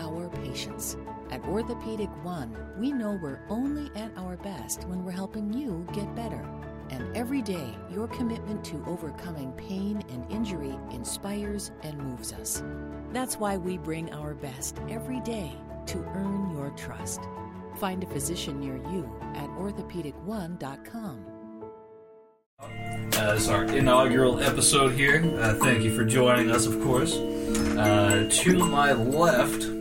[0.00, 0.96] our patients.
[1.30, 6.12] At Orthopedic One, we know we're only at our best when we're helping you get
[6.16, 6.44] better.
[6.90, 12.64] And every day, your commitment to overcoming pain and injury inspires and moves us.
[13.12, 15.52] That's why we bring our best every day
[15.86, 17.20] to earn your trust.
[17.78, 21.26] Find a physician near you at orthopedic1.com.
[22.60, 25.22] Uh, this is our inaugural episode here.
[25.38, 27.16] Uh, thank you for joining us, of course.
[27.16, 29.79] Uh, to my left,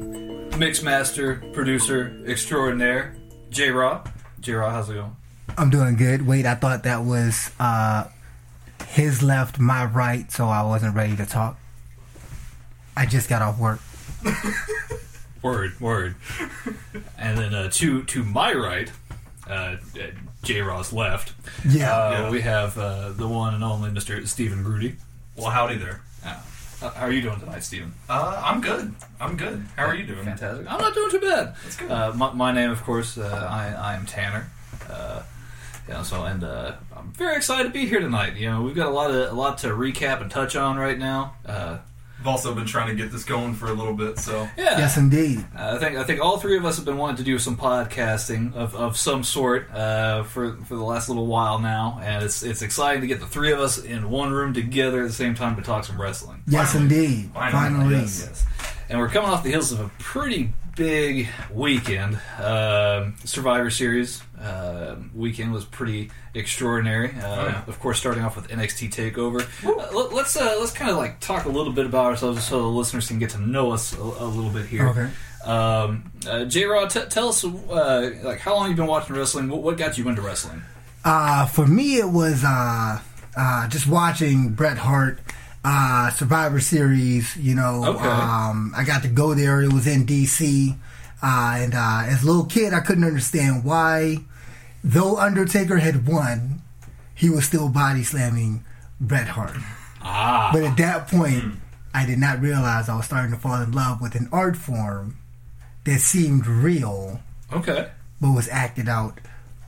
[0.60, 3.16] mixmaster, producer extraordinaire,
[3.50, 4.04] J Raw.
[4.42, 5.16] J Raw, how's it going?
[5.58, 6.28] I'm doing good.
[6.28, 8.06] Wait, I thought that was uh,
[8.90, 11.58] his left, my right, so I wasn't ready to talk.
[12.96, 13.80] I just got off work.
[15.42, 16.16] Word, word.
[17.18, 18.92] and then uh, to to my right,
[19.50, 19.78] uh,
[20.44, 21.32] J Raw's left.
[21.66, 21.96] Yeah.
[21.96, 22.30] Uh, Yeah.
[22.30, 24.28] We have uh, the one and only Mr.
[24.28, 24.98] Stephen Grudy.
[25.38, 26.02] Well, howdy there.
[26.82, 27.94] Uh, how are you doing tonight, Stephen?
[28.08, 28.94] Uh, I'm good.
[29.20, 29.66] I'm good.
[29.76, 30.24] How are you doing?
[30.24, 30.66] Fantastic.
[30.72, 31.56] I'm not doing too bad.
[31.64, 31.92] That's good.
[31.92, 34.50] Uh, my, my name, of course, uh, I, I am Tanner.
[34.90, 35.24] Uh,
[35.88, 38.38] you know, so and uh, I'm very excited to be here tonight.
[38.38, 40.98] You know, we've got a lot of a lot to recap and touch on right
[40.98, 41.34] now.
[41.46, 41.80] Uh,
[42.20, 44.98] I've also been trying to get this going for a little bit, so yeah, Yes,
[44.98, 45.40] indeed.
[45.58, 47.56] Uh, I think I think all three of us have been wanting to do some
[47.56, 52.44] podcasting of, of some sort uh, for for the last little while now, and it's
[52.44, 55.34] it's exciting to get the three of us in one room together at the same
[55.34, 56.44] time to talk some wrestling.
[56.48, 56.96] Yes, Finally.
[56.96, 57.32] indeed.
[57.34, 57.96] Finally, Finally.
[58.02, 58.24] yes.
[58.28, 58.46] Yes.
[58.90, 62.18] And we're coming off the heels of a pretty big weekend.
[62.40, 67.10] Um Survivor Series uh, weekend was pretty extraordinary.
[67.12, 67.62] Uh, Oh, yeah.
[67.68, 69.42] Of course, starting off with NXT Takeover.
[69.66, 72.62] Uh, let- let's uh, let's kind of like talk a little bit about ourselves, so
[72.62, 74.88] the listeners can get to know us a, a little bit here.
[74.90, 75.10] Okay.
[75.46, 76.64] Um, uh, J.
[76.66, 79.50] Rod, t- tell us uh, like how long you've been watching wrestling.
[79.50, 80.62] What, what got you into wrestling?
[81.04, 83.00] Uh, for me, it was uh,
[83.38, 85.20] uh, just watching Bret Hart
[85.64, 87.36] uh, Survivor Series.
[87.38, 88.08] You know, Okay.
[88.08, 89.62] um, I got to go there.
[89.62, 90.76] It was in D.C.
[91.22, 94.18] Uh, and uh, as a little kid, I couldn't understand why,
[94.84, 96.62] though Undertaker had won,
[97.14, 98.64] he was still body slamming
[99.02, 99.58] Bret Hart.
[100.02, 101.56] Ah, But at that point,
[101.94, 105.18] I did not realize I was starting to fall in love with an art form
[105.84, 107.20] that seemed real,
[107.52, 107.90] okay,
[108.22, 109.20] but was acted out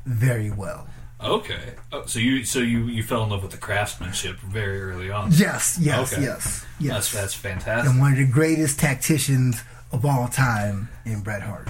[0.06, 0.88] very well.
[1.24, 1.74] Okay.
[1.92, 5.32] Oh, so you so you you fell in love with the craftsmanship very early on.
[5.32, 6.24] Yes, yes, Okay.
[6.24, 6.94] yes, yes.
[6.94, 7.90] That's that's fantastic.
[7.92, 9.62] and one of the greatest tacticians
[9.92, 11.70] of all time in Bret Hart.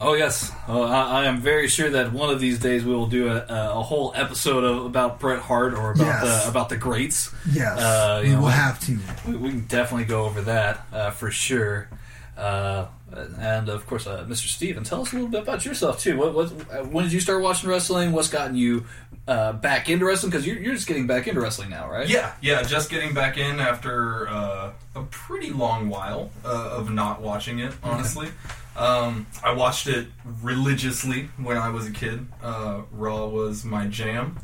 [0.00, 3.08] Oh yes, oh, I, I am very sure that one of these days we will
[3.08, 6.44] do a, a, whole episode of, about Bret Hart or about Yes.
[6.44, 7.32] the about the greats.
[7.50, 8.98] Yes, Uh, you we know, will have to.
[9.26, 11.88] We, we can definitely go over that uh, for sure.
[12.36, 14.46] Uh, and of course, uh, Mr.
[14.48, 16.16] Steven, tell us a little bit about yourself too.
[16.16, 18.12] What, what, uh, when did you start watching wrestling?
[18.12, 18.84] What's gotten you
[19.26, 20.30] uh, back into wrestling?
[20.30, 22.08] Because you're, you're just getting back into wrestling now, right?
[22.08, 22.62] yeah, yeah.
[22.62, 27.72] Just getting back in after uh, a pretty long while uh, of not watching it.
[27.82, 28.28] Honestly,
[28.76, 30.08] um, I watched it
[30.42, 32.26] religiously when I was a kid.
[32.42, 34.38] Uh, Raw was my jam.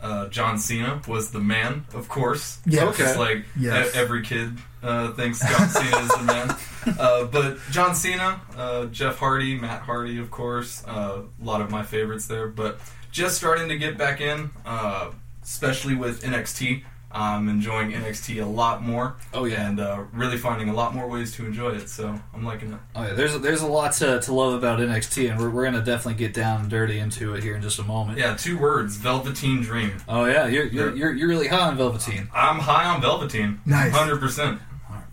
[0.00, 2.58] Uh, John Cena was the man, of course.
[2.66, 2.82] Yes.
[2.88, 3.02] Okay.
[3.04, 3.94] Just like Yes.
[3.94, 6.56] e- every kid uh, thinks John Cena is the man.
[6.98, 10.84] Uh, but John Cena, uh, Jeff Hardy, Matt Hardy, of course.
[10.86, 12.46] Uh, a lot of my favorites there.
[12.46, 12.78] But
[13.10, 15.10] just starting to get back in, uh,
[15.42, 16.82] especially with NXT.
[17.10, 19.16] I'm enjoying NXT a lot more.
[19.32, 19.68] Oh, yeah.
[19.68, 21.88] and uh, really finding a lot more ways to enjoy it.
[21.88, 22.78] So I'm liking it.
[22.94, 25.82] Oh yeah, there's there's a lot to, to love about NXT, and we're, we're gonna
[25.84, 28.18] definitely get down and dirty into it here in just a moment.
[28.18, 29.92] Yeah, two words: Velveteen Dream.
[30.08, 32.28] Oh yeah, you're you're you're, you're really high on Velveteen.
[32.34, 33.60] I'm high on Velveteen.
[33.64, 33.92] Nice.
[33.92, 34.60] hundred percent.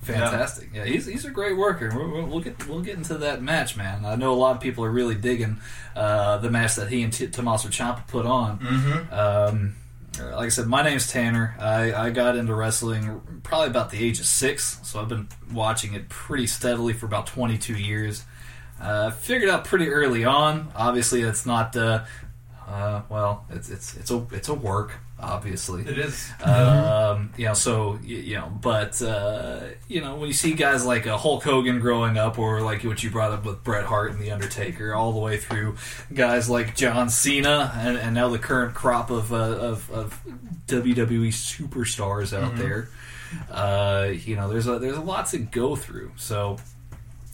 [0.01, 0.69] Fantastic.
[0.74, 1.89] Yeah, he's, he's a great worker.
[1.96, 4.04] We'll, we'll- we'll get we'll get into that match, man.
[4.06, 5.62] I know a lot of people are really digging
[5.96, 8.60] uh, the match that he and T- Tommaso Ciampa put on.
[8.60, 9.13] Mm-hmm.
[9.13, 9.75] Um,
[10.19, 11.56] like I said, my name's Tanner.
[11.60, 15.94] I, I got into wrestling probably about the age of six, so I've been watching
[15.94, 18.24] it pretty steadily for about 22 years.
[18.80, 20.71] Uh, figured out pretty early on.
[20.75, 22.04] Obviously, it's not uh,
[22.68, 24.94] uh, well, it's it's it's a it's a work,
[25.24, 25.84] obviously.
[25.84, 26.31] It is.
[26.44, 31.08] Um, you know, so you know, but uh, you know, when you see guys like
[31.08, 34.20] uh, Hulk Hogan growing up, or like what you brought up with Bret Hart and
[34.20, 35.78] the Undertaker, all the way through
[36.14, 40.20] guys like John Cena, and, and now the current crop of uh, of, of
[40.68, 42.90] WWE superstars out there.
[43.50, 46.12] Uh, you know, there's a there's a lot to go through.
[46.18, 46.58] So.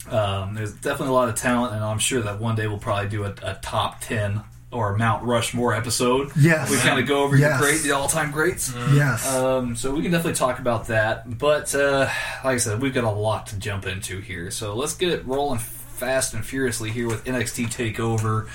[0.08, 3.10] Um, there's definitely a lot of talent, and I'm sure that one day we'll probably
[3.10, 4.42] do a, a top ten
[4.72, 6.30] or Mount Rushmore episode.
[6.36, 6.70] Yes.
[6.70, 7.58] we kind of go over Yes.
[7.60, 8.72] your great, the all-time greats.
[8.94, 9.26] Yes.
[9.34, 11.38] Um, so we can definitely talk about that.
[11.38, 12.08] But uh,
[12.44, 14.50] like I said, we've got a lot to jump into here.
[14.52, 18.48] So let's get it rolling fast and furiously here with NXT Takeover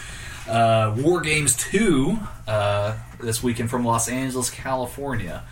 [0.47, 5.43] uh, War Games Two uh, this weekend from Los Angeles, California.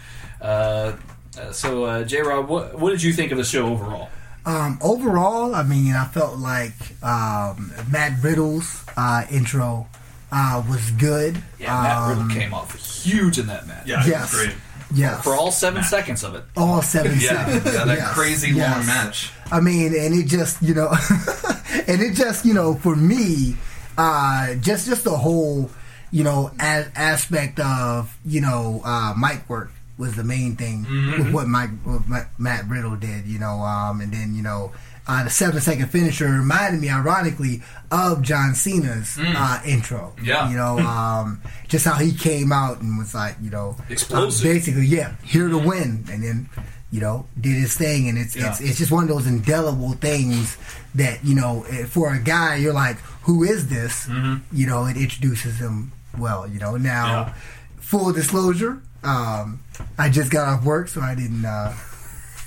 [0.42, 0.94] Uh,
[1.38, 2.22] uh, so uh, J.
[2.22, 4.10] Rob, what, what did you think of the show overall?
[4.46, 6.74] Um, overall, I mean, I felt like
[7.04, 9.88] um, Matt Riddle's uh, intro
[10.34, 11.38] uh, was good.
[11.60, 13.86] Yeah, Matt um, Riddle came off huge in that match.
[13.86, 14.34] Yeah, Yes.
[14.34, 14.56] great.
[14.94, 15.24] Yes.
[15.24, 16.44] For all seven seconds of it.
[16.56, 17.74] all seven Yeah, seconds.
[17.74, 18.14] yeah, that Yes.
[18.14, 18.76] crazy Yes.
[18.78, 19.32] long match.
[19.52, 20.90] I mean, and it just, you know,
[21.88, 23.56] and it just, you know, for me,
[23.98, 25.70] uh, just just the whole,
[26.12, 30.86] you know, a- aspect of, you know, uh, mic work was the main thing
[31.18, 34.72] with what Mike, what Matt Riddle did, you know, um, and then, you know,
[35.08, 37.62] uh, the seven second finisher reminded me, ironically,
[37.92, 40.16] of John Cena's uh, intro.
[40.24, 40.50] Yeah.
[40.50, 44.46] You know, um, just how he came out and was like, you know, Explosive.
[44.46, 46.50] uh, basically, yeah, here to win, and then
[46.92, 48.68] you know did his thing, and it's it's Yeah.
[48.70, 50.58] it's just one of those indelible things
[50.96, 54.08] that you know eh, for a guy you're like, who is this?
[54.52, 56.48] You know, it introduces him well.
[56.48, 57.34] You know, now Yeah.
[57.80, 59.60] full disclosure, um,
[59.98, 61.44] I just got off work, so I didn't.
[61.46, 61.74] Uh,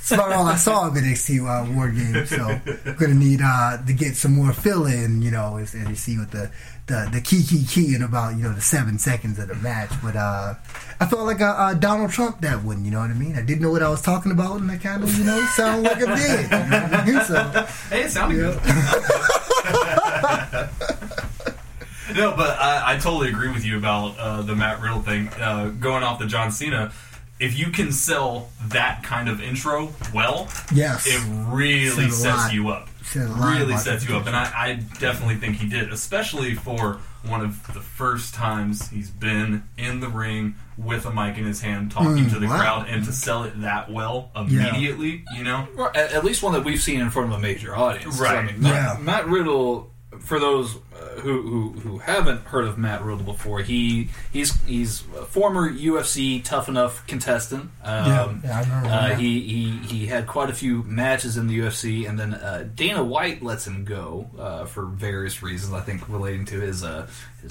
[0.06, 3.78] it's about all I saw of NXT uh, War Games, so I'm gonna need uh,
[3.84, 6.48] to get some more fill in, you know, as, as you see with the,
[6.86, 9.90] the the key key key in about you know the seven seconds of the match.
[10.04, 10.54] But uh,
[11.00, 13.34] I felt like uh, uh, Donald Trump that one, you know what I mean?
[13.36, 15.82] I didn't know what I was talking about, and I kind of you know sound
[15.82, 16.42] like I did.
[16.44, 17.20] You know I mean?
[17.24, 18.52] So Hey, it sounded Yeah.
[18.52, 19.66] good.
[22.16, 25.28] no, but I, I totally agree with you about uh, the Matt Riddle thing.
[25.40, 26.92] Uh, going off the John Cena,
[27.38, 32.52] if you can sell that kind of intro well, yes, it really sets lot.
[32.52, 32.88] you up.
[33.02, 36.54] Said a lot Really sets you up, and I, I definitely think he did, especially
[36.54, 41.44] for one of the first times he's been in the ring with a mic in
[41.44, 42.58] his hand, talking Mm, to the wow.
[42.58, 45.24] crowd, and to sell it that well immediately.
[45.36, 48.18] You know, at, at least one that we've seen in front of a major audience.
[48.20, 48.38] Right.
[48.38, 49.02] I mean, Matt, Yeah.
[49.02, 54.08] Matt Riddle, for those uh, who, who who haven't heard of Matt Riddle before, he
[54.32, 57.70] he's he's a former UFC Tough Enough contestant.
[57.82, 59.18] Um, Yeah, yeah, I remember uh, that.
[59.18, 63.02] he, he he had quite a few matches in the UFC, and then uh, Dana
[63.04, 65.72] White lets him go uh, for various reasons.
[65.72, 66.82] I think relating to his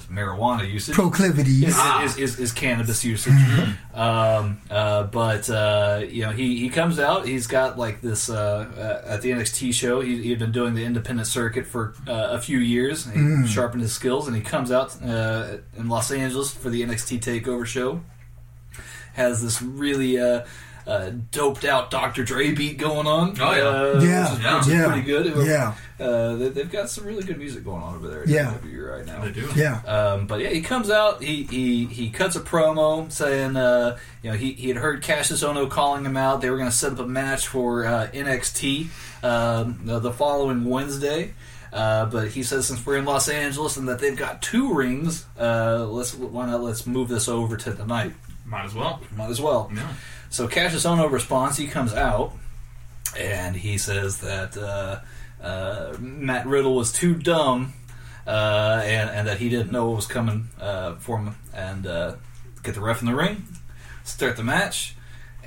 [0.02, 1.64] marijuana usage proclivities.
[1.68, 3.32] is, is, is, is cannabis usage.
[3.94, 7.26] um, uh, but uh, you know, he, he comes out.
[7.26, 8.68] He's got like this uh,
[9.06, 10.00] uh, at the NXT show.
[10.00, 13.06] He, he'd been doing the independent circuit for uh, a few years.
[13.10, 17.20] He sharpened his skills, and he comes out uh, in Los Angeles for the NXT
[17.20, 18.00] Takeover show.
[19.14, 20.18] Has this really.
[20.86, 22.22] Uh, doped out Dr.
[22.22, 23.34] Dre beat going on.
[23.40, 23.62] Oh, yeah.
[23.64, 25.46] uh, Yeah, which is, yeah, which is yeah, pretty good.
[25.46, 25.74] yeah.
[25.98, 28.22] uh, they, they've got some really good music going on over there.
[28.22, 28.54] at Yeah.
[28.62, 29.24] WWE right now.
[29.24, 29.48] they do.
[29.56, 31.20] Yeah, Um, but yeah, he comes out.
[31.22, 35.42] He he, he cuts a promo saying, uh, you know, he, he had heard Kassius
[35.44, 36.40] Ohno calling him out.
[36.40, 38.86] They were going to set up a match for uh, NXT
[39.24, 41.34] um, the, the following Wednesday.
[41.72, 45.26] Uh, but he says since we're in Los Angeles and that they've got two rings,
[45.38, 48.12] uh, let's why not let's move this over to tonight.
[48.44, 49.00] Might as well.
[49.16, 49.68] Might as well.
[49.74, 49.92] Yeah.
[50.36, 51.56] So Kassius Ohno responds.
[51.56, 52.32] He comes out
[53.18, 55.00] and he says that uh,
[55.42, 57.72] uh, Matt Riddle was too dumb
[58.26, 61.34] uh, and, and that he didn't know what was coming uh, for him.
[61.54, 62.16] And uh,
[62.62, 63.44] get the ref in the ring,
[64.04, 64.94] start the match,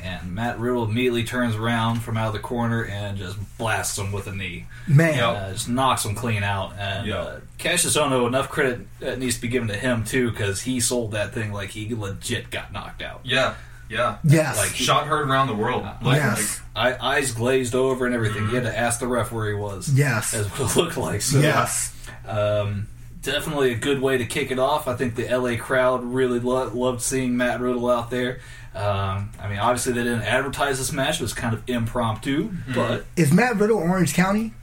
[0.02, 4.12] and Matt Riddle immediately turns around from out of the corner and just blasts him
[4.12, 4.66] with a knee.
[4.88, 5.16] man.
[5.18, 5.24] Yep.
[5.30, 6.74] Uh, just knocks him clean out.
[6.80, 7.18] And Yeah.
[7.18, 10.80] uh, Kassius Ohno, enough credit uh, needs to be given to him too because he
[10.80, 13.20] sold that thing like he legit got knocked out.
[13.24, 13.54] Yeah.
[13.90, 14.18] Yeah.
[14.24, 14.58] Yes.
[14.58, 15.84] Like, Shot heard around the world.
[16.02, 16.62] Like, Yes.
[16.76, 18.44] I, eyes glazed over and everything.
[18.44, 19.90] You had to ask the ref where he was.
[19.94, 20.34] Yes.
[20.34, 21.22] as what it looked like.
[21.22, 21.94] So, yes.
[22.28, 22.88] um,
[23.22, 24.88] definitely a good way to kick it off.
[24.88, 28.40] I think the LA crowd really lo- loved seeing Matt Riddle out there.
[28.76, 32.52] Um, I mean, obviously they didn't advertise this match; it was kind of impromptu.
[32.74, 34.54] But Is Matt Riddle Orange County?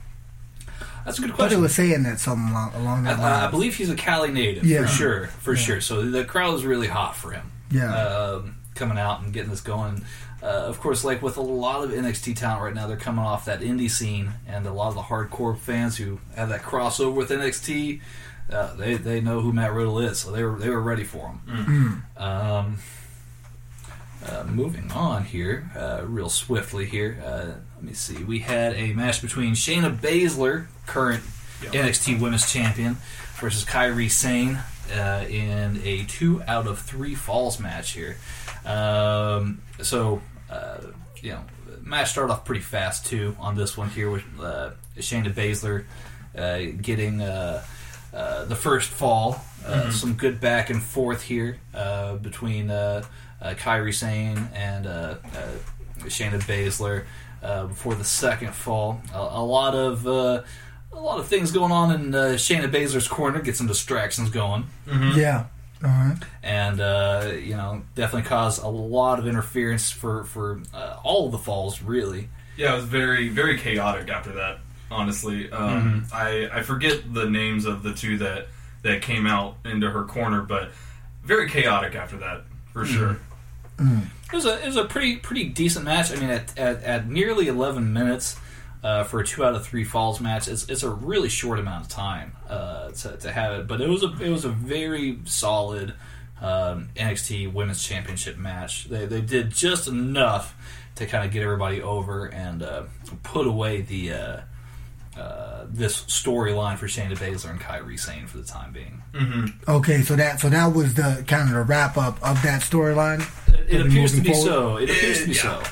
[1.05, 1.69] that's a good I thought they question.
[1.69, 3.31] saying that something along, along that line.
[3.43, 4.83] I, I believe he's a Cali native Yeah.
[4.83, 5.81] for sure, for sure.
[5.81, 7.51] So the crowd is really hot for him.
[7.69, 7.93] Yeah.
[7.95, 10.03] um, coming out and getting this going.
[10.41, 13.45] Uh, of course, like with a lot of NXT talent right now, they're coming off
[13.45, 17.29] that indie scene, and a lot of the hardcore fans who have that crossover with
[17.31, 17.99] NXT,
[18.51, 21.27] uh, they they know who Matt Riddle is, so they were they were ready for
[21.47, 22.03] him.
[22.17, 22.77] Um,
[24.25, 27.21] uh, moving on here, uh, real swiftly here.
[27.25, 28.23] Uh, let me see.
[28.23, 31.23] We had a match between Shayna Baszler, current
[31.63, 31.71] Yep.
[31.73, 32.97] NXT Women's Champion,
[33.39, 34.59] versus Kairi Sane
[34.91, 38.17] uh, in a two out of three falls match here.
[38.65, 40.77] Um, so, uh,
[41.21, 41.43] you know,
[41.81, 45.85] match started off pretty fast too on this one here with uh, Shayna Baszler
[46.37, 47.63] uh, getting uh,
[48.13, 49.41] uh, the first fall.
[49.65, 53.03] Uh, Some good back and forth here uh, between uh,
[53.41, 57.03] uh, Kairi Sane and uh, uh, Shayna Baszler
[57.43, 59.01] uh, before the second fall.
[59.13, 60.43] A, a lot of uh,
[60.93, 63.39] a lot of things going on in uh, Shayna Baszler's corner.
[63.41, 65.45] Get some distractions going Yeah.
[65.83, 66.15] Uh-huh.
[66.41, 71.31] and uh, you know definitely caused a lot of interference for for uh, all of
[71.31, 74.57] the falls really Yeah, it was very very chaotic after that.
[74.89, 78.47] Honestly, um, I I forget the names of the two that
[78.81, 80.69] that came out into her corner, but
[81.23, 82.41] very chaotic after that
[82.73, 83.19] for sure.
[83.79, 87.07] it was a it was a pretty pretty decent match i mean at, at, at
[87.07, 88.39] nearly 11 minutes
[88.87, 91.83] uh, for a two out of three falls match it's, it's a really short amount
[91.83, 95.19] of time uh, to, to have it but it was a it was a very
[95.25, 95.93] solid
[96.41, 100.55] um, NXT Women's Championship match they, they did just enough
[100.95, 102.83] to kind of get everybody over and uh,
[103.23, 104.39] put away the uh,
[105.17, 109.01] uh, this storyline for Shayna Baszler and Kairi Sane for the time being.
[109.67, 113.21] Okay, so that so that was the kind of the wrap up of that storyline.
[113.67, 114.47] It Are we appears to be forward?
[114.47, 114.77] so.
[114.77, 115.41] It appears to be yeah.
[115.41, 115.63] so.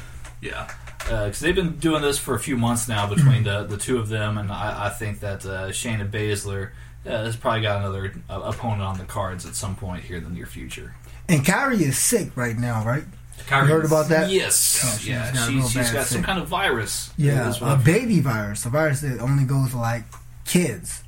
[0.41, 0.71] Yeah,
[1.05, 4.09] because they've been doing this for a few months now between the, the two of
[4.09, 6.71] them, and I, I think that uh, Shayna Baszler
[7.05, 10.23] uh, has probably got another uh, opponent on the cards at some point here in
[10.23, 10.95] the near future.
[11.29, 13.03] And Kairi is sick right now, right?
[13.47, 14.29] Kairi you heard about that?
[14.31, 17.11] yes, Oh, she's yeah, got she's, she's got some kind of virus.
[17.17, 20.03] Yeah, a baby virus, a virus that only goes to like
[20.45, 21.03] kids.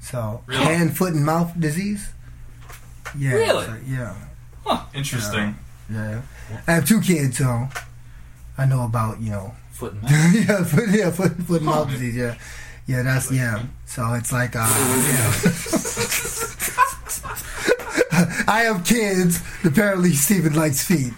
[0.00, 0.64] So Really?
[0.64, 2.08] hand, foot, and mouth disease.
[3.18, 3.66] Yeah, Really?
[3.66, 4.14] so- yeah,
[4.94, 5.56] Interesting.
[5.90, 6.22] yeah.
[6.68, 7.68] I have two kids, so
[8.58, 9.54] I know about you know.
[9.70, 10.12] foot and mouth.
[10.34, 12.14] yeah, foot, yeah, foot, foot and mouth disease.
[12.16, 12.36] Yeah,
[12.86, 13.62] yeah, that's yeah.
[13.86, 14.60] So it's like, uh,
[15.08, 15.32] yeah.
[18.48, 19.40] I have kids.
[19.64, 21.12] Apparently, Steven likes feet.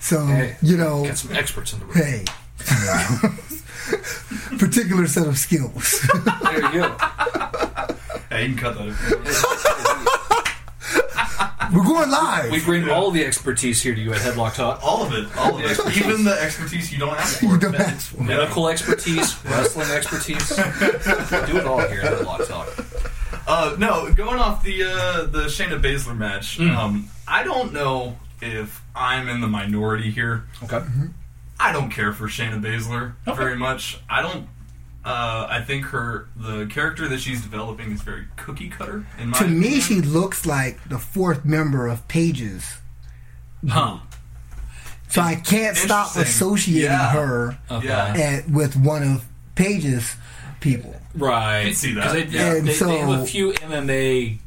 [0.00, 1.94] So Hey, you know, Got some experts in the room.
[1.94, 2.24] hey,
[4.58, 6.00] particular set of skills.
[6.42, 6.96] There you go.
[8.30, 9.59] Hey, you can cut that.
[11.70, 11.88] If you want.
[11.88, 12.50] We're going live.
[12.52, 14.80] We bring all the expertise here to you at Headlock Talk.
[14.82, 17.46] all of it, all of it, even the expertise you don't ask for.
[17.46, 18.22] You don't ask for.
[18.22, 20.48] Medical expertise, wrestling expertise.
[20.56, 20.62] Do
[21.58, 22.68] it all here at Headlock Talk.
[23.46, 26.76] Uh, no, going off the uh, the Shayna Baszler match, Mm.
[26.76, 30.44] um, I don't know if I'm in the minority here.
[30.64, 30.80] Okay.
[31.58, 34.00] I don't care for Shayna Baszler very much.
[34.08, 34.48] I don't.
[35.04, 39.06] Uh, I think her the character that she's developing is very cookie cutter.
[39.18, 42.64] In my to me, she looks like the fourth member of Paige's.
[43.66, 43.98] Huh.
[45.08, 47.12] So I can't stop associating Yeah.
[47.12, 47.88] her Okay.
[47.88, 50.16] At, with one of Paige's
[50.60, 50.94] people.
[51.14, 51.64] Right.
[51.64, 52.12] can see that.
[52.12, 52.52] They, Yeah.
[52.52, 54.38] they, And they, so- they have a few MMA,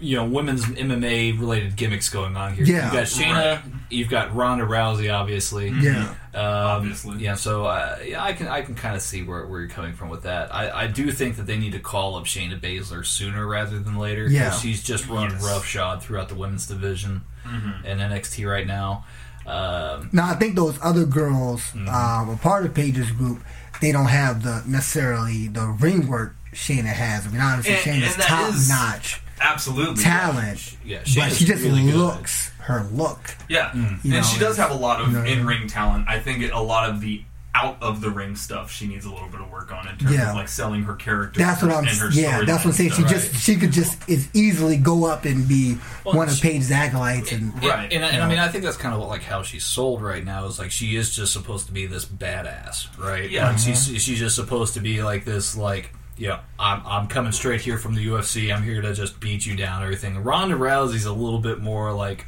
[0.00, 2.64] you know, women's MMA related gimmicks going on here.
[2.64, 2.84] Yeah.
[2.84, 5.68] You've got Shayna, you've got Ronda Rousey, obviously.
[5.70, 6.14] Yeah.
[6.34, 7.18] Um, Obviously.
[7.18, 9.92] Yeah, so uh, yeah, I can I can kind of see where, where you're coming
[9.94, 10.54] from with that.
[10.54, 13.96] I, I do think that they need to call up Shayna Baszler sooner rather than
[13.96, 14.28] later.
[14.28, 14.50] Yeah.
[14.52, 15.44] she's just run Yes.
[15.44, 17.86] roughshod throughout the women's division Mm-hmm.
[17.86, 19.04] in NXT right now.
[19.46, 21.88] Um, Now I think those other girls, Mm-hmm.
[21.88, 23.42] um, a part of Paige's group,
[23.80, 27.26] they don't have the necessarily the ring work Shayna has.
[27.26, 31.44] I mean, obviously And- Shayna's and top is- notch absolutely talent, yeah, but Shayna's she
[31.44, 31.94] just really good.
[31.94, 33.34] looks her look.
[33.48, 35.24] Yeah, mm, You and know, she does have a lot of you know.
[35.24, 36.06] in ring talent.
[36.08, 37.22] I think it, a lot of the
[37.54, 40.14] out of the ring stuff she needs a little bit of work on in terms
[40.14, 40.30] Yeah.
[40.30, 41.40] of like selling her character.
[41.40, 41.88] That's what I'm.
[41.88, 42.90] and her Yeah, that's what I'm saying.
[42.90, 46.34] She storyline just she could just as easily go up and be Well, one of
[46.34, 47.52] she- Paige's acolytes and.
[47.54, 47.92] And- Right.
[47.92, 50.24] And, and I mean, I think that's kind of what, like how she's sold right
[50.24, 53.28] now is like she is just supposed to be this badass, right?
[53.28, 53.48] Yeah.
[53.48, 53.96] Like she's mm-hmm.
[53.96, 57.94] she's just supposed to be like this, like yeah, I'm I'm coming straight here from
[57.94, 58.54] the UFC.
[58.54, 60.22] I'm here to just beat you down, everything.
[60.22, 62.26] Ronda Rousey's a little bit more like.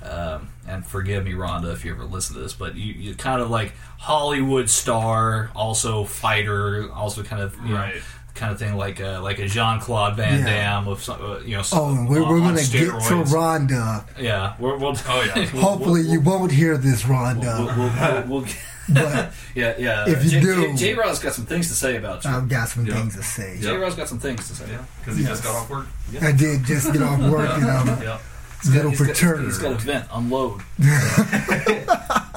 [0.00, 3.42] Um, and forgive me, Ronda, if you ever listen to this, but you, you kind
[3.42, 7.96] of like Hollywood star, also fighter, also kind of you Right.
[7.96, 8.00] know,
[8.36, 10.46] kind of thing like a, like a Jean Claude Van Yeah.
[10.46, 11.58] Damme of some, uh, you know.
[11.60, 13.32] Oh, some- we're, we're gonna get to steroids.
[13.32, 14.06] Ronda.
[14.20, 15.34] Yeah, we're, we'll, Oh, yeah.
[15.52, 17.56] we'll- Hopefully, you won't hear this, We'll, Ronda.
[17.58, 18.52] we'll, we'll, we'll, we'll-
[18.92, 20.08] But yeah, yeah.
[20.08, 22.30] If you J, do- J, Rod's got some things to say about you.
[22.30, 22.94] I've got some Yeah.
[22.94, 23.58] things to say.
[23.60, 24.66] J Rod's got some things to say.
[24.70, 25.86] Yeah, because he just got off work.
[26.22, 28.18] I did just get off work and I'm Yeah,
[28.64, 29.44] a little He's got- perturbed.
[29.44, 30.62] he's got a vent, unload.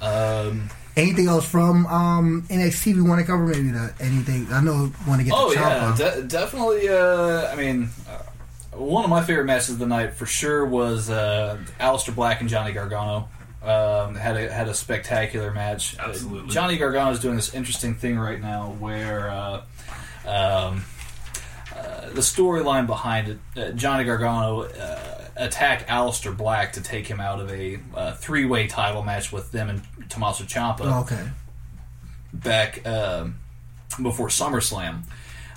[0.00, 3.46] um, anything else from um, NXT we want to cover?
[3.46, 5.34] Maybe the, anything I know want to get.
[5.36, 6.88] Oh the yeah, de- definitely.
[6.88, 11.10] Uh, I mean, uh, one of my favorite matches of the night for sure was
[11.10, 13.28] uh, Aleister Black and Johnny Gargano.
[13.64, 15.98] Um, had a had a spectacular match.
[15.98, 16.52] Uh, Absolutely.
[16.52, 19.30] Johnny Gargano is doing this interesting thing right now where.
[19.30, 19.62] Uh,
[20.26, 20.84] um,
[21.76, 27.20] uh, the storyline behind it, uh, Johnny Gargano uh, attacked Aleister Black to take him
[27.20, 31.28] out of a uh, three-way title match with them and Tommaso Ciampa Oh, okay.
[32.32, 33.36] back um,
[34.02, 35.02] before SummerSlam.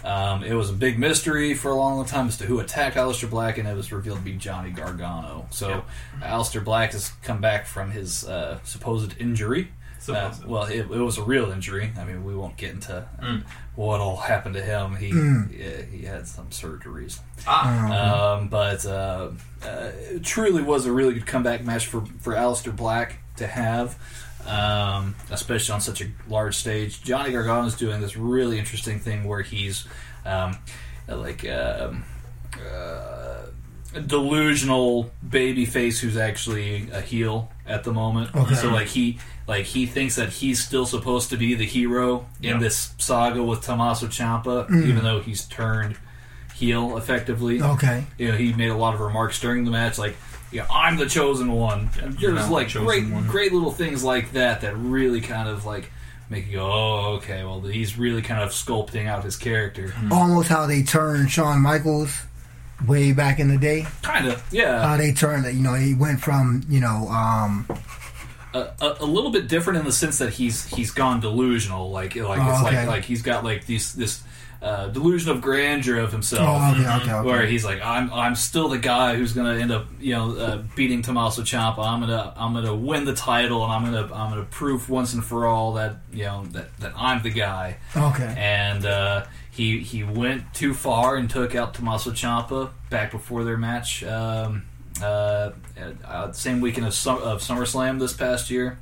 [0.04, 2.96] Um, it was a big mystery for a long, long time as to who attacked
[2.96, 5.48] Aleister Black, and it was revealed to be Johnny Gargano.
[5.50, 5.84] So,
[6.22, 9.70] Aleister Black has come back from his uh, supposed injury.
[10.10, 11.92] Uh, well, it, it was a real injury.
[12.00, 13.44] I mean, we won't get into Mm.
[13.76, 14.96] what all happened to him.
[14.96, 17.20] He yeah, he had some surgeries.
[17.46, 19.32] Ah, Um, but uh,
[19.66, 23.98] uh, it truly was a really good comeback match for, for Aleister Black to have,
[24.48, 27.04] um, especially on such a large stage.
[27.04, 29.86] Johnny Gargano is doing this really interesting thing where he's
[30.26, 30.58] um,
[31.08, 32.04] like um,
[32.60, 33.44] uh,
[33.94, 38.34] a delusional baby face who's actually a heel at the moment.
[38.36, 38.56] Okay.
[38.56, 42.50] So like he like he thinks that he's still supposed to be the hero in
[42.56, 42.58] Yeah.
[42.60, 45.96] this saga with Tommaso Ciampa, even though he's turned
[46.54, 47.62] heel effectively.
[47.62, 48.06] Okay.
[48.18, 50.16] You know, he made a lot of remarks during the match, like,
[50.52, 53.28] "Yeah, I'm the chosen one." And You're there's not like the chosen great, one.
[53.28, 55.92] great little things like that that really kind of like
[56.30, 59.94] make you go, "Oh, okay." Well, he's really kind of sculpting out his character.
[60.12, 62.12] Almost how they turned Shawn Michaels
[62.88, 63.88] way back in the day.
[64.04, 64.82] Kind of, yeah.
[64.88, 65.56] How they turned it.
[65.56, 67.66] You know, he went from you know um,
[68.54, 71.90] a, a, a little bit different in the sense that he's he's gone delusional.
[71.92, 72.80] Like like Oh, it's okay.
[72.80, 74.22] like like he's got like these this
[74.62, 76.48] uh, delusion of grandeur of himself.
[76.50, 77.28] Oh, okay, okay, okay.
[77.28, 80.58] Where he's like, I'm I'm still the guy who's gonna end up, you know, uh,
[80.76, 81.80] beating Tommaso Ciampa.
[81.80, 85.24] I'm gonna I'm gonna win the title, and I'm gonna I'm gonna prove once and
[85.24, 87.78] for all that you know that, that I'm the guy.
[87.96, 88.34] okay.
[88.38, 93.58] And uh, he he went too far and took out Tommaso Ciampa back before their
[93.58, 94.04] match.
[94.04, 94.66] Um,
[95.02, 95.52] uh,
[96.06, 98.80] uh, same weekend of, Sum- of SummerSlam this past year.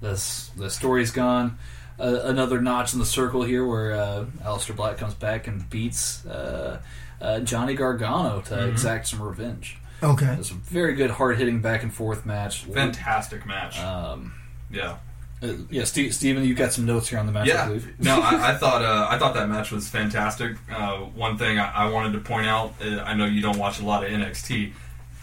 [0.00, 1.58] This the story's gone.
[2.00, 6.24] Uh, another notch in the circle here, where uh, Aleister Black comes back and beats
[6.26, 6.80] uh,
[7.20, 9.76] uh, Johnny Gargano to exact some revenge.
[10.02, 10.34] Okay.
[10.38, 12.64] It's a very good, hard hitting back and forth match.
[12.64, 13.78] fantastic match.
[13.78, 14.32] Um,
[14.70, 14.96] yeah.
[15.42, 18.00] uh, yeah, Steve, Steven, you got some notes here on the match, I Yeah, believe.
[18.00, 20.56] no, I, I thought uh, I thought that match was fantastic.
[20.74, 23.78] Uh, one thing I, I wanted to point out, uh, I know you don't watch
[23.78, 24.72] a lot of NXT.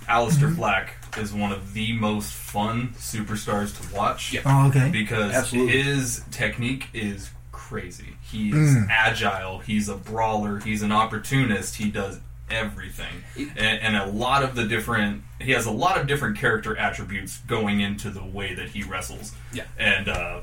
[0.08, 4.42] Aleister Black is one of the most fun superstars to watch Yeah.
[4.46, 4.90] Oh, okay.
[4.92, 5.82] because Absolutely.
[5.82, 8.16] his technique is crazy.
[8.22, 8.88] He's Mm.
[8.90, 9.60] agile.
[9.60, 10.60] He's a brawler.
[10.60, 11.76] He's an opportunist.
[11.76, 15.22] He does everything, and, and a lot of the different.
[15.42, 19.34] He has a lot of different character attributes going into the way that he wrestles.
[19.52, 19.64] Yeah.
[19.78, 20.40] and uh,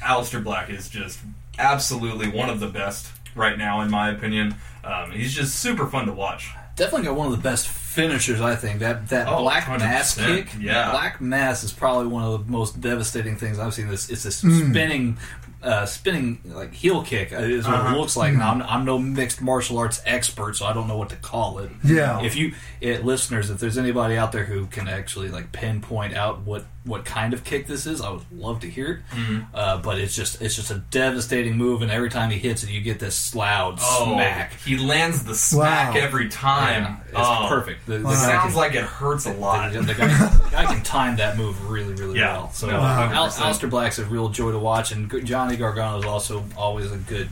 [0.00, 1.18] Aleister Black is just
[1.58, 4.54] absolutely one of the best right now, in my opinion.
[4.84, 6.50] Um, he's just super fun to watch.
[6.80, 8.40] Definitely got one of the best finishers.
[8.40, 10.48] I think that that Oh, black mass 100%, kick.
[10.60, 10.90] yeah.
[10.90, 13.88] black mass is probably one of the most devastating things I've seen.
[13.88, 14.70] This it's this Hmm.
[14.70, 15.18] spinning,
[15.62, 17.94] uh, spinning like heel kick uh, is what Uh-huh.
[17.94, 18.32] it looks like.
[18.34, 21.58] Now I'm, I'm no mixed martial arts expert, so I don't know what to call
[21.58, 21.70] it.
[21.84, 22.22] Yeah.
[22.22, 26.40] If you it, listeners, if there's anybody out there who can actually like pinpoint out
[26.42, 29.14] what what kind of kick this is, I would love to hear it.
[29.14, 29.40] Mm-hmm.
[29.54, 32.70] Uh, but it's just it's just a devastating move, and every time he hits it,
[32.70, 34.54] you get this loud Oh, smack.
[34.64, 36.00] he lands the smack Wow.
[36.00, 36.82] every time.
[36.82, 37.84] Yeah, it's Oh, perfect.
[37.86, 38.12] The, the Wow.
[38.14, 39.72] Sounds can- like it hurts a lot.
[39.72, 42.32] the, the guy, the guy can time that move really, really Yeah.
[42.38, 42.52] well.
[42.52, 43.68] So No, Al, 100%.
[43.70, 47.28] Black's a real joy to watch, and Johnny Gargano is also always a good,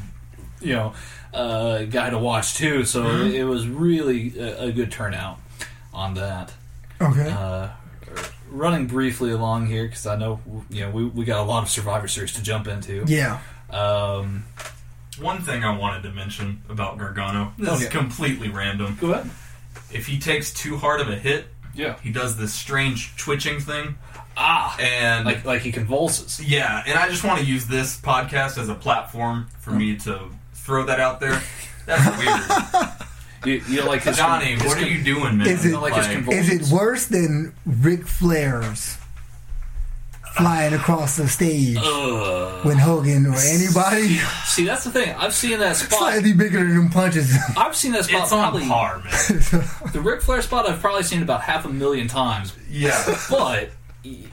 [0.60, 0.92] you know,
[1.32, 2.84] uh, guy to watch too.
[2.84, 3.26] So Mm-hmm.
[3.28, 5.38] it, it was really a, a good turnout
[5.94, 6.52] on that.
[7.00, 7.30] Okay.
[7.30, 7.68] Uh,
[8.50, 11.68] running briefly along here because I know you know we, we got a lot of
[11.68, 13.04] Survivor Series to jump into.
[13.06, 13.40] yeah.
[13.70, 14.44] Um,
[15.20, 18.96] One thing I wanted to mention about Gargano, this is completely random.
[19.00, 19.30] go ahead.
[19.92, 21.96] If he takes too hard of a hit, Yeah.
[22.02, 23.96] he does this strange twitching thing.
[24.36, 26.40] Ah, And like like he convulses.
[26.42, 30.30] yeah, and I just want to use this podcast as a platform for me to
[30.54, 31.42] throw that out there.
[31.86, 32.88] That's weird.
[33.44, 35.46] You, you like his Johnny, his what are you doing, man?
[35.46, 38.96] Is it- You like his Is it worse than Ric Flair's
[40.36, 42.64] flying across the stage Ugh.
[42.64, 45.12] when Hogan or anybody See, that's the thing.
[45.16, 45.98] I've seen that spot.
[45.98, 47.34] slightly bigger than them punches?
[47.56, 48.68] I've seen that spot it's on probably.
[48.68, 49.10] par, man.
[49.92, 52.54] The Ric Flair spot I've probably seen about half a million times.
[52.70, 53.04] Yeah.
[53.30, 53.70] But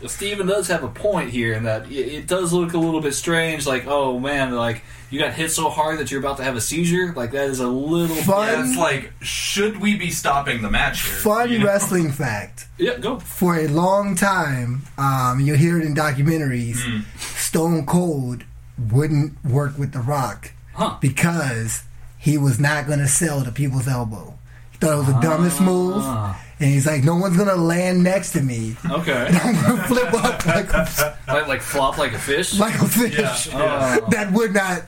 [0.07, 3.13] Steven does have a point here in that it, it does look a little bit
[3.13, 3.65] strange.
[3.65, 6.61] Like, oh man, like you got hit so hard that you're about to have a
[6.61, 7.13] seizure.
[7.15, 8.47] Like that is a little Fun.
[8.47, 11.15] Yeah, it's like, should we be stopping the match here?
[11.15, 11.65] Fun You know?
[11.65, 12.67] wrestling fact.
[12.77, 13.19] Yeah, go.
[13.19, 17.01] For a long time, um, you'll hear it in documentaries, Hmm.
[17.19, 18.43] Stone Cold
[18.91, 20.97] wouldn't work with The Rock Huh.
[20.99, 21.83] because
[22.17, 24.33] he was not going to sell the people's elbow.
[24.71, 26.01] He thought it was the dumbest move.
[26.05, 26.41] Ah.
[26.59, 28.77] And he's like, no one's going to land next to me.
[28.89, 29.27] Okay.
[29.43, 32.57] I'm going to flip up like a, like, like flop like a fish.
[32.57, 33.47] like a fish.
[33.47, 33.97] Yeah.
[34.01, 34.07] Oh.
[34.09, 34.83] That would not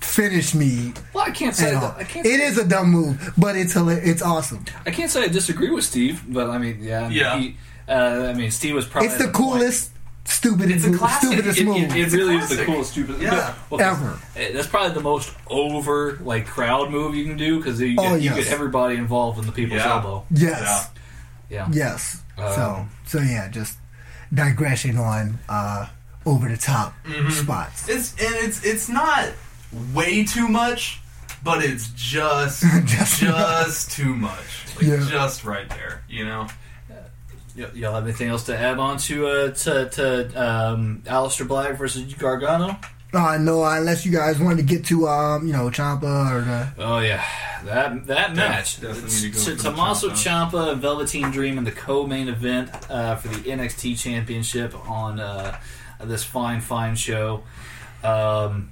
[0.00, 1.80] finish me well, I can't say at all.
[1.92, 1.98] that.
[1.98, 2.26] I can't.
[2.26, 4.64] It say, is a dumb move, but it's hila- it's awesome.
[4.86, 7.38] I can't say I disagree with Steve, but I mean, yeah, Yeah.
[7.38, 7.56] He,
[7.88, 9.90] uh, I mean, Steve was probably It's the at point- coolest,
[10.24, 11.28] stupidest, It's a move, classic.
[11.28, 11.76] stupidest It, move.
[11.76, 13.20] it, it It's a really is the coolest stupid.
[13.20, 13.54] Yeah.
[13.70, 14.18] Well, Ever.
[14.36, 18.14] eh, That's probably the most over like crowd move you can do because you, Oh,
[18.14, 19.92] get- you get everybody involved in the people's Yeah.
[19.94, 20.24] elbow.
[20.30, 20.90] yes.
[21.48, 21.68] Yeah.
[21.72, 22.22] Yes.
[22.38, 23.76] Um, so so yeah, just
[24.32, 25.86] digression on uh
[26.26, 27.30] over the top Mm-hmm.
[27.30, 27.88] spots.
[27.88, 29.30] It's and it's it's not
[29.92, 31.00] way too much,
[31.42, 34.38] but it's just Just just, too much.
[34.76, 35.06] Like, Yeah.
[35.10, 36.46] Just right there, you know.
[37.60, 41.76] Y- y'all have anything else to add on to uh, to to um, Aleister Black
[41.78, 42.76] versus Gargano?
[43.12, 46.68] Uh no, unless you guys wanted to get to um, you know, Ciampa or the
[46.78, 47.24] Oh yeah,
[47.64, 48.80] that that match.
[48.80, 50.50] definitely need to go T- for the Tommaso Ciampa.
[50.52, 55.58] Ciampa and Velveteen Dream in the co-main event uh, for the NXT Championship on uh,
[56.04, 57.42] this fine fine show.
[58.04, 58.70] Um,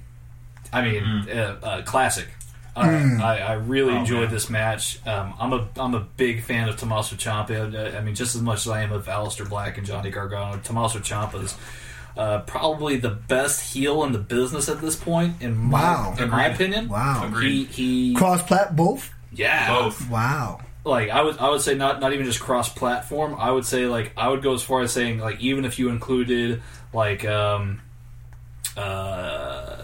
[0.71, 1.35] I mean, Mm.
[1.35, 1.81] uh, uh,
[2.81, 3.19] classic.
[3.21, 4.33] I, I, I really Oh, enjoyed man.
[4.33, 5.05] this match.
[5.07, 7.73] Um, I'm a I'm a big fan of Tommaso Ciampa.
[7.93, 10.59] Uh, I mean, just as much as I am of Aleister Black and Johnny Gargano,
[10.63, 11.55] Tommaso Ciampa is
[12.17, 15.41] uh, probably the best heel in the business at this point.
[15.41, 16.15] In my Wow.
[16.19, 17.23] in my opinion, Wow.
[17.27, 17.67] Agreed.
[17.69, 19.13] he he Cross plat both?
[19.31, 20.09] yeah Both.
[20.09, 20.59] Wow.
[20.85, 23.35] like I would I would say not not even just cross platform.
[23.37, 25.89] I would say like I would go as far as saying like even if you
[25.89, 26.61] included
[26.93, 27.81] like um
[28.75, 29.83] uh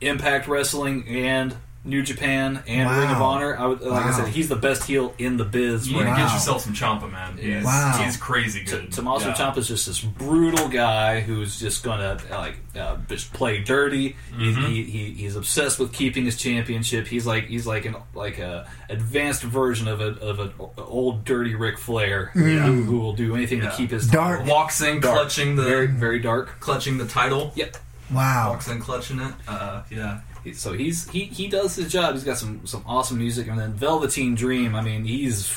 [0.00, 1.54] Impact Wrestling and
[1.86, 5.14] New Japan and Ring of Honor, I would like I said he's the best heel
[5.18, 7.38] in the biz You right need to get yourself some Ciampa, man.
[7.38, 8.02] He's, Wow.
[8.04, 8.92] he's crazy T- good.
[8.92, 9.34] Tommaso Yeah.
[9.34, 14.16] Ciampa's just this brutal guy who's just gonna like uh, just play dirty.
[14.36, 14.66] He, Mm-hmm.
[14.66, 17.06] he, he, he's obsessed with keeping his championship.
[17.06, 21.54] He's like he's like an like a advanced version of a of an old dirty
[21.54, 22.42] Ric Flair who,
[22.82, 23.70] who will do anything Yeah.
[23.70, 24.40] to keep his Dark.
[24.40, 24.54] title.
[24.54, 25.14] Walks in Dark.
[25.14, 26.58] clutching the very very dark.
[26.60, 27.52] clutching the title.
[27.54, 27.76] Yep.
[28.12, 28.50] Wow.
[28.50, 29.32] Walks in clutching it.
[29.48, 30.20] Uh, yeah.
[30.46, 32.14] He- So he's he he does his job.
[32.14, 34.74] He's got some some awesome music, and then Velveteen Dream.
[34.74, 35.52] I mean, he's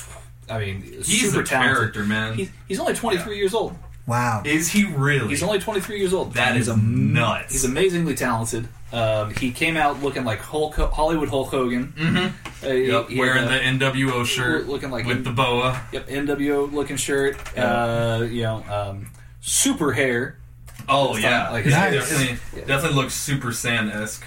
[0.50, 1.78] I mean He's super a talented.
[1.78, 2.34] character, man.
[2.34, 3.76] He's, he's only 23 years old.
[4.08, 4.42] Wow.
[4.44, 5.28] is he really?
[5.28, 6.34] He's only 23 years old.
[6.34, 7.52] That he's is nuts.
[7.54, 8.68] He's amazingly talented.
[8.92, 11.94] Um, he came out looking like Hulk, Hollywood Hulk Hogan.
[11.96, 12.66] Mm-hmm.
[12.66, 15.80] Uh, Yep, he- he wearing had the NWO shirt, looking like with in- the boa.
[15.94, 17.38] yep NWO looking shirt.
[17.56, 20.40] Uh, you know, um, super hair.
[20.88, 21.94] Oh yeah, like- Nice.
[21.94, 22.66] definitely Yeah.
[22.66, 24.26] definitely looks Super Saiyan esque.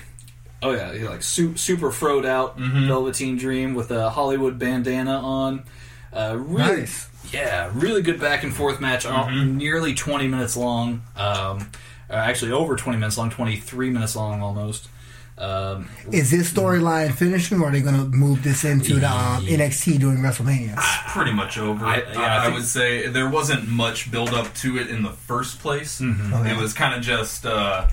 [0.62, 2.87] Oh yeah, he like su- super froed out Mm-hmm.
[2.88, 5.64] Velveteen Dream with a Hollywood bandana on.
[6.12, 7.09] Uh, really, Nice.
[7.33, 9.05] yeah, really good back and forth match.
[9.07, 9.57] uh, Mm-hmm.
[9.57, 11.03] Nearly 20 minutes long.
[11.16, 11.70] Um,
[12.09, 13.31] uh, actually, over 20 minutes long.
[13.31, 14.88] 23 minutes long almost.
[15.38, 19.98] Um, Is this storyline finishing or are they gonna move this into the um, NXT
[19.98, 20.77] during WrestleMania?
[21.09, 21.85] Pretty much over.
[21.85, 24.88] I- I, yeah, I I, think- would say there wasn't much build up to it
[24.90, 26.01] in the first place.
[26.01, 26.35] Mm-hmm.
[26.35, 26.51] Okay.
[26.53, 27.88] It was kind of just, uh,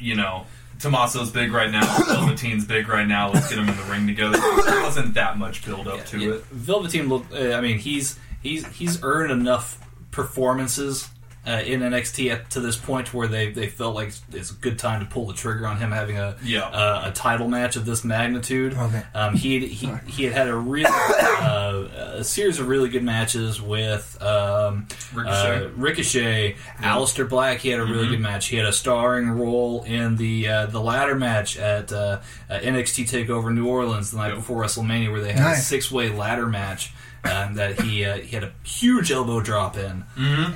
[0.00, 0.46] you know,
[0.84, 1.84] Tommaso's big right now.
[2.06, 3.30] Velveteen's big right now.
[3.32, 4.38] Let's get them in the ring together.
[4.38, 6.44] There wasn't that much build up to yeah, it.
[6.46, 7.24] Velveteen look.
[7.32, 11.08] Uh, I mean, he's he's he's earned enough performances
[11.46, 14.78] uh, in NXT at, to this point where they they felt like it's a good
[14.78, 16.62] time to pull the trigger on him having a Yeah.
[16.68, 18.74] uh, a title match of this magnitude.
[18.74, 19.02] Okay.
[19.14, 21.84] Um, he he he had had a really uh,
[22.18, 25.64] a series of really good matches with um, Ricochet.
[25.64, 27.58] uh, Ricochet, Aleister Black.
[27.58, 28.46] He had a really good match.
[28.48, 33.08] He had a starring role in the uh, the ladder match at uh, uh, NXT
[33.08, 34.36] Takeover New Orleans the night Yep.
[34.38, 36.92] before WrestleMania, where they had a six way ladder match.
[37.24, 40.04] Um, that he uh, he had a huge elbow drop in,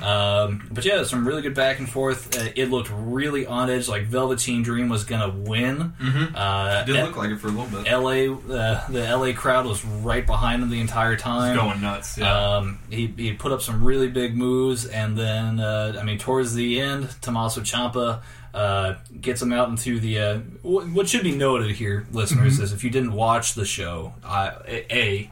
[0.03, 2.37] um, but yeah, some really good back and forth.
[2.37, 5.93] Uh, it looked really on edge, like Velveteen Dream was gonna win.
[6.35, 7.91] Uh, Did look like it for a little bit.
[7.91, 11.55] LA, uh, the LA crowd was right behind him the entire time.
[11.55, 12.17] Going nuts.
[12.17, 12.57] Yeah.
[12.57, 16.53] Um, he, he put up some really big moves, and then uh, I mean, towards
[16.53, 18.21] the end, Tommaso Ciampa
[18.53, 20.19] uh, gets him out into the.
[20.19, 24.13] Uh, wh- what should be noted here, listeners, is if you didn't watch the show,
[24.23, 24.51] I,
[24.89, 25.31] a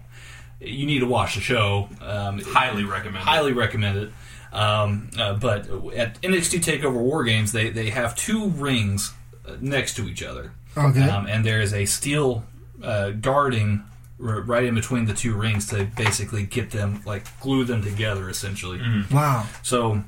[0.60, 1.89] you need to watch the show.
[2.02, 3.24] Um, highly recommend.
[3.24, 4.12] highly recommend it.
[4.54, 9.13] Um, uh, but at NXT Takeover War Games, they they have two rings
[9.48, 10.52] uh, next to each other.
[10.76, 11.02] Okay.
[11.02, 12.43] Um, and there is a steel
[12.84, 13.84] uh, guarding
[14.24, 18.30] r- right in between the two rings to basically get them like glue them together
[18.30, 18.80] essentially.
[19.12, 19.46] Wow.
[19.63, 20.04] So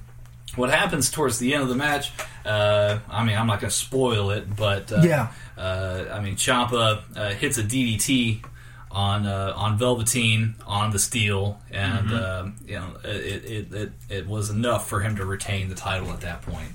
[0.56, 2.12] what happens towards the end of the match?
[2.46, 5.28] Uh, I mean, I'm not going to spoil it, but uh, Yeah.
[5.58, 8.44] Uh, I mean, Ciampa uh, hits a DDT
[8.91, 14.28] on uh, on Velveteen on the steel, and um, you know it, it, it it
[14.28, 16.69] was enough for him to retain the title at that point.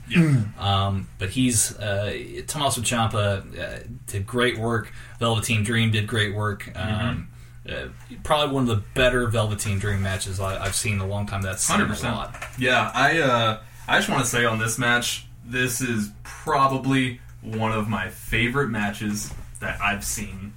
[0.59, 4.93] Um, but he's uh, Tommaso Ciampa uh, did great work.
[5.19, 6.71] Velveteen Dream did great work.
[6.77, 7.29] Um,
[7.69, 7.87] uh,
[8.23, 11.43] probably one of the better Velveteen Dream matches I, I've seen in a long time.
[11.43, 12.15] That's hundred percent.
[12.59, 17.73] Yeah, I uh, I just want to say on this match, this is probably one
[17.73, 20.53] of my favorite matches that I've seen,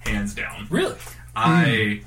[0.00, 0.66] hands down.
[0.70, 0.96] Really?
[1.34, 2.06] I hmm.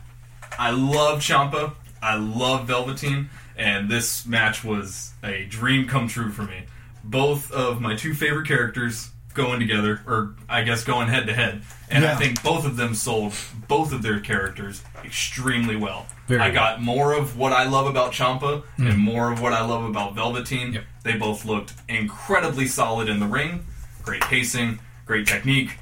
[0.59, 1.73] I love Ciampa.
[2.01, 6.63] I love Velveteen, and this match was a dream come true for me.
[7.03, 11.61] Both of my two favorite characters going together, or I guess going head to head,
[11.89, 13.33] and I think both of them sold
[13.67, 16.07] both of their characters extremely well.
[16.27, 16.53] Very I well.
[16.53, 18.87] got more of what I love about Ciampa hmm.
[18.87, 20.73] and more of what I love about Velveteen.
[20.73, 20.83] Yep.
[21.03, 23.65] They both looked incredibly solid in the ring.
[24.03, 25.77] Great pacing, great technique.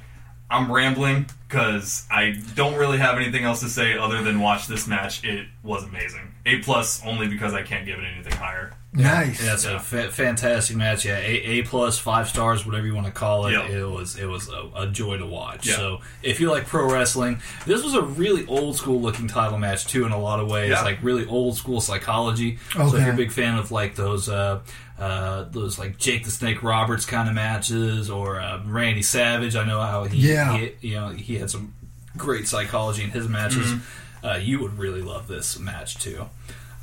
[0.50, 4.86] I'm rambling because I don't really have anything else to say other than watch this
[4.86, 5.24] match.
[5.24, 6.34] It was amazing.
[6.46, 8.72] A plus only because I can't give it anything higher.
[8.92, 9.40] Nice.
[9.44, 11.04] Yeah, it's a fa- fantastic match.
[11.04, 13.52] Yeah, a, a plus, five stars, whatever you want to call it.
[13.52, 13.68] Yeah.
[13.68, 15.68] It was it was a, a joy to watch.
[15.68, 15.76] Yeah.
[15.76, 19.86] So if you like pro wrestling, this was a really old school looking title match
[19.86, 20.04] too.
[20.06, 20.82] In a lot of ways, Yeah.
[20.82, 22.58] like really old school psychology.
[22.72, 24.60] So if you're a big fan of like those uh,
[25.00, 29.64] uh, those like Jake the Snake Roberts kind of matches or uh, Randy Savage, I
[29.66, 30.56] know how he, Yeah.
[30.56, 31.74] he you know he had some
[32.16, 33.66] great psychology in his matches.
[33.66, 34.26] Mm-hmm.
[34.26, 36.26] Uh, you would really love this match too.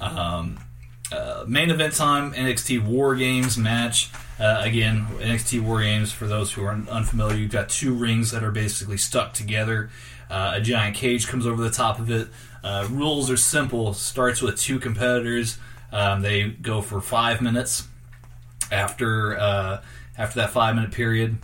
[0.01, 0.60] Um,
[1.12, 4.10] uh, main event time NXT War Games match.
[4.39, 8.43] Uh, again, NXT War Games, for those who are unfamiliar, you've got two rings that
[8.43, 9.89] are basically stuck together.
[10.30, 12.27] Uh, a giant cage comes over the top of it.
[12.63, 13.93] Uh, rules are simple.
[13.93, 15.58] Starts with two competitors.
[15.91, 17.88] Um, they go for five minutes.
[18.71, 19.82] After uh,
[20.17, 21.38] after that five minute period,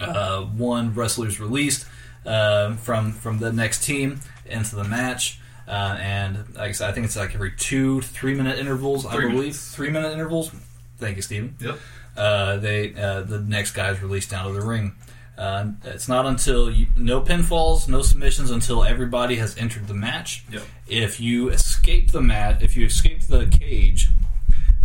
[0.00, 1.86] uh, one wrestler is released
[2.24, 5.40] uh, from from the next team into the match.
[5.66, 9.04] Uh, and like I said, I think it's like every two three minute intervals.
[9.04, 9.74] I believe minutes.
[9.74, 10.50] three minute intervals.
[10.98, 11.56] Thank you, Steven.
[11.60, 11.78] Yep.
[12.16, 14.94] Uh, they uh, the next guy is released down to the ring.
[15.36, 20.44] Uh, it's not until you, no pinfalls, no submissions until everybody has entered the match.
[20.50, 20.62] Yep.
[20.88, 24.08] If you escape the mat, if you escape the cage,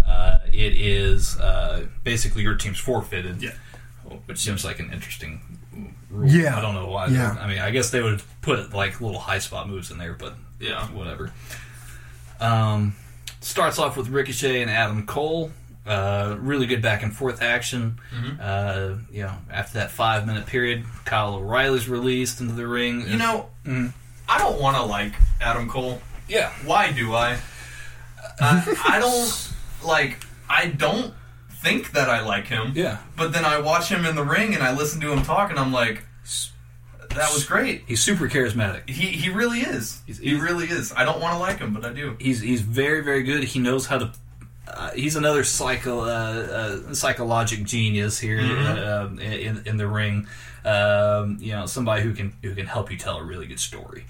[0.08, 3.42] uh, it is uh, basically your team's forfeited.
[3.42, 3.52] Yeah.
[4.26, 5.42] Which seems like an interesting
[6.12, 6.30] rule.
[6.30, 6.58] Yeah.
[6.58, 7.08] I don't know why.
[7.08, 7.36] Yeah.
[7.40, 10.36] I mean, I guess they would put like little high spot moves in there, but
[10.60, 10.86] Yeah.
[10.88, 11.32] whatever.
[12.40, 12.96] Um,
[13.42, 15.52] starts off with Ricochet and Adam Cole.
[15.86, 18.00] Uh, really good back and forth action.
[18.16, 18.40] Mm-hmm.
[18.42, 23.02] Uh, you know, after that five minute period, Kyle O'Reilly's released into the ring.
[23.10, 23.94] You know, Mm.
[24.28, 26.02] I don't want to like Adam Cole.
[26.28, 27.38] yeah, Why do I?
[28.40, 29.53] Uh, I don't
[29.86, 30.18] like.
[30.50, 31.14] I don't
[31.62, 32.74] think that I like him.
[32.76, 32.98] yeah.
[33.18, 35.58] But then I watch him in the ring and I listen to him talk and
[35.60, 36.04] I'm like,
[37.10, 37.84] that was great.
[37.88, 38.90] He's super charismatic.
[38.90, 40.02] He he really is.
[40.06, 40.92] He's- he really is.
[40.96, 42.18] I don't want to like him, but I do.
[42.20, 43.44] He's he's very very good.
[43.44, 44.12] He knows how to.
[44.68, 46.06] Uh, he's another psycho uh,
[46.90, 50.28] uh, psychologic genius here uh, um, in in the ring.
[50.66, 54.06] Um, you know, somebody who can who can help you tell a really good story.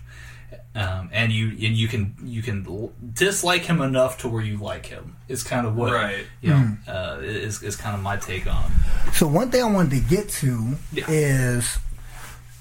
[0.76, 2.66] Um, and you and you can you can
[3.14, 5.16] dislike him enough to where you like him.
[5.28, 6.26] It's kind of what Right.
[6.42, 8.72] you know uh, is is kind of my take on.
[9.14, 11.06] So one thing I wanted to get to Yeah.
[11.08, 11.78] is,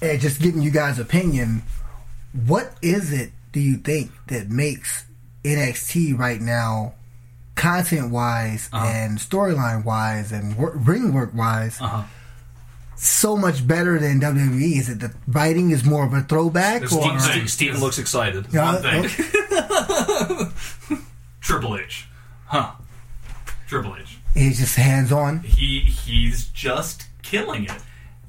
[0.01, 1.63] and just getting you guys' opinion.
[2.45, 5.05] What is it do you think that makes
[5.43, 6.93] NXT right now,
[7.55, 8.85] content wise Uh-huh.
[8.85, 12.03] and storyline wise and wor- ring work wise, Uh-huh.
[13.05, 14.77] So much better than WWE?
[14.77, 17.31] Is it the writing is more of a throwback, It's or one thing.
[17.31, 18.47] Steve, Steven looks excited.
[18.51, 19.05] Yeah, One thing.
[19.05, 20.51] okay.
[21.41, 22.07] Triple H.
[22.45, 22.71] Huh.
[23.67, 24.17] Triple H.
[24.33, 27.71] He's just hands on, He he's just killing it.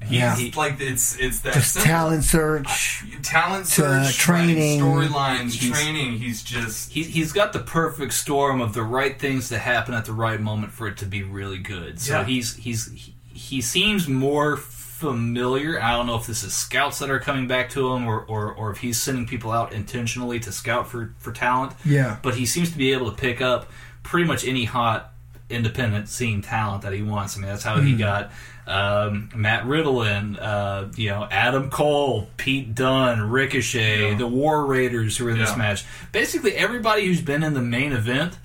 [0.03, 0.37] He's Yeah.
[0.55, 1.87] like it's it's that just simple.
[1.87, 3.03] talent search.
[3.03, 3.71] Uh, talent to
[4.03, 4.83] search, training.
[4.83, 6.19] writing storylines, training.
[6.19, 10.05] He's just He, he's got the perfect storm of the right things to happen at
[10.05, 11.99] the right moment for it to be really good.
[11.99, 12.25] So Yeah.
[12.25, 15.79] he's he's he, he seems more familiar.
[15.81, 18.53] I don't know if this is scouts that are coming back to him or, or,
[18.53, 21.73] or if he's sending people out intentionally to scout for, for talent.
[21.83, 22.17] Yeah.
[22.23, 23.69] But he seems to be able to pick up
[24.03, 25.11] pretty much any hot
[25.49, 27.35] independent scene talent that he wants.
[27.37, 28.31] I mean, that's how he got
[28.65, 34.17] um, Matt Riddle in, uh, you know, Adam Cole, Pete Dunne, Ricochet, Yeah.
[34.17, 35.85] the War Raiders who are in this match.
[36.11, 38.39] Basically, everybody who's been in the main event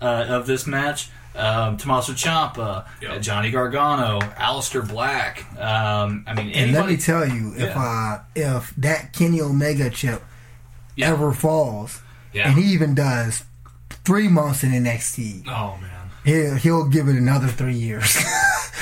[0.00, 1.10] uh, of this match.
[1.38, 3.12] Um, Tommaso Ciampa, Yeah.
[3.12, 5.44] uh, Johnny Gargano, Aleister Black.
[5.58, 10.22] Um, I mean, And let me tell you, if uh, if that Kenny Omega chip
[11.00, 12.00] ever falls,
[12.32, 12.48] yeah.
[12.48, 13.44] and he even does
[14.04, 15.90] three months in NXT, oh man.
[16.24, 18.16] he'll he'll give it another three years.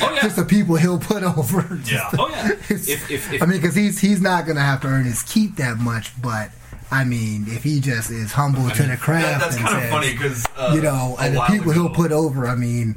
[0.01, 0.23] Oh yeah.
[0.23, 1.62] Just the people he'll put over.
[1.83, 2.11] Just Yeah.
[2.19, 2.49] oh yeah.
[2.69, 5.57] If, if, if, I mean, because he's he's not gonna have to earn his keep
[5.57, 6.51] that much, but
[6.90, 9.90] I mean, if he just is humble to the That, craft, that's and kind of
[9.90, 12.46] funny because uh, you know, and the while people he'll put over.
[12.46, 12.96] I mean,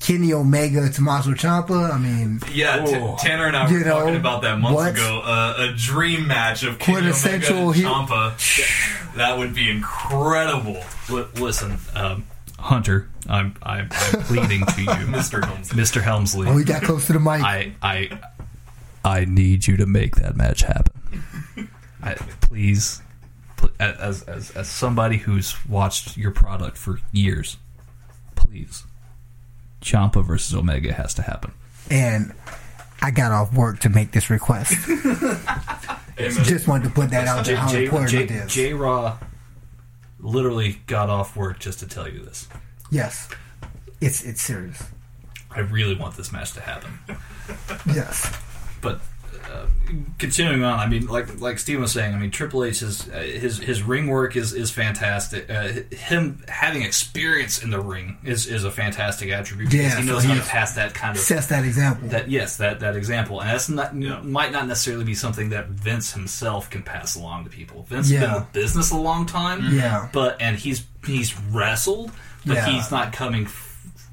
[0.00, 1.92] Kenny Omega, Tommaso Ciampa.
[1.92, 2.92] I mean, Yeah, T-.
[3.24, 4.92] Tanner and I were know, talking about that months what?
[4.94, 5.20] ago.
[5.24, 9.14] Uh, a dream match of Kenny Omega Quintessential and he- Ciampa.
[9.16, 12.24] That would be incredible, Li- listen, um,
[12.58, 15.44] Hunter, I'm, I'm, I'm pleading to you, Mr.
[15.44, 15.76] Helmsley.
[15.82, 16.02] Mr.
[16.02, 16.48] Helmsley.
[16.48, 17.40] oh, he got close to the mic.
[17.42, 18.20] I, I,
[19.04, 20.92] I need you to make that match happen.
[22.02, 23.07] I, please, pl-
[23.80, 27.56] as, as, as somebody who's watched your product for years,
[28.36, 28.84] please,
[29.80, 31.52] Ciampa versus Omega has to happen.
[31.90, 32.34] and
[33.00, 34.72] I got off work to make this request.
[36.18, 38.52] Just wanted to put that out there how J, important J, it is.
[38.52, 39.18] J Raw
[40.18, 42.48] literally got off work just to tell you this.
[42.90, 43.28] yes,
[44.00, 44.82] it's it's serious.
[45.52, 46.98] I really want this match to happen.
[47.86, 48.36] Yes,
[48.82, 49.00] but
[49.52, 49.66] uh,
[50.18, 53.18] continuing on, I mean, like like Steve was saying, I mean, Triple H is uh,
[53.20, 55.48] his his ring work is is fantastic.
[55.48, 60.06] Uh, him having experience in the ring is is a fantastic attribute because Yeah, he
[60.06, 62.08] so knows how to pass that kind of sets that example.
[62.08, 66.12] that yes that that example, and that's not might not necessarily be something that Vince
[66.12, 67.84] himself can pass along to people.
[67.84, 70.08] Vince has been in the business a long time, Yeah.
[70.12, 72.10] but and he's he's wrestled,
[72.44, 72.66] but Yeah.
[72.66, 73.48] he's not coming.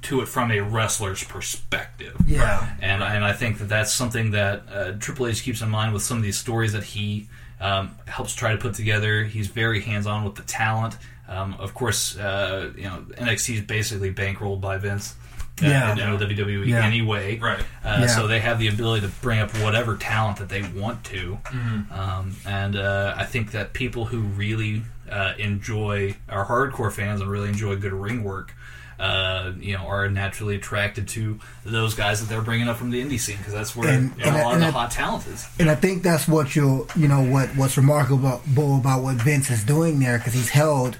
[0.06, 2.70] F- To it from a wrestler's perspective, Yeah.
[2.82, 6.04] and and I think that that's something that uh, Triple H keeps in mind with
[6.04, 7.28] some of these stories that he
[7.62, 9.24] um, helps try to put together.
[9.24, 10.98] He's very hands on with the talent.
[11.28, 15.15] Um, of course, uh, you know NXT is basically bankrolled by Vince.
[15.63, 15.91] uh, Yeah.
[15.94, 16.86] in the WWE Yeah.
[16.86, 17.62] anyway, Right.
[17.84, 18.08] Uh, Yeah.
[18.08, 21.94] So they have the ability to bring up whatever talent that they want to, Mm-hmm.
[21.98, 27.30] um, and uh, I think that people who really uh, enjoy are hardcore fans and
[27.30, 28.54] really enjoy good ring work.
[28.97, 33.01] Uh, you know, are naturally attracted to those guys that they're bringing up from the
[33.03, 34.71] indie scene because that's where And- you know, and I- a lot of the I-
[34.71, 35.45] hot talent is.
[35.60, 38.41] And I think that's what you'll, you know, what what's remarkable
[38.77, 40.97] about what Vince is doing there because he's held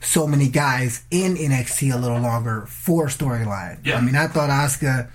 [0.00, 3.78] so many guys in NXT a little longer for storyline.
[3.84, 3.96] Yeah.
[3.96, 5.06] I mean, I thought Asuka,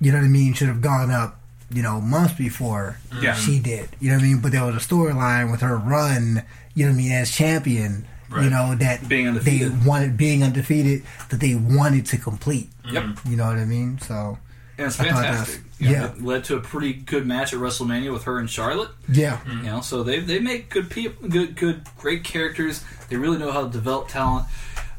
[0.00, 1.40] you know what I mean, should have gone up,
[1.72, 3.34] you know, months before Yeah.
[3.34, 3.88] she did.
[4.00, 4.38] You know what I mean?
[4.38, 8.06] But there was a storyline with her run, you know what I mean, as champion.
[8.40, 9.72] You know that Being undefeated.
[9.82, 12.68] they wanted being undefeated that they wanted to complete.
[12.90, 13.04] Yep.
[13.28, 13.98] You know what I mean?
[14.00, 14.38] So
[14.78, 15.56] And it's fantastic.
[15.56, 16.04] that's- You know, yeah.
[16.12, 18.90] it led to a pretty good match at WrestleMania with her and Charlotte.
[19.08, 22.84] yeah, You know, so they they make good people, good good great characters.
[23.08, 24.46] They really know how to develop talent.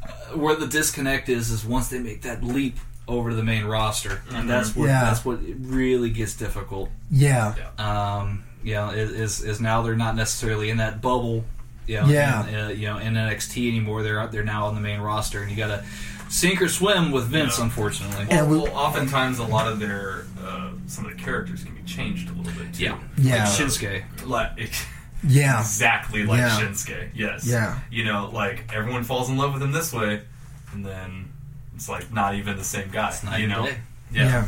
[0.03, 3.63] Uh, where the disconnect is is once they make that leap over to the main
[3.65, 5.05] roster, and that's what Yeah.
[5.05, 6.89] that's what it really gets difficult.
[7.09, 11.45] yeah, Um, you know, is, is is now they're not necessarily in that bubble.
[11.87, 12.47] You know, Yeah.
[12.47, 14.03] in, uh, you know, in NXT anymore.
[14.03, 15.83] They're they're now on the main roster, and you got to
[16.29, 17.65] sink or swim with Vince, Yeah.
[17.65, 18.25] unfortunately.
[18.29, 21.81] And we- well, oftentimes a lot of their uh, some of the characters can be
[21.83, 22.83] changed a little bit too.
[22.83, 23.43] yeah, Yeah.
[23.45, 24.03] Like Shinsuke.
[24.25, 24.71] Like
[25.27, 26.59] yeah, exactly like Yeah.
[26.59, 27.09] Shinsuke.
[27.13, 27.45] Yes.
[27.45, 27.79] Yeah.
[27.91, 30.21] You know, like everyone falls in love with him this way,
[30.73, 31.29] and then
[31.75, 33.09] it's like not even the same guy.
[33.09, 33.65] It's night you and know.
[33.65, 33.77] day.
[34.11, 34.47] yeah,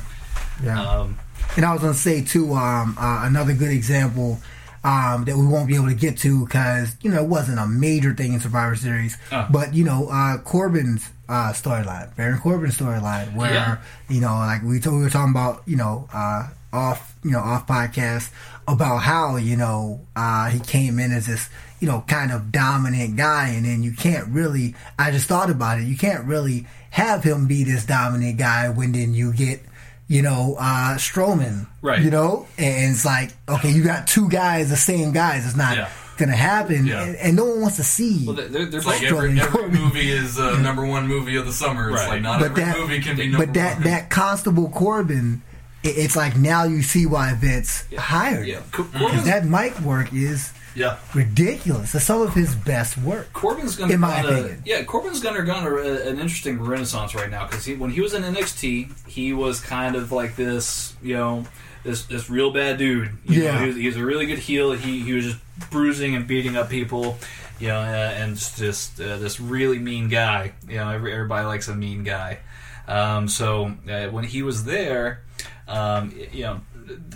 [0.63, 0.81] yeah.
[0.81, 1.17] Um,
[1.57, 4.41] And I was gonna say too, um, uh, another good example
[4.85, 7.65] um, that we won't be able to get to because you know it wasn't a
[7.67, 9.47] major thing in Survivor Series, Oh.
[9.49, 13.77] but you know uh, Corbin's uh, storyline, Baron Corbin's storyline, where Yeah.
[14.09, 17.39] you know like we, told, we were talking about you know uh, off you know
[17.39, 18.29] off podcast
[18.67, 23.15] about how you know uh, he came in as this you know kind of dominant
[23.17, 24.75] guy, and then you can't really.
[24.99, 25.85] I just thought about it.
[25.85, 29.61] You can't really have him be this dominant guy when then you get
[30.07, 31.67] you know, uh, Strowman.
[31.81, 32.01] Right.
[32.01, 32.47] You know?
[32.57, 35.45] And it's like, okay, you got two guys, the same guys.
[35.45, 35.89] It's not Yeah.
[36.17, 36.85] going to happen.
[36.85, 37.03] Yeah.
[37.03, 38.25] And, and no one wants to see.
[38.25, 41.89] well, they're, they're like every, every movie is uh, number one movie of the summer.
[41.91, 42.09] It's Right.
[42.09, 43.83] like not but every that, movie can be number but that, one.
[43.85, 45.41] that Constable Corbin,
[45.83, 48.63] it's like now you see why Vince hired yeah, him.
[48.71, 50.97] Co- Because Corbin's, that mic work is yeah.
[51.13, 51.95] ridiculous.
[51.95, 53.31] It's some of his best work.
[53.33, 54.63] Corbin's going In my to opinion.
[54.65, 54.83] yeah.
[54.83, 58.23] Corbin's going to a, an interesting renaissance right now because he, when he was in
[58.23, 61.45] NXT, he was kind of like this, you know,
[61.83, 63.11] this this real bad dude.
[63.25, 63.51] You Yeah.
[63.53, 64.71] know, he was, he was a really good heel.
[64.73, 65.37] He he was just
[65.71, 67.17] bruising and beating up people,
[67.59, 70.53] you know, uh, and just, just uh, this really mean guy.
[70.67, 72.39] You know, every, everybody likes a mean guy.
[72.87, 75.21] Um, so uh, when he was there,
[75.67, 76.61] um, you know.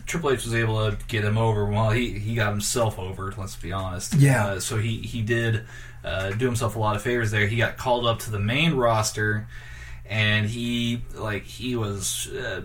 [0.06, 1.66] Triple H was able to get him over.
[1.66, 3.34] Well, he, he got himself over.
[3.38, 4.16] Let's be honest.
[4.16, 4.46] Yeah.
[4.48, 5.64] Uh, so he he did
[6.04, 7.48] uh, do himself a lot of favors there.
[7.48, 9.48] He got called up to the main roster,
[10.06, 12.28] and he like he was.
[12.32, 12.62] Uh,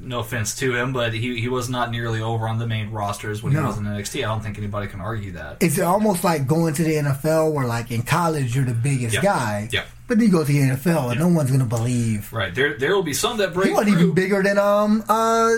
[0.00, 3.42] no offense to him, but he, he was not nearly over on the main rosters
[3.42, 3.62] when No.
[3.62, 4.18] he was in NXT.
[4.20, 5.56] I don't think anybody can argue that.
[5.60, 9.22] It's almost like going to the NFL where, like, in college, you're the biggest Yeah.
[9.22, 9.68] guy.
[9.72, 9.82] Yeah.
[10.06, 12.32] But then you go to the NFL and no one's going to believe.
[12.32, 14.02] Right there, there will be some that break He wasn't through.
[14.04, 15.50] even bigger than, um, uh,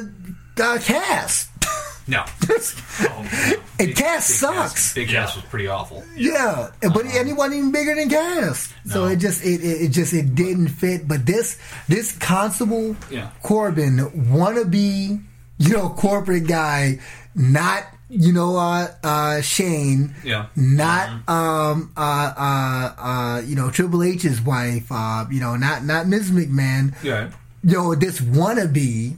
[0.58, 1.48] uh Cass.
[2.08, 3.54] No, Oh, man.
[3.78, 4.94] And Cass sucks.
[4.94, 5.26] Big Yeah.
[5.26, 6.02] Cass was pretty awful.
[6.16, 8.72] Yeah, but and he wasn't even bigger than Cass.
[8.86, 11.06] So it just it, it, it just it didn't fit.
[11.06, 13.30] But this this Constable Yeah.
[13.42, 13.98] Corbin
[14.32, 15.22] wannabe,
[15.58, 16.98] you know, corporate guy,
[17.36, 20.46] not you know uh, uh Shane, Yeah.
[20.56, 26.08] not um uh uh uh you know Triple H's wife, uh you know not not
[26.08, 26.32] Ms.
[26.32, 27.30] McMahon, Yeah,
[27.62, 29.16] you know this wannabe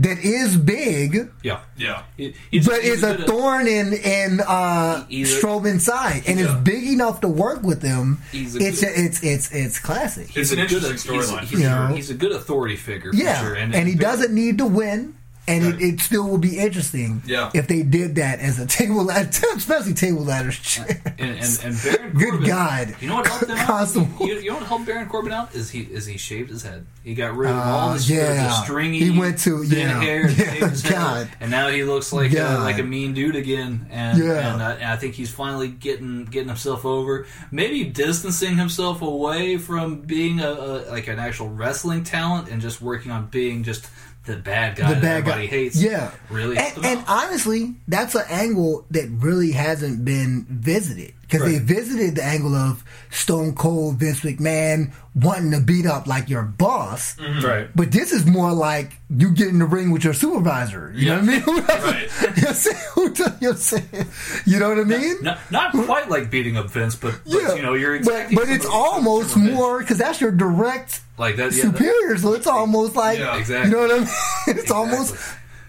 [0.00, 1.30] that is big.
[1.42, 1.60] yeah.
[1.76, 2.02] Yeah.
[2.16, 5.84] He- he's- But he's it's a good at- thorn in in uh, He's a- Strowman's
[5.84, 6.46] side, and Yeah.
[6.46, 8.18] it's big enough to work with him.
[8.32, 10.36] A It's good- it's it's it's classic.
[10.36, 11.40] It's an a good- interesting he's- storyline.
[11.44, 11.86] He's, You know?
[11.94, 13.12] he's a good authority figure.
[13.12, 13.54] For Yeah, sure.
[13.54, 15.14] and, he doesn't need to win,
[15.48, 15.74] and Right.
[15.74, 17.22] it, it still will be interesting.
[17.26, 17.50] Yeah.
[17.54, 20.78] if they did that as a table ladder, especially table ladders.
[20.78, 22.94] And, and, and Baron Good God.
[23.00, 23.94] You know what helped him out?
[24.20, 26.86] You, you know what helped Baron Corbin out is he is he shaved his head.
[27.02, 28.34] He got rid of Uh, all the, yeah.
[28.44, 28.98] the stringy.
[29.00, 30.00] He went to- thin yeah.
[30.00, 30.26] hair.
[30.26, 31.28] and Yeah, shaved his head, God.
[31.40, 33.86] and now he looks like a, like a mean dude again.
[33.90, 34.52] And, Yeah.
[34.54, 37.26] and, I, and I think he's finally getting getting himself over.
[37.50, 42.80] Maybe distancing himself away from being a, a like an actual wrestling talent and just
[42.82, 43.88] working on being just
[44.30, 45.82] the bad guy the that bad everybody guy, hates.
[45.82, 46.56] yeah, really.
[46.58, 52.24] And, and honestly, that's an angle that really hasn't been visited because they visited the
[52.24, 57.16] angle of Stone Cold Vince McMahon wanting to beat up like your boss.
[57.16, 57.46] Mm-hmm.
[57.46, 57.68] right.
[57.74, 60.92] But this is more like you get in the ring with your supervisor.
[60.94, 61.64] You know what I mean?
[61.80, 62.36] Right.
[62.36, 64.06] you're saying, you're saying,
[64.46, 65.16] you know what I mean?
[65.22, 68.48] Not, not quite like beating up Vince, but, but yeah, you know you're but, but
[68.48, 71.52] it's almost more because that's your direct like that.
[71.52, 72.16] Yeah, that- superior.
[72.18, 73.36] So it's almost like Yeah.
[73.38, 73.70] Exactly.
[73.70, 74.08] you know what I mean?
[74.58, 75.14] It's almost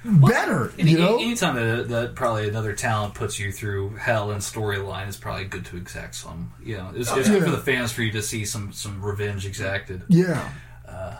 [0.03, 0.71] better.
[0.79, 1.17] Any, you know?
[1.19, 5.65] anytime that, that probably another talent puts you through hell and storyline is probably good
[5.65, 6.53] to exact some.
[6.63, 9.45] You know, it's, it's good for the fans for you to see some some revenge
[9.45, 10.03] exacted.
[10.07, 10.49] Yeah.
[10.87, 11.15] Uh,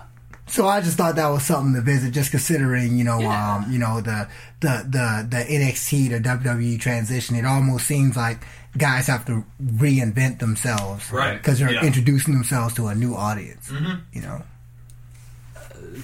[0.47, 3.55] so I just thought that was something to visit, just considering, you know, Yeah.
[3.55, 4.27] um, you know, the
[4.59, 7.36] the the the NXT to WWE transition.
[7.38, 8.39] It almost seems like
[8.77, 11.38] guys have to reinvent themselves, Right.
[11.38, 11.86] Because they're Yeah.
[11.86, 13.71] introducing themselves to a new audience.
[14.11, 14.43] You know,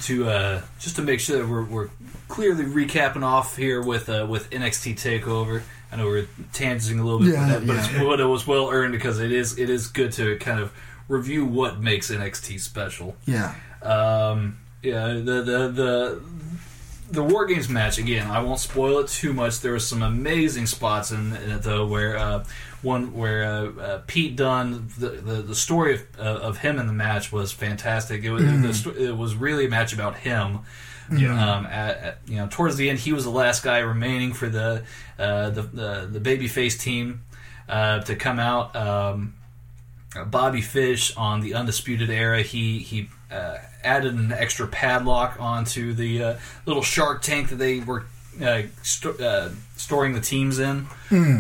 [0.04, 1.90] To uh, just to make sure that we're, we're
[2.28, 5.62] clearly recapping off here with uh, with NXT Takeover.
[5.92, 8.04] I know we're tangenting a little bit, Yeah, with that, but yeah.
[8.04, 10.74] but it was well earned because it is it is good to kind of
[11.08, 13.16] review what makes NXT special.
[13.26, 16.22] yeah, Um, yeah, the the the
[17.10, 18.30] the War Games match again.
[18.30, 19.62] I won't spoil it too much.
[19.62, 22.44] There was some amazing spots in, in it though, where uh,
[22.82, 26.88] one where uh, uh, Pete Dunne, the, the the story of, uh, of him in
[26.88, 28.26] the match was fantastic.
[28.26, 28.44] It was
[28.84, 30.60] the it was really a match about him.
[31.12, 31.56] Yeah.
[31.56, 34.50] Um, at, at, you know, towards the end, he was the last guy remaining for
[34.50, 34.84] the
[35.18, 37.22] uh, the, the the babyface team
[37.70, 38.76] uh, to come out.
[38.76, 39.34] Um,
[40.28, 42.42] Bobby Fish on the Undisputed Era.
[42.42, 47.80] He he uh, added an extra padlock onto the uh, little shark tank that they
[47.80, 48.06] were
[48.42, 50.88] uh, sto- uh, storing the teams in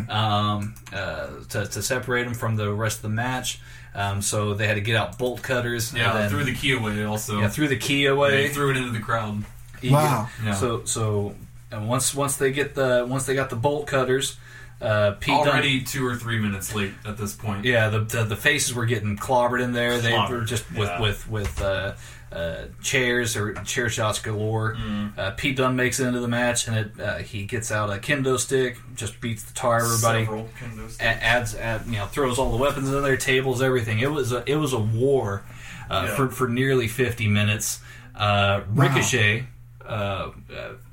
[0.09, 3.59] um, uh, to, to separate them from the rest of the match.
[3.95, 5.91] Um, so they had to get out bolt cutters.
[5.93, 7.39] Yeah, and then, threw the key away also.
[7.39, 8.49] yeah, threw the key They away.
[8.49, 9.43] threw it into the crowd.
[9.81, 10.29] You Wow.
[10.43, 10.53] Yeah.
[10.53, 11.35] So so
[11.71, 14.37] and once once they get the once they got the bolt cutters,
[14.81, 17.65] uh, Pete Dunne- Already two or three minutes late at this point.
[17.65, 19.99] yeah, the, the the faces were getting clobbered in there.
[19.99, 21.01] They were just with yeah.
[21.01, 21.93] with with uh,
[22.31, 24.77] uh, chairs or chair shots galore.
[25.17, 27.97] Uh, Pete Dunne makes it into the match, and it, uh, he gets out a
[27.99, 30.25] kendo stick, just beats the tar everybody.
[30.25, 30.99] Several kendo sticks.
[30.99, 33.99] a- adds add, you know throws all the weapons in there, tables, everything.
[33.99, 35.43] It was a, it was a war
[35.89, 36.15] uh, Yeah.
[36.15, 37.79] for for nearly fifty minutes.
[38.15, 39.41] Uh, Ricochet.
[39.41, 39.43] Uh,
[39.87, 40.31] uh,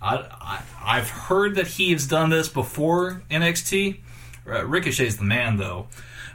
[0.00, 3.98] I, I I've heard that he has done this before NXT.
[4.46, 5.88] Uh, Ricochet's the man though.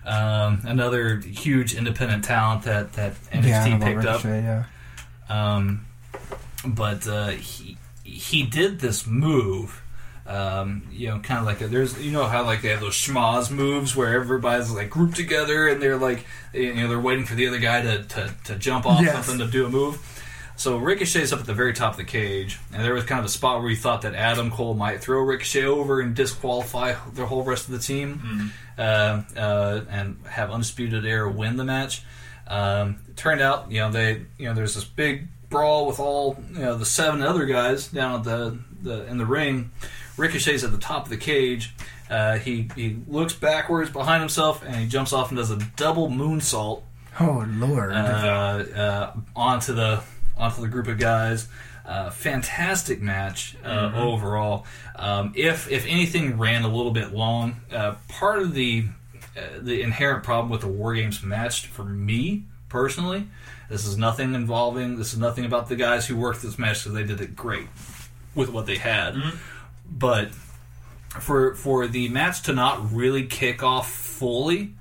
[0.05, 4.24] Um, another huge independent talent that that NXT picked up.
[4.24, 4.64] yeah.
[5.30, 5.86] Um,
[6.66, 9.82] but uh, he he did this move.
[10.26, 12.93] Um, you know, kind of like a, there's you know how like they have those
[12.93, 17.34] schmoz moves where everybody's like grouped together and they're like you know they're waiting for
[17.36, 19.26] the other guy to to, to jump off Yes.
[19.26, 19.97] something to do a move.
[20.60, 23.26] So Ricochet's up at the very top of the cage, and there was kind of
[23.26, 27.26] a spot where you thought that Adam Cole might throw Ricochet over and disqualify the
[27.26, 32.03] whole rest of the team, uh, uh, and have Undisputed Era win the match.
[32.45, 36.38] Um, it turned out, you know, they, you know, there's this big brawl with all,
[36.51, 39.72] you know, the seven other guys down at the, the in the ring.
[40.18, 41.74] Ricochet's at the top of the cage.
[42.10, 46.10] Uh, he he looks backwards behind himself and he jumps off and does a double
[46.10, 46.82] moonsault
[47.20, 47.91] Oh lord.
[47.93, 50.01] uh, uh, onto the
[50.40, 51.48] onto the group of guys.
[51.86, 54.66] Uh, fantastic match uh, overall.
[54.96, 58.86] Um, if if anything ran a little bit long, uh, part of the
[59.36, 63.28] uh, the inherent problem with the war games match for me personally,
[63.70, 64.98] this is nothing involving.
[64.98, 67.68] This is nothing about the guys who worked this match because they did it great
[68.36, 69.16] with what they had,
[69.90, 70.32] but
[71.20, 74.76] for for the match to not really kick off fully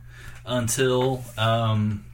[0.45, 2.05] until um,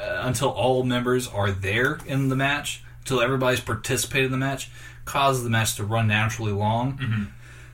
[0.00, 4.70] uh, until all members are there in the match, until everybody's participated in the match,
[5.04, 7.28] causes the match to run naturally long.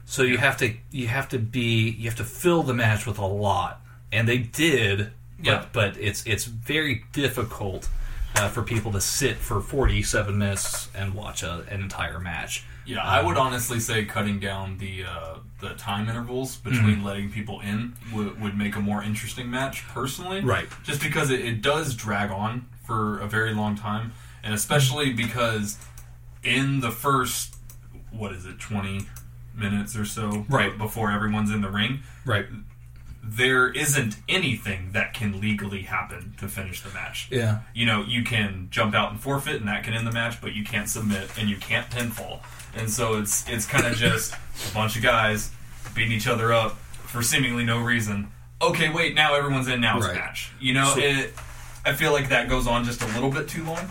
[0.05, 3.18] So you have to you have to be you have to fill the match with
[3.18, 3.81] a lot,
[4.12, 5.11] and they did.
[5.39, 5.64] But, Yeah.
[5.73, 7.89] but it's it's very difficult
[8.37, 12.64] uh, for people to sit for forty seven minutes and watch a, an entire match.
[12.85, 17.05] Yeah, I would honestly say cutting down the uh, the time intervals between Mm-hmm.
[17.05, 20.41] letting people in would, would make a more interesting match personally.
[20.41, 20.66] Right.
[20.83, 24.12] Just because it, it does drag on for a very long time,
[24.43, 25.78] and especially because
[26.43, 27.55] in the first
[28.11, 29.07] what is it twenty
[29.55, 30.76] minutes or so Right.
[30.76, 32.47] before everyone's in the ring, Right.
[33.22, 37.28] there isn't anything that can legally happen to finish the match.
[37.30, 37.61] Yeah.
[37.74, 40.55] You know, you can jump out and forfeit, and that can end the match, but
[40.55, 42.41] you can't submit and you can't pinfall.
[42.77, 45.51] And so it's it's kind of just a bunch of guys
[45.95, 46.73] beating each other up
[47.07, 48.29] for seemingly no reason.
[48.61, 49.81] Okay, wait, now everyone's in.
[49.81, 50.16] Now it's Right.
[50.16, 50.51] a match.
[50.61, 51.35] You know, So- it.
[51.85, 53.91] I feel like that goes on just a little bit too long.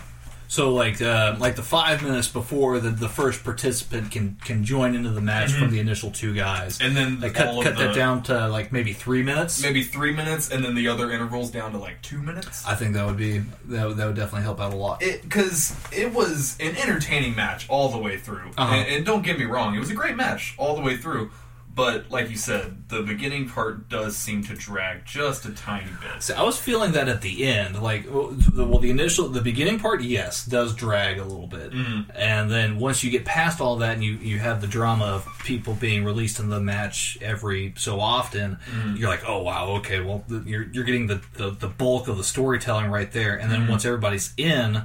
[0.52, 4.94] So like uh, like the five minutes before the, the first participant can can join
[4.94, 8.22] into the match from the initial two guys, And then they cut cut that down
[8.24, 9.62] to like maybe three minutes.
[9.62, 12.66] Maybe three minutes, and then the other intervals down to like two minutes.
[12.66, 13.38] I think that would be
[13.68, 15.02] that would, that would definitely help out a lot.
[15.02, 18.50] it because it was an entertaining match all the way through.
[18.58, 18.74] Uh-huh.
[18.74, 21.30] And, and don't get me wrong, it was a great match all the way through.
[21.74, 26.22] But like you said, the beginning part does seem to drag just a tiny bit.
[26.22, 29.40] So I was feeling that at the end, like well, the, well, the initial, the
[29.40, 32.10] beginning part, yes, does drag a little bit, mm-hmm.
[32.14, 35.26] and then once you get past all that, and you you have the drama of
[35.44, 38.96] people being released in the match every so often, mm-hmm.
[38.96, 42.18] you're like, oh wow, okay, well, the, you're you're getting the, the the bulk of
[42.18, 43.70] the storytelling right there, and then mm-hmm.
[43.70, 44.82] once everybody's in,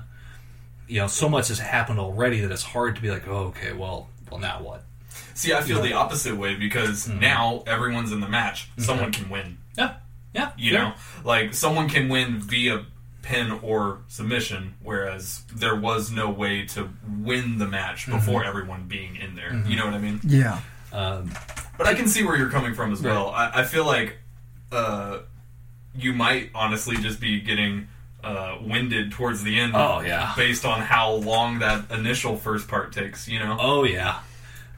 [0.87, 3.73] you know, so much has happened already that it's hard to be like, oh, okay,
[3.73, 4.83] well, well, now what?
[5.37, 8.69] See, I feel the opposite way because now everyone's in the match.
[8.77, 9.59] Someone can win.
[9.77, 9.93] Yeah,
[10.33, 10.77] yeah, You yeah.
[10.79, 12.85] know, like someone can win via
[13.21, 19.15] pin or submission, whereas there was no way to win the match before everyone being
[19.17, 19.53] in there.
[19.67, 20.19] You know what I mean?
[20.23, 20.59] yeah.
[20.91, 21.31] Um,
[21.77, 23.29] But I can see where you're coming from as well.
[23.29, 24.17] I, I feel like
[24.71, 25.19] uh,
[25.93, 27.87] you might honestly just be getting
[28.23, 29.73] uh, winded towards the end.
[29.75, 30.33] Oh, yeah.
[30.35, 33.27] based on how long that initial first part takes.
[33.27, 33.57] You know.
[33.59, 34.19] Oh yeah,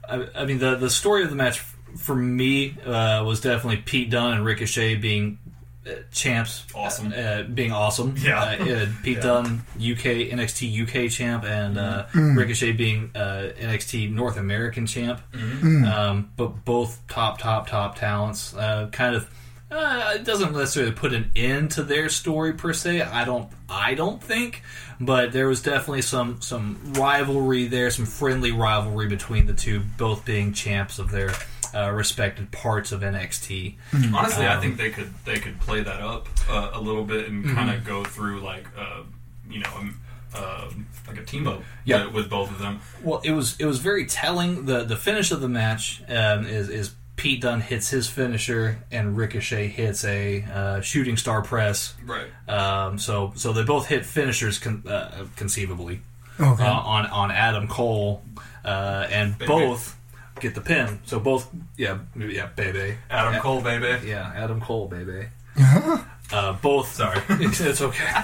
[0.09, 1.59] I, I mean the the story of the match
[1.97, 5.39] for me uh, was definitely Pete Dunne and Ricochet being
[5.87, 7.11] uh, champs, Awesome.
[7.11, 8.15] uh, uh, being awesome.
[8.17, 8.39] Yeah.
[8.39, 9.23] uh, uh, Pete Yeah.
[9.23, 12.37] Dunne UK NXT UK champ and uh, Mm.
[12.37, 15.21] Ricochet being uh, NXT North American champ.
[15.33, 15.91] Mm.
[15.91, 18.53] Um, but both top top top talents.
[18.55, 19.27] Uh, kind of.
[19.71, 23.01] Uh, it doesn't necessarily put an end to their story per se.
[23.01, 23.49] I don't.
[23.69, 24.63] I don't think,
[24.99, 30.25] but there was definitely some some rivalry there, some friendly rivalry between the two, both
[30.25, 31.31] being champs of their
[31.75, 33.75] uh, respected parts of NXT.
[34.11, 37.27] Honestly, I Um, think they could they could play that up uh, a little bit
[37.29, 39.03] and kind of go through like uh,
[39.47, 39.99] you know um,
[40.33, 40.67] uh,
[41.07, 42.05] like a team up Yeah.
[42.05, 42.79] with, with both of them.
[43.03, 44.65] Well, it was it was very telling.
[44.65, 49.15] the The finish of the match um, is is Pete Dunne hits his finisher and
[49.17, 51.93] Ricochet hits a uh, shooting star press.
[52.05, 52.27] Right.
[52.49, 56.01] Um, so so they both hit finishers con- uh, conceivably
[56.39, 56.63] Okay.
[56.63, 58.23] uh, on on Adam Cole,
[58.63, 59.47] uh, and Baby.
[59.47, 59.95] both
[60.39, 60.99] get the pin.
[61.05, 63.39] So both yeah yeah baby Adam Yeah.
[63.41, 64.07] Cole, baby.
[64.07, 65.27] yeah Adam Cole baby.
[66.31, 67.19] Uh, both Sorry.
[67.29, 68.21] it's okay.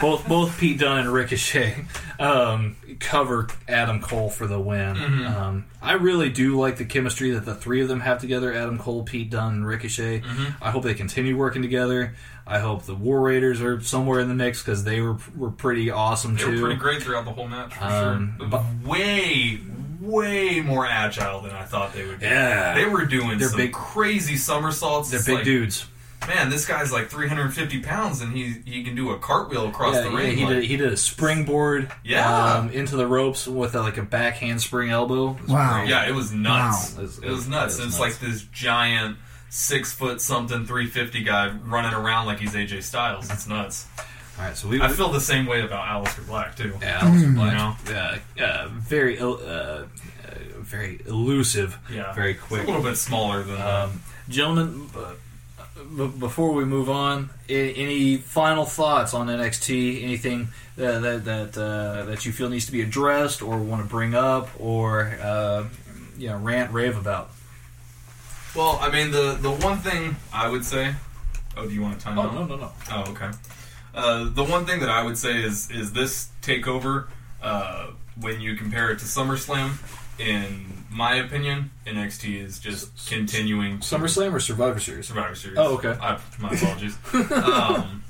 [0.00, 1.84] both both Pete Dunne and Ricochet
[2.18, 4.96] um, cover Adam Cole for the win.
[4.96, 5.26] Mm-hmm.
[5.26, 8.78] Um, I really do like the chemistry that the three of them have together: Adam
[8.78, 10.20] Cole, Pete Dunne, and Ricochet.
[10.20, 10.64] Mm-hmm.
[10.64, 12.14] I hope they continue working together.
[12.46, 15.90] I hope the War Raiders are somewhere in the mix because they were were pretty
[15.90, 16.52] awesome They too.
[16.52, 18.48] were pretty great throughout the whole match for Um, sure.
[18.48, 19.60] but- way,
[20.00, 22.24] way more agile than I thought they would be.
[22.24, 22.74] Yeah.
[22.74, 25.10] they were doing They're some big- crazy somersaults.
[25.10, 25.86] They're It's big like, dudes.
[26.28, 30.02] Man, this guy's like 350 pounds, and he he can do a cartwheel across Yeah,
[30.02, 30.36] the yeah, ring.
[30.36, 30.64] he like- did.
[30.64, 31.92] He did a springboard.
[32.04, 32.54] Yeah.
[32.54, 35.36] um, into the ropes with a, like a backhand spring elbow.
[35.48, 35.78] Wow.
[35.80, 35.88] great.
[35.90, 36.94] Yeah, it was nuts.
[36.94, 37.00] Wow.
[37.00, 37.24] It was nuts.
[37.24, 38.00] It was it's nuts.
[38.00, 39.16] like this giant
[39.50, 43.30] six foot something, 350 guy running around like he's AJ Styles.
[43.30, 43.86] It's nuts.
[44.38, 44.80] All right, so we.
[44.80, 46.72] I feel the same way about Aleister Black too.
[46.80, 47.52] Yeah, Aleister Black.
[47.86, 47.98] You know?
[48.00, 49.84] Uh, uh, very, uh, uh,
[50.60, 51.76] very elusive.
[51.92, 52.62] Yeah, Very It's quick.
[52.62, 53.60] a little bit smaller than.
[53.60, 55.18] Um, gentlemen, but
[55.96, 60.02] b- before we move on, a- any final thoughts on NXT?
[60.02, 63.88] Anything that that that, uh, that you feel needs to be addressed, or want to
[63.88, 65.64] bring up, or uh,
[66.18, 67.30] you know, rant rave about?
[68.54, 70.94] Well, I mean, the the one thing I would say.
[71.56, 72.34] Oh, do you want to time Oh out?
[72.34, 72.72] no no no!
[72.90, 73.30] Oh, okay.
[73.94, 77.08] Uh, the one thing that I would say is is this takeover
[77.42, 77.88] uh,
[78.20, 79.72] when you compare it to SummerSlam.
[80.22, 85.08] In my opinion, NXT is just continuing to SummerSlam or Survivor Series?
[85.08, 85.58] Survivor Series.
[85.58, 85.96] Oh, okay.
[86.00, 86.96] I, my apologies.
[87.32, 88.02] um,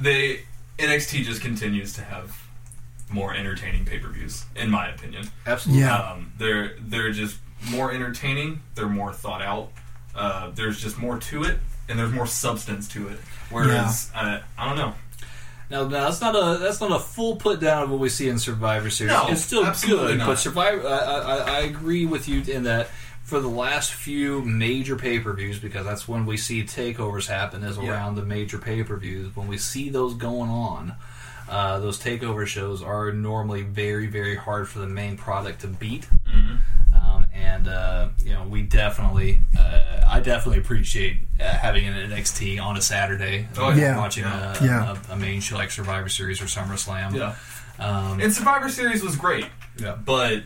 [0.00, 0.40] they
[0.78, 2.36] NXT just continues to have
[3.10, 5.28] more entertaining pay per views, in my opinion.
[5.46, 5.82] Absolutely.
[5.82, 5.96] Yeah.
[5.96, 7.38] Um, they're they're just
[7.70, 8.62] more entertaining.
[8.74, 9.70] They're more thought out.
[10.14, 13.18] Uh, there's just more to it, and there's more substance to it.
[13.50, 14.94] Whereas uh, I don't know.
[15.70, 18.28] Now, now that's not a that's not a full put down of what we see
[18.28, 19.12] in Survivor Series.
[19.12, 20.26] No, it's still good, not.
[20.26, 20.86] but Survivor.
[20.86, 22.88] I, I, I agree with you in that
[23.24, 27.64] for the last few major pay per views, because that's when we see takeovers happen,
[27.64, 27.90] is Yeah.
[27.90, 29.34] around the major pay per views.
[29.34, 30.94] When we see those going on,
[31.48, 36.06] uh, those takeover shows are normally very very hard for the main product to beat.
[36.28, 36.58] Mhm.
[37.16, 42.62] Um, and uh, you know, we definitely, uh, I definitely appreciate uh, having an NXT
[42.62, 43.48] on a Saturday.
[43.56, 43.96] Oh, uh, yeah.
[43.98, 44.54] watching Yeah.
[44.60, 44.96] A, Yeah.
[45.10, 47.14] A, a main show like Survivor Series or SummerSlam.
[47.14, 47.34] Yeah.
[47.78, 49.46] Um, And Survivor Series was great,
[49.78, 49.96] yeah.
[49.96, 50.44] but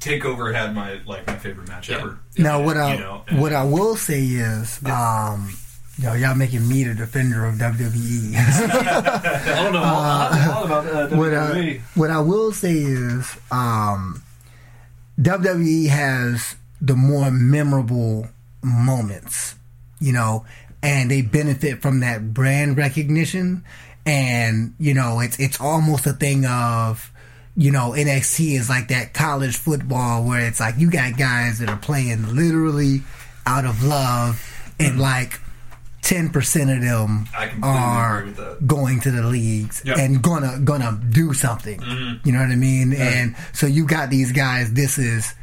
[0.00, 1.96] Takeover had my like my favorite match Yeah.
[1.98, 2.18] ever.
[2.36, 5.56] Now, what I You know, what I will say is, um,
[5.96, 8.34] you know, y'all making me the defender of WWE.
[8.36, 9.82] I don't know.
[9.82, 11.78] I haven't about uh, what WWE.
[11.78, 14.22] I, what I will say is, um,
[15.20, 18.28] WWE has the more memorable
[18.62, 19.56] moments,
[20.00, 20.44] you know,
[20.82, 23.64] and they benefit from that brand recognition.
[24.06, 27.12] And you know, it's it's almost a thing of,
[27.56, 31.68] you know, NXT is like that college football where it's like you got guys that
[31.68, 33.02] are playing literally
[33.44, 34.40] out of love,
[34.78, 35.40] and like
[36.08, 37.28] ten percent of them
[37.62, 38.66] are agree with that.
[38.66, 39.98] going to the leagues Yep.
[39.98, 41.78] and gonna gonna do something.
[41.78, 42.26] Mm-hmm.
[42.26, 42.94] You know what I mean?
[42.94, 44.72] And so you got these guys.
[44.72, 45.34] This is,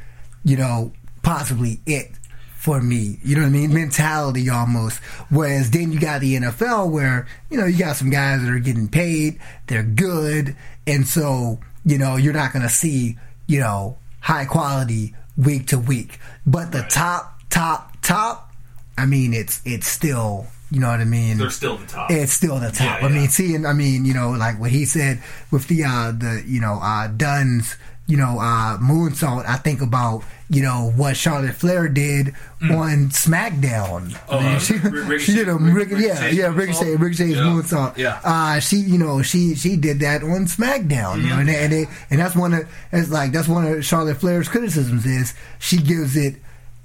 [0.43, 0.91] you know,
[1.22, 2.11] possibly it
[2.57, 3.20] for me.
[3.24, 3.74] You know what I mean?
[3.76, 4.97] Mentality almost.
[5.30, 8.57] Whereas then you got the NFL where you know you got some guys that are
[8.59, 9.39] getting paid.
[9.68, 10.55] They're good,
[10.88, 16.18] and so you know you're not gonna see you know high quality week to week.
[16.47, 18.51] But the top, top, top.
[18.97, 20.47] I mean, it's it's still.
[20.72, 21.38] You know what I mean?
[21.38, 22.09] They're still the top.
[22.11, 23.01] it's still the top.
[23.01, 26.11] Yeah, I mean, seeing, I mean, you know, like what he said with the, uh,
[26.11, 27.76] the, you know, uh, Dunne's,
[28.07, 29.45] you know, uh, moonsault.
[29.47, 34.09] I think about, you know, what Charlotte Flair did on SmackDown.
[34.11, 34.18] Mm.
[34.30, 36.99] Oh, uh, she, Ricochet- she did a, Ric- Ric- yeah, Ricochet's yeah, Ricochet, moonsault?
[36.99, 37.41] Ricochet's Yeah.
[37.43, 37.97] moonsault.
[37.97, 38.20] Yeah.
[38.24, 41.88] Uh, she, you know, she, she did that on SmackDown, you know, and, and, it,
[42.09, 46.16] and that's one of, it's like, that's one of Charlotte Flair's criticisms is she gives
[46.16, 46.36] it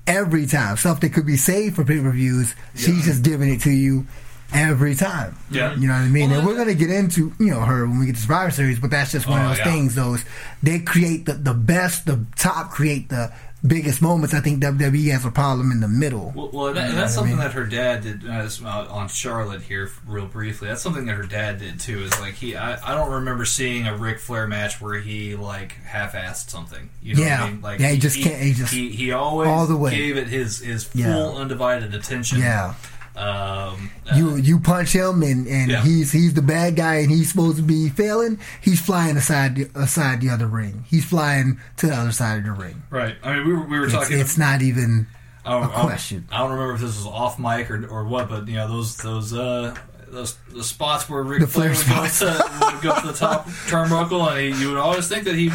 [0.07, 0.77] every time.
[0.77, 4.07] Stuff that could be saved for pay-per-views, she's just giving it to you
[4.53, 5.37] every time.
[5.51, 5.75] Yeah.
[5.77, 6.31] You know what I mean?
[6.31, 8.81] Well, and we're gonna get into, you know, her when we get to Survivor Series,
[8.81, 9.65] but that's just one Oh, of those yeah.
[9.73, 10.25] things, those
[10.63, 13.33] they create the, the best, the top create the
[13.67, 14.35] biggest moments.
[14.35, 16.33] I think WWE has a problem in the middle.
[16.35, 17.41] Well, well that, that's what I something mean?
[17.41, 20.69] that her dad did uh, uh, on Charlotte here, real briefly.
[20.69, 22.03] That's something that her dad did too.
[22.03, 25.73] Is like he, I, I don't remember seeing a Ric Flair match where he like
[25.85, 26.91] half-assed something.
[27.03, 27.41] You know Yeah.
[27.41, 27.61] what I mean?
[27.63, 29.91] Like Yeah, he just can't- he just- he, he always all the way.
[29.97, 31.17] gave it his his full Yeah.
[31.19, 32.39] undivided attention.
[32.39, 32.75] Yeah.
[33.21, 35.83] Um, uh, You you punch him and, and Yeah.
[35.83, 38.39] he's he's the bad guy and he's supposed to be failing.
[38.61, 40.85] He's flying aside the, aside the other ring.
[40.89, 42.83] He's flying to the other side of the ring.
[42.91, 43.17] right.
[43.23, 44.19] I mean, we were, we were It's, talking.
[44.19, 45.07] it's not even
[45.45, 46.27] I don't- a I question.
[46.33, 48.97] I don't remember if this was off mic or, or what, but you know those
[48.99, 49.75] those uh
[50.09, 53.13] those the spots where Ric The Flair Flair would go, to, would go to the
[53.13, 55.51] top turnbuckle, and he, you would always think that he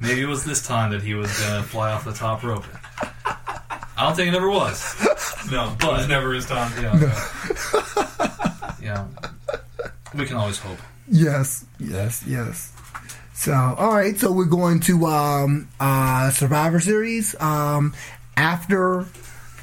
[0.00, 2.64] maybe it was this time that he was gonna fly off the top rope.
[3.96, 4.94] I don't think it ever was.
[5.54, 6.72] No, but But- it was never his time.
[6.82, 6.92] Yeah.
[6.98, 9.08] know, you know,
[10.14, 10.78] we can always hope.
[11.08, 12.72] Yes, yes, yes.
[13.34, 14.18] So, all right.
[14.18, 17.94] So we're going to um, uh, Survivor Series um,
[18.36, 19.06] after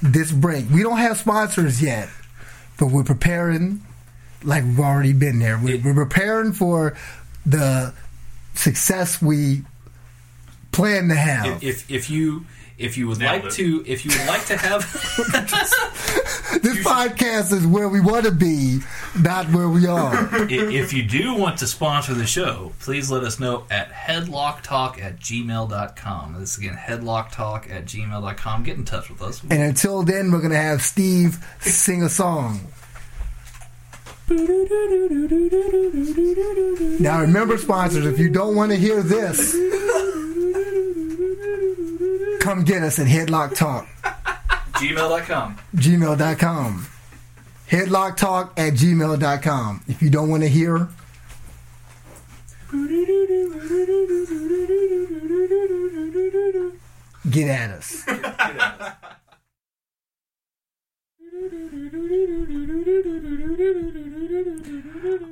[0.01, 0.65] this break.
[0.69, 2.09] We don't have sponsors yet,
[2.77, 3.81] but we're preparing
[4.43, 5.57] like we've already been there.
[5.61, 6.95] We're, we're preparing for
[7.45, 7.93] the
[8.53, 9.63] success we
[10.71, 11.63] plan to have.
[11.63, 12.45] If, if if you
[12.82, 13.55] if you would Nailed like it.
[13.57, 14.82] to if you would like to have
[16.61, 18.79] this podcast is where we want to be,
[19.19, 20.29] not where we are.
[20.49, 25.19] If you do want to sponsor the show, please let us know at headlocktalk at
[25.19, 26.36] gmail.com.
[26.39, 28.63] This is again, headlocktalk at gmail.com.
[28.63, 29.41] Get in touch with us.
[29.43, 32.67] And until then, we're going to have Steve sing a song.
[36.99, 39.53] Now, remember, sponsors, if you don't want to hear this,
[42.41, 43.87] come get us at Headlock Talk.
[44.73, 45.57] Gmail.com.
[45.75, 46.87] gmail.com.
[47.69, 49.83] Headlocktalk at gmail.com.
[49.87, 50.89] If you don't want to hear,
[57.29, 58.03] get at us.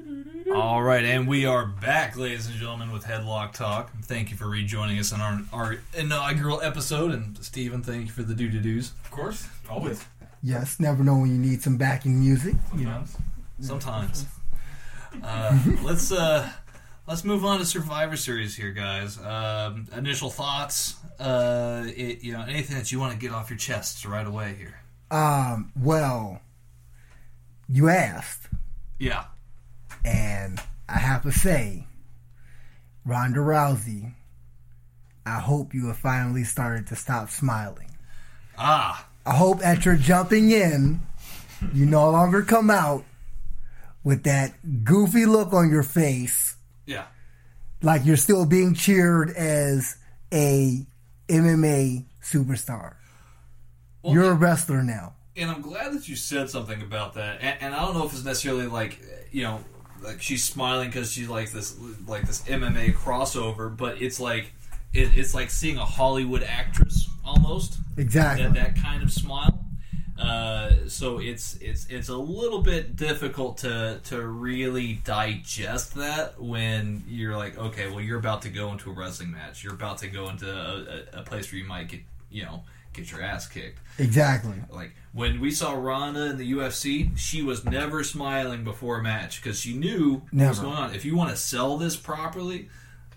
[0.53, 3.91] All right, and we are back, ladies and gentlemen, with Headlock Talk.
[4.03, 8.23] Thank you for rejoining us on our, our inaugural episode, and Stephen, thank you for
[8.23, 8.91] the doo doo doos.
[9.03, 10.03] Of course, always.
[10.41, 12.55] Yes, never know when you need some backing music.
[12.75, 13.03] You know.
[13.59, 14.25] Sometimes.
[15.11, 15.23] Sometimes.
[15.23, 16.49] Uh, let's uh,
[17.07, 19.19] let's move on to Survivor Series here, guys.
[19.23, 20.95] Um, initial thoughts.
[21.19, 24.55] Uh, it, you know, anything that you want to get off your chests right away
[24.57, 24.79] here.
[25.11, 26.41] Um, well,
[27.67, 28.47] you asked,
[28.97, 29.25] Yeah.
[30.05, 31.87] And I have to say,
[33.05, 34.13] Ronda Rousey,
[35.25, 37.91] I hope you have finally started to stop smiling.
[38.57, 39.07] Ah.
[39.25, 41.01] I hope at your jumping in,
[41.73, 43.03] you no longer come out
[44.03, 47.05] with that goofy look on your face, Yeah.
[47.81, 49.97] like you're still being cheered as
[50.33, 50.85] a
[51.27, 52.95] MMA superstar.
[54.01, 55.13] Well, You're a wrestler now.
[55.35, 57.39] and I'm glad that you said something about that.
[57.41, 58.99] And, and I don't know if it's necessarily like
[59.31, 59.63] you know,
[60.03, 61.77] like she's smiling because she's like this
[62.07, 64.51] like this MMA crossover, but it's like
[64.93, 67.77] it, it's like seeing a Hollywood actress almost.
[67.97, 68.45] Exactly.
[68.45, 69.65] That that kind of smile.
[70.19, 77.03] Uh, so it's it's it's a little bit difficult to to really digest that when
[77.07, 79.63] you're like, okay, well, you're about to go into a wrestling match.
[79.63, 82.63] You're about to go into a, a, a place where you might get you know
[82.99, 83.79] get your ass kicked.
[83.97, 84.55] Exactly.
[84.71, 89.41] Like when we saw Ronda in the UFC, she was never smiling before a match
[89.41, 90.93] because she knew what was going on.
[90.93, 92.69] If you want to sell this properly,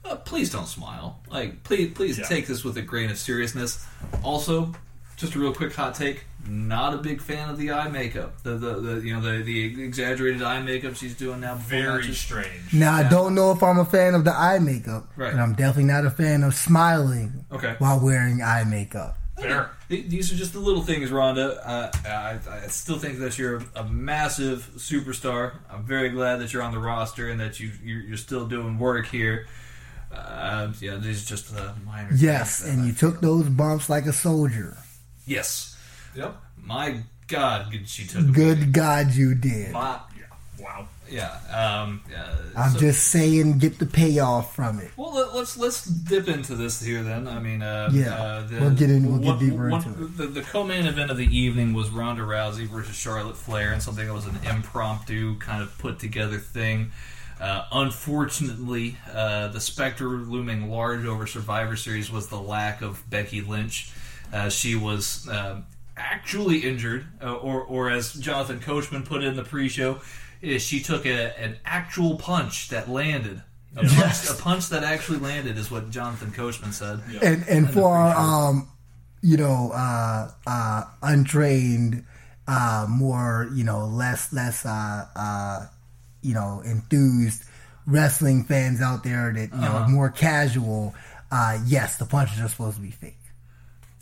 [0.05, 1.21] uh, please don't smile.
[1.31, 2.27] Like please, please Yeah.
[2.27, 3.85] take this with a grain of seriousness.
[4.23, 4.73] Also,
[5.17, 8.43] just a real quick hot take: not a big fan of the eye makeup.
[8.43, 11.55] The the, the you know the the exaggerated eye makeup she's doing now.
[11.55, 12.19] Very matches.
[12.19, 12.73] strange.
[12.73, 15.33] Now I don't know if I'm a fan of the eye makeup, Right.
[15.33, 17.77] but I'm definitely not a fan of smiling Okay.
[17.79, 19.19] while wearing eye makeup.
[19.43, 19.71] Fair.
[19.89, 21.61] These are just the little things, Ronda.
[21.69, 25.53] Uh, I, I still think that you're a massive superstar.
[25.71, 28.79] I'm very glad that you're on the roster and that you you're, you're still doing
[28.79, 29.47] work here.
[30.11, 32.11] Uh, yeah, these are just uh, minor.
[32.15, 34.77] Yes, and I you feel- took those bumps like a soldier.
[35.27, 35.77] Yes,
[36.15, 36.37] Yep.
[36.63, 38.31] my God, good she took.
[38.33, 38.73] Good beating.
[38.73, 39.73] God, you did.
[39.73, 40.25] My, Yeah.
[40.65, 40.89] Wow.
[41.13, 41.37] Yeah.
[41.83, 42.35] Um, yeah.
[42.57, 44.91] I'm so- just saying, get the payoff from it.
[44.97, 47.29] Well, let, let's let's dip into this here then.
[47.29, 50.17] I mean, uh, Yeah, uh, the, we'll get in- we'll get deeper one- into it.
[50.17, 54.07] The, the co-main event of the evening was Ronda Rousey versus Charlotte Flair, and something
[54.07, 56.91] that was an impromptu kind of put together thing.
[57.41, 63.41] Uh, unfortunately, uh, the specter looming large over Survivor Series was the lack of Becky
[63.41, 63.91] Lynch.
[64.33, 65.61] Uh, she was uh,
[65.97, 70.01] actually injured, uh, or, or as Jonathan Coachman put it in the pre-show,
[70.43, 73.41] is she took a, an actual punch that landed.
[73.75, 77.01] A, punch, a punch that actually landed is what Jonathan Coachman said.
[77.23, 78.15] And and for our,
[78.51, 78.69] um,
[79.23, 82.05] you know, uh, uh, untrained,
[82.47, 85.67] uh, more you know, less less uh, uh,
[86.21, 87.45] you know, enthused
[87.87, 89.79] wrestling fans out there that you know Uh-huh.
[89.85, 90.95] are more casual.
[91.31, 93.17] Uh, yes, the punches are supposed to be fake.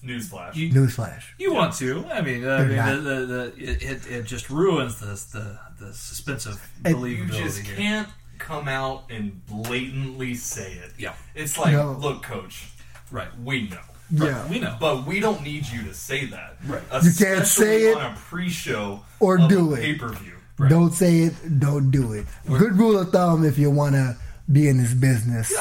[0.04, 0.54] Newsflash.
[0.54, 1.22] You- Newsflash.
[1.38, 2.04] You want to?
[2.12, 5.06] I mean, I mean, the, the, the, it, it, it just ruins the
[5.38, 7.76] the, the suspense of And you just here.
[7.76, 10.92] can't come out and blatantly say it.
[10.98, 11.12] Yeah.
[11.34, 11.92] It's like, No.
[11.92, 12.70] look, coach,
[13.10, 13.28] Right.
[13.44, 13.80] we know.
[14.12, 14.48] Yeah.
[14.48, 14.76] We know.
[14.80, 16.56] But we don't need you to say that.
[16.66, 16.82] Right.
[17.02, 19.82] You can't say it on a pre-show or of do a it.
[19.82, 20.32] Pay-per-view.
[20.68, 21.60] Don't say it.
[21.60, 22.26] Don't do it.
[22.46, 24.16] Good rule of thumb if you want to
[24.50, 25.52] be in this business,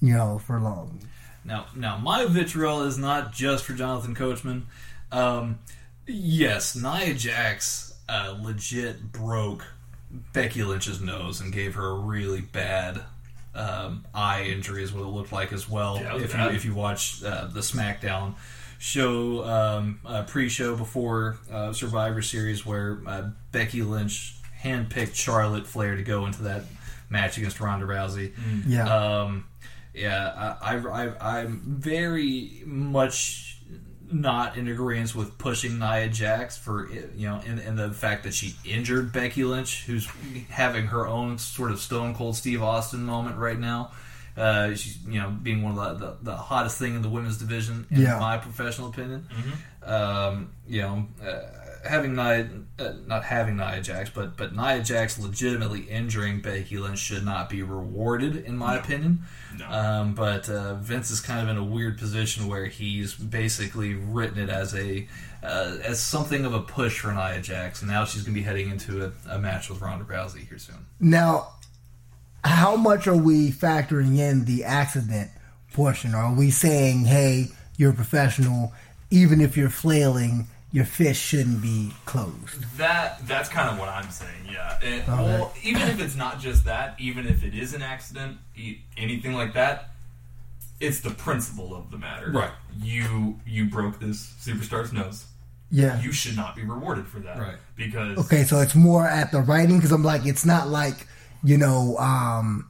[0.00, 1.00] you know, for long.
[1.44, 4.66] Now, now, my vitriol is not just for Jonathan Coachman.
[5.10, 5.58] Um,
[6.06, 9.64] yes, Nia Jax uh, legit broke
[10.32, 13.02] Becky Lynch's nose and gave her a really bad
[13.54, 15.98] um, eye injury, is what it looked like as well.
[16.00, 18.34] Yeah, if you if you watch uh, the SmackDown
[18.78, 25.96] show um, uh, pre-show before uh, Survivor Series, where uh, Becky Lynch handpicked Charlotte Flair
[25.96, 26.64] to go into that
[27.08, 28.32] match against Ronda Rousey.
[28.66, 28.84] Yeah.
[28.84, 29.46] Um,
[30.00, 33.46] yeah, I, I, I, I'm very much
[34.12, 38.34] not in agreement with pushing Nia Jax for you know, in, in the fact that
[38.34, 40.08] she injured Becky Lynch, who's
[40.48, 43.92] having her own sort of Stone Cold Steve Austin moment right now.
[44.36, 47.36] Uh, she's you know being one of the, the, the hottest thing in the women's
[47.38, 48.18] division, in Yeah.
[48.18, 49.26] my professional opinion.
[49.82, 51.40] Um, you know, uh,
[51.84, 56.98] having Nia, uh, not having Nia Jax, but but Nia Jax legitimately injuring Becky Lynch
[56.98, 59.20] should not be rewarded, in my opinion.
[59.58, 59.68] No.
[59.68, 64.38] Um, but uh, Vince is kind of in a weird position where he's basically written
[64.38, 65.08] it as a
[65.42, 68.44] uh, as something of a push for Nia Jax, and now she's going to be
[68.44, 70.86] heading into a, a match with Ronda Rousey here soon.
[70.98, 71.54] Now,
[72.44, 75.30] how much are we factoring in the accident
[75.72, 76.14] portion?
[76.14, 78.72] Are we saying, hey, you're a professional,
[79.10, 82.76] even if you're flailing, your fist shouldn't be closed?
[82.78, 84.46] That that's kind of what I'm saying.
[84.50, 84.78] Yeah.
[84.82, 85.22] And, Okay.
[85.22, 89.34] Well, even if it's not just that, even if it is an accident, e- anything
[89.34, 89.90] like that,
[90.80, 92.30] it's the principle of the matter.
[92.30, 92.52] Right.
[92.80, 95.24] You you broke this superstar's nose.
[95.72, 96.00] Yeah.
[96.00, 97.38] You should not be rewarded for that.
[97.38, 97.56] Right.
[97.76, 101.06] Because Okay, so it's more at the writing because I'm like, it's not like,
[101.44, 102.68] you know, um,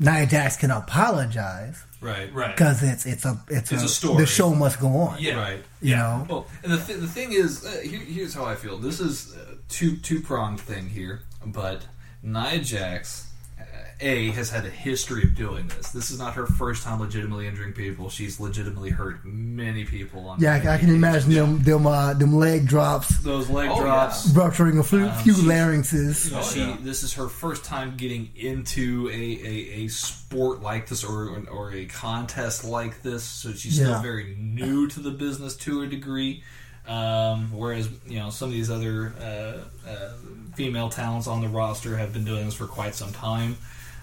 [0.00, 2.32] Nia Jax can apologize Right.
[2.34, 2.54] right.
[2.54, 4.18] because it's it's a it's, It's a, a story.
[4.18, 5.16] The show must go on.
[5.20, 5.36] Yeah.
[5.40, 5.62] Right.
[5.80, 6.26] You know.
[6.28, 8.76] Well, and the, th- the thing is, uh, here, here's how I feel.
[8.78, 11.86] This is a two two pronged thing here, but
[12.22, 13.33] Nia Jax, uh,
[14.00, 15.90] a has had a history of doing this.
[15.90, 18.10] This is not her first time legitimately injuring people.
[18.10, 20.28] She's legitimately hurt many people.
[20.28, 20.94] On Yeah, I, I can occasions.
[20.94, 24.28] imagine them them uh, them leg drops those leg Oh, drops.
[24.30, 26.24] rupturing a few, Um, few she's- larynxes.
[26.26, 26.76] You know, Oh, she yeah.
[26.80, 31.72] this is her first time getting into a, a, a sport like this or or
[31.72, 33.86] a contest like this, so she's Yeah.
[33.86, 36.42] still very new to the business to a degree.
[36.86, 40.12] Um, whereas you know some of these other uh, uh,
[40.54, 43.56] female talents on the roster have been doing this for quite some time.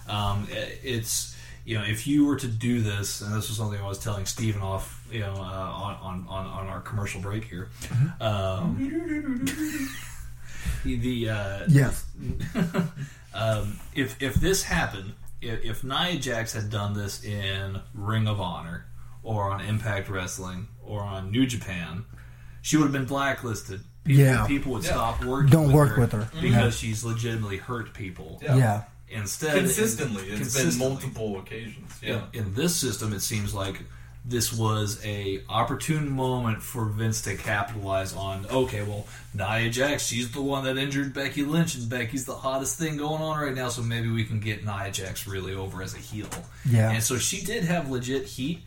[0.08, 3.86] Um, it's you know if you were to do this, and this was something I
[3.86, 7.68] was telling Steven off you know uh, on, on on on our commercial break here.
[8.20, 9.46] Um,
[10.84, 12.04] the uh, Yes.
[13.34, 18.40] um, if if this happened, if, if Nia Jax had done this in Ring of
[18.40, 18.86] Honor
[19.22, 22.04] or on Impact Wrestling or on New Japan,
[22.62, 23.80] she would have been blacklisted.
[24.04, 24.46] People, Yeah.
[24.46, 25.50] people would stop working.
[25.50, 26.20] Don't with work her with her.
[26.22, 26.40] Mm-hmm.
[26.40, 28.40] because she's legitimately hurt people.
[28.42, 28.56] Yeah.
[28.56, 28.82] Yeah.
[29.10, 30.70] Instead, consistently, it's consistently.
[30.78, 31.92] been multiple occasions.
[32.02, 32.22] Yeah.
[32.32, 33.80] In, in this system, it seems like
[34.24, 38.46] this was a opportune moment for Vince to capitalize on.
[38.46, 42.78] Okay, well, Nia Jax, she's the one that injured Becky Lynch, and Becky's the hottest
[42.78, 43.68] thing going on right now.
[43.68, 46.28] So maybe we can get Nia Jax really over as a heel.
[46.68, 46.90] Yeah.
[46.92, 48.62] and so she did have legit heat.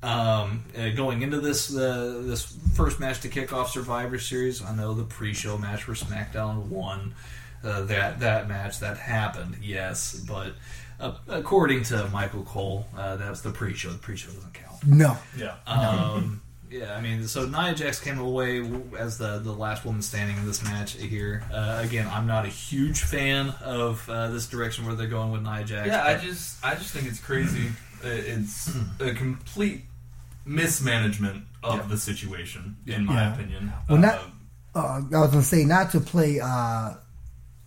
[0.00, 4.74] Um, uh, going into this uh, this first match to kick off Survivor Series, I
[4.74, 7.14] know the pre-show match for SmackDown won
[7.64, 10.52] uh, that that match that happened, yes, but
[11.00, 13.90] uh, according to Michael Cole, uh, that's the pre-show.
[13.90, 14.86] The pre-show doesn't count.
[14.86, 15.16] No.
[15.36, 15.56] Yeah.
[15.66, 18.62] Um, yeah, I mean, so Nia Jax came away
[18.98, 21.42] as the the last woman standing in this match here.
[21.52, 25.42] Uh, again, I'm not a huge fan of uh, this direction where they're going with
[25.42, 25.88] Nia Jax.
[25.88, 27.70] Yeah, I just I just think it's crazy.
[28.02, 28.70] It's
[29.00, 29.84] a complete
[30.44, 31.86] mismanagement of Yeah.
[31.86, 33.34] the situation, in my Yeah.
[33.34, 33.72] opinion.
[33.88, 34.18] Well, not-
[34.74, 36.94] Uh, uh, I was gonna say not to play uh,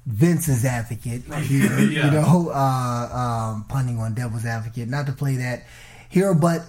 [0.06, 2.06] Vince's advocate here, Yeah.
[2.06, 5.66] you know, uh, um, punning on devil's advocate, not to play that
[6.10, 6.66] here, but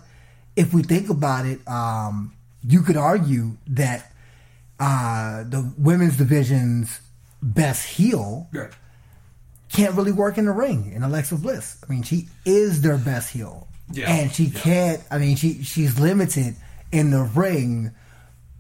[0.57, 2.33] if we think about it, um,
[2.63, 4.13] you could argue that
[4.81, 7.01] uh, the women's division's
[7.41, 8.71] best heel Right.
[9.73, 11.77] Can't really work in the ring in Alexa Bliss.
[11.87, 13.69] I mean, she is their best heel.
[13.91, 14.11] Yeah.
[14.11, 14.61] And she Yeah.
[14.61, 16.57] can't I mean she she's limited
[16.93, 17.91] in the ring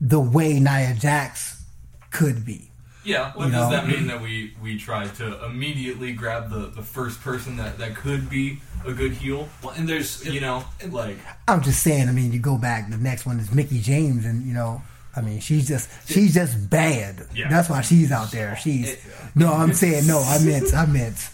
[0.00, 1.62] the way Nia Jax
[2.10, 2.70] could be.
[3.04, 3.76] yeah, but You does know?
[3.76, 7.94] that mean that we we try to immediately grab the, the first person that, that
[7.96, 9.48] could be a good heel?
[9.62, 11.16] Well, and there's You know, like
[11.48, 14.46] I'm just saying, I mean, you go back, the next one is Mickie James and
[14.46, 14.82] you know
[15.14, 17.26] I mean, she's just she's just bad.
[17.34, 17.48] Yeah.
[17.48, 18.56] That's why she's out there.
[18.56, 18.96] She's
[19.34, 20.20] no, I'm saying no.
[20.20, 21.28] I meant I meant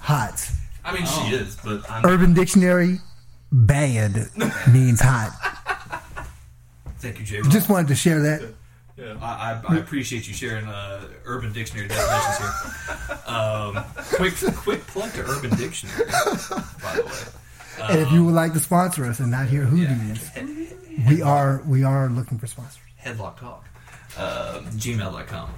[0.00, 0.50] hot.
[0.84, 1.26] I mean Oh.
[1.28, 2.98] she is, but I'm, Urban Dictionary,
[3.52, 4.28] bad
[4.72, 5.32] means hot.
[6.98, 7.40] thank you, Jay.
[7.48, 8.42] Just wanted to share that.
[8.96, 9.16] yeah.
[9.22, 12.38] I, I, I appreciate you sharing uh, Urban Dictionary definitions
[12.86, 13.18] here.
[13.34, 13.84] Um,
[14.14, 17.84] quick, quick plug to Urban Dictionary, by the way.
[17.90, 21.84] And if you would like to sponsor us and not hear Houdinians, we are we
[21.84, 22.82] are looking for sponsors.
[23.04, 23.64] Headlock Talk,
[24.16, 25.50] uh, gmail.com.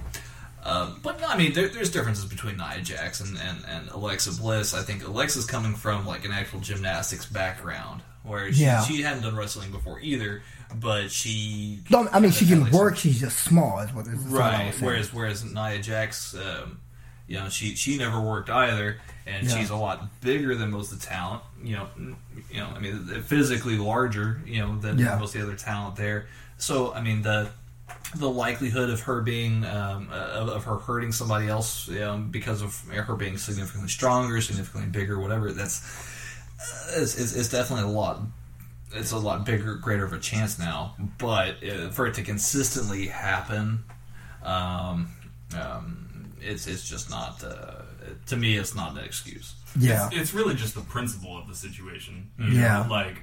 [0.63, 4.33] Um, but no, I mean, there, there's differences between Nia Jax and, and, and Alexa
[4.39, 4.75] Bliss.
[4.75, 8.81] I think Alexa's coming from like an actual gymnastics background, where she, Yeah.
[8.83, 10.43] she hadn't done wrestling before either,
[10.75, 12.97] but she No, I mean she can like, some- work.
[12.97, 13.79] She's just small.
[13.79, 14.71] Is what is right.
[14.79, 16.79] Whereas whereas Nia Jax, um,
[17.27, 19.57] you know, she she never worked either, and Yeah.
[19.57, 21.41] she's a lot bigger than most of the talent.
[21.63, 21.87] You know,
[22.51, 25.17] you know, I mean, physically larger, you know, than Yeah.
[25.17, 26.27] most of the other talent there.
[26.61, 27.49] So I mean the.
[28.15, 32.17] The likelihood of her being, um, uh, of, of her hurting somebody else, you know,
[32.17, 35.53] because of her being significantly stronger, significantly bigger, whatever.
[35.53, 35.81] That's
[36.59, 38.19] uh, it's, it's, it's definitely a lot
[38.93, 40.95] it's a lot bigger, greater of a chance now.
[41.19, 43.85] But uh, for it to consistently happen,
[44.43, 45.07] Um,
[45.57, 47.83] um, it's it's just not uh,
[48.25, 48.57] to me.
[48.57, 49.55] It's not an excuse.
[49.79, 50.07] Yeah.
[50.07, 52.29] It's, it's really just the principle of the situation.
[52.37, 52.87] You know, Yeah.
[52.89, 53.21] like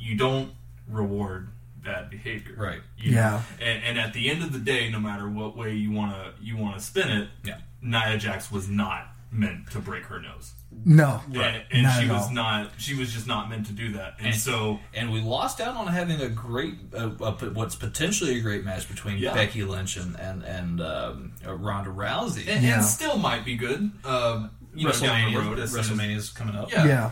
[0.00, 0.50] you don't
[0.88, 1.48] reward
[1.82, 2.54] bad behavior.
[2.56, 2.80] Right.
[2.96, 3.30] You Yeah.
[3.30, 3.42] know?
[3.66, 6.56] And, and at the end of the day, no matter what way you wanna you
[6.56, 7.58] wanna spin it, Yeah.
[7.80, 10.52] Nia Jax was not meant to break her nose.
[10.84, 11.20] No.
[11.32, 12.32] And, and Not she at was all.
[12.32, 14.14] not she was just not meant to do that.
[14.18, 18.38] And, And- so And we lost out on having a great, uh, uh, what's potentially
[18.38, 19.34] a great match between Yeah.
[19.34, 22.46] Becky Lynch and and, and um, uh, Ronda Rousey.
[22.48, 22.74] and, Yeah.
[22.76, 23.90] and still might be good.
[24.04, 25.58] Um, you know, down the road.
[25.58, 26.70] WrestleMania, as soon as- WrestleMania's coming up.
[26.72, 26.86] Yeah.
[26.86, 27.10] Yeah.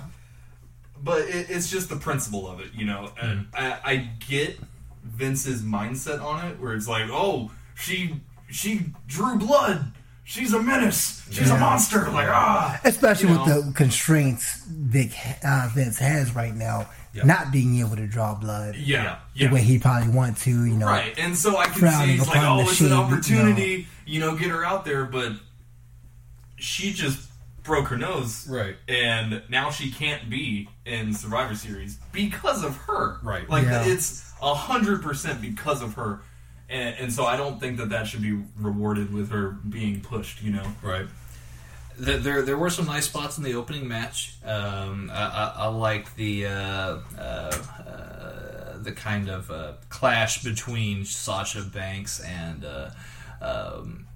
[1.02, 3.10] But it, it's just the principle of it, you know.
[3.20, 3.96] And I, I
[4.28, 4.58] get
[5.04, 8.16] Vince's mindset on it, where it's like, oh, she
[8.50, 9.92] she drew blood,
[10.24, 11.56] she's a menace, she's Yeah.
[11.56, 12.80] a monster, like ah.
[12.84, 15.12] Especially You with the constraints Vic
[15.44, 16.88] uh, Vince has right now,
[17.24, 19.52] not being able to draw blood Yeah, the yeah.
[19.52, 20.50] way he probably want to.
[20.50, 20.86] You know.
[20.86, 23.86] Right, and so I can see frowning he's like, oh, the it's an shade, opportunity,
[24.06, 25.32] you know, get her out there, but
[26.56, 27.29] she just
[27.62, 28.76] broke her nose, Right.
[28.88, 33.48] And now she can't be in Survivor Series because of her, Right.
[33.48, 33.84] Like Yeah.
[33.84, 36.20] it's a hundred percent because of her,
[36.68, 40.42] and, and so I don't think that that should be rewarded with her being pushed,
[40.42, 40.66] you know.
[40.82, 41.06] Right.
[41.98, 44.36] There, there, there were some nice spots in the opening match.
[44.44, 51.04] Um, I, I, I liked the uh, uh, uh, the kind of uh, clash between
[51.04, 52.90] Sasha Banks and uh,
[53.42, 54.06] um,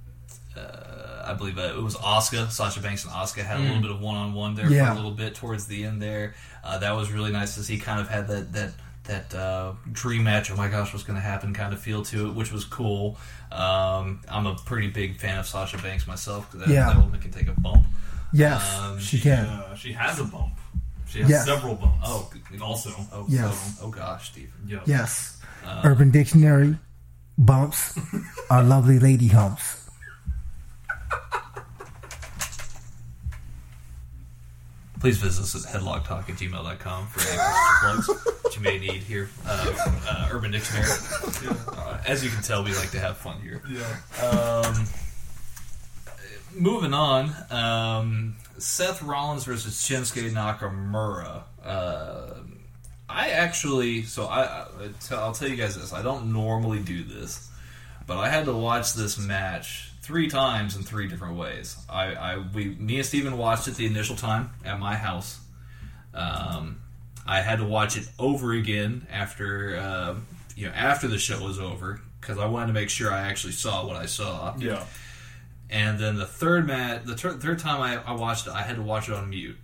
[0.56, 2.46] uh, I believe uh, it was Oscar.
[2.50, 4.86] Sasha Banks and Oscar had a little bit of one on one there Yeah.
[4.86, 6.34] for a little bit towards the end there.
[6.62, 7.78] Uh, that was really nice to see.
[7.78, 8.70] Kind of had that that
[9.04, 10.50] that uh, dream match.
[10.50, 11.52] Oh my gosh, what's going to happen?
[11.54, 13.18] Kind of feel to it, which was cool.
[13.52, 16.86] Um, I'm a pretty big fan of Sasha Banks myself because that, Yeah.
[16.92, 17.86] that woman can take a bump.
[18.32, 19.44] Yes, Um, she can.
[19.44, 20.54] Uh, she has a bump.
[21.06, 21.44] She has Yes.
[21.44, 21.98] several bumps.
[22.04, 22.30] Oh,
[22.62, 22.90] also.
[23.12, 23.78] Oh, Yes.
[23.80, 24.52] oh, oh gosh, Steve.
[24.66, 24.80] Yeah.
[24.86, 25.38] Yes.
[25.84, 26.76] Urban Dictionary.
[27.38, 27.98] Bumps
[28.50, 29.83] are lovely lady humps.
[35.04, 37.36] Please visit us at headlocktalk at gmail.com for any
[37.82, 38.06] plugs
[38.42, 39.28] that you may need here.
[39.46, 40.88] Uh, from, uh, Urban Dictionary.
[41.76, 43.60] Uh, as you can tell, we like to have fun here.
[43.68, 44.26] Yeah.
[44.26, 44.86] Um,
[46.54, 51.42] moving on, um, Seth Rollins versus Shinsuke Nakamura.
[51.62, 52.36] Uh,
[53.06, 54.66] I actually, so I, I,
[55.10, 55.92] I'll tell you guys this.
[55.92, 57.50] I don't normally do this,
[58.06, 61.76] but I had to watch this match three times in three different ways.
[61.88, 65.40] I, I we, me and Steven watched it the initial time at my house.
[66.12, 66.80] Um,
[67.26, 70.14] I had to watch it over again after, uh,
[70.56, 73.54] you know, after the show was over because I wanted to make sure I actually
[73.54, 74.54] saw what I saw.
[74.58, 74.84] Yeah.
[75.70, 78.76] And then the third mat, the ter- third time I, I watched it, I had
[78.76, 79.56] to watch it on mute.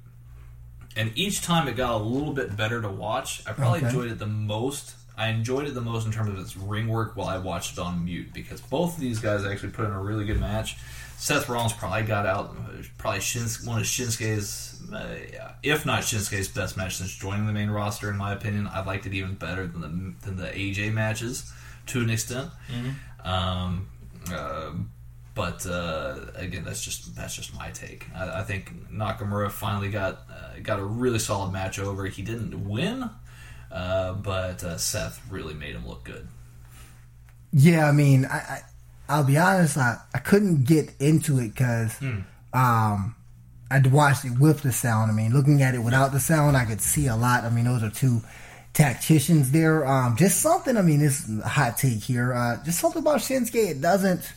[0.96, 3.42] And each time it got a little bit better to watch.
[3.46, 3.88] I probably Okay.
[3.88, 4.94] enjoyed it the most.
[5.20, 7.78] I enjoyed it the most in terms of its ring work while I watched it
[7.78, 10.76] on mute because both of these guys actually put in a really good match.
[11.18, 12.56] Seth Rollins probably got out
[12.96, 15.18] probably Shins- one of Shinsuke's, uh,
[15.62, 18.08] if not Shinsuke's best match since joining the main roster.
[18.08, 21.52] In my opinion, I liked it even better than the than the AJ matches
[21.88, 22.50] to an extent.
[23.22, 23.88] Um,
[24.32, 24.70] uh,
[25.34, 28.06] but uh, again, that's just that's just my take.
[28.16, 32.06] I, I think Nakamura finally got uh, got a really solid match over.
[32.06, 33.10] He didn't win,
[33.70, 36.26] uh, but uh, Seth really made him look good.
[37.52, 38.60] Yeah, I mean, I, I
[39.08, 42.00] I'll be honest, I, I couldn't get into it because
[42.52, 43.16] um,
[43.68, 45.10] I'd watched it with the sound.
[45.10, 47.42] I mean, looking at it without the sound, I could see a lot.
[47.42, 48.22] I mean, those are two
[48.72, 49.84] tacticians there.
[49.84, 50.76] Um, just something.
[50.76, 52.32] I mean, this is a hot take here.
[52.32, 53.70] Uh, just something about Shinsuke.
[53.70, 54.32] It doesn't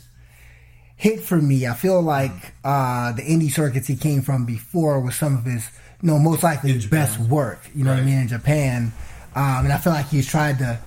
[0.96, 1.66] hit for me.
[1.66, 5.68] I feel like uh, the indie circuits he came from before was some of his,
[6.02, 7.60] you know, most likely his best work.
[7.74, 8.92] You know what I mean in Japan,
[9.34, 10.78] um, and I feel like he's tried to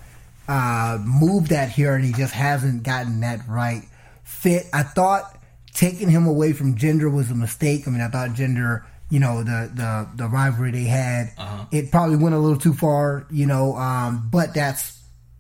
[0.48, 3.84] uh, move that here, and he just hasn't gotten that right
[4.24, 4.66] fit.
[4.74, 5.38] I thought
[5.74, 7.88] taking him away from Jinder was a mistake.
[7.88, 11.66] I mean, I thought Jinder, you know, the the the rivalry they had, Uh-huh.
[11.72, 13.26] it probably went a little too far.
[13.30, 14.98] You know, um, but that's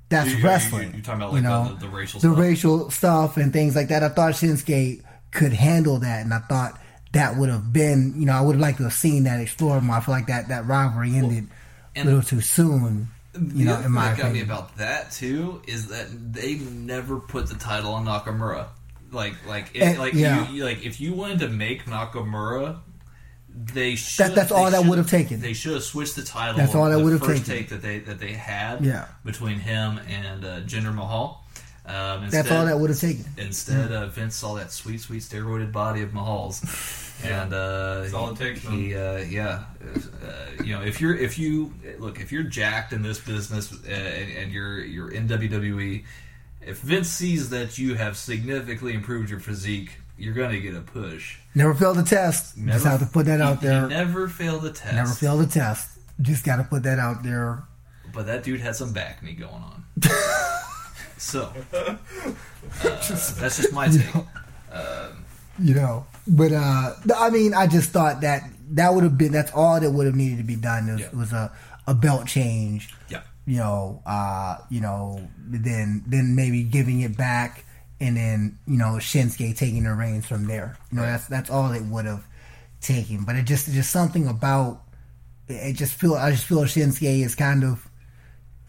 [0.09, 0.87] that's You- you- wrestling.
[0.89, 2.39] you- you're talking about, you like, know, the- the racial the stuff?
[2.39, 4.03] racial stuff and things like that.
[4.03, 5.01] I thought Shinsuke
[5.31, 6.79] could handle that, and I thought
[7.13, 9.83] that would have been, you know, I would have liked to have seen that explored
[9.83, 9.95] more.
[9.97, 11.47] I feel like that that rivalry ended a
[11.99, 13.09] and- little too soon.
[13.53, 17.47] You know, in my that got me about that too is that they never put
[17.47, 18.65] the title on Nakamura.
[19.11, 20.49] Like, like, Eh, it, like, yeah.
[20.49, 22.79] you, like if you wanted to make Nakamura,
[23.49, 24.33] they should.
[24.33, 25.39] that's all that would have taken.
[25.39, 26.57] They should have switched the title.
[26.57, 27.43] That's all that would have taken.
[27.43, 28.83] take that they that they had.
[28.83, 29.05] Yeah.
[29.23, 31.43] between him and uh, Jinder Mahal.
[31.85, 33.23] Um, That's all that would have taken.
[33.37, 36.59] Instead, uh, Vince saw that sweet, sweet steroided body of Mahal's,
[37.23, 41.37] and uh, That's all it takes, He, uh, yeah, uh, you know, if you're if
[41.39, 46.03] you look if you're jacked in this business uh, and, and you're you're in WWE,
[46.61, 50.81] if Vince sees that you have significantly improved your physique, you're going to get a
[50.81, 51.37] push.
[51.55, 52.55] Never failed the test.
[52.55, 53.81] Just Never- have to put that out He- there.
[53.83, 54.93] He never failed the test.
[54.93, 55.97] Never failed the test.
[56.21, 57.63] Just got to put that out there.
[58.13, 59.83] But that dude had some back knee going on.
[61.17, 61.95] so uh,
[62.81, 63.07] that's
[63.57, 64.05] just my take.
[65.59, 66.05] You know.
[66.27, 69.91] But uh I mean, I just thought that that would have been that's all that
[69.91, 70.87] would have needed to be done.
[70.91, 71.09] Was, Yeah.
[71.13, 71.51] was a
[71.87, 72.93] a belt change.
[73.09, 73.21] Yeah.
[73.45, 77.63] You know, uh, you know, then then maybe giving it back,
[78.01, 80.75] and then you know Shinsuke taking the reins from there.
[80.91, 81.11] You know, Right.
[81.11, 82.25] that's that's all it would have
[82.81, 83.23] taken.
[83.23, 84.81] But it just just something about
[85.47, 87.87] it just feel I just feel Shinsuke is kind of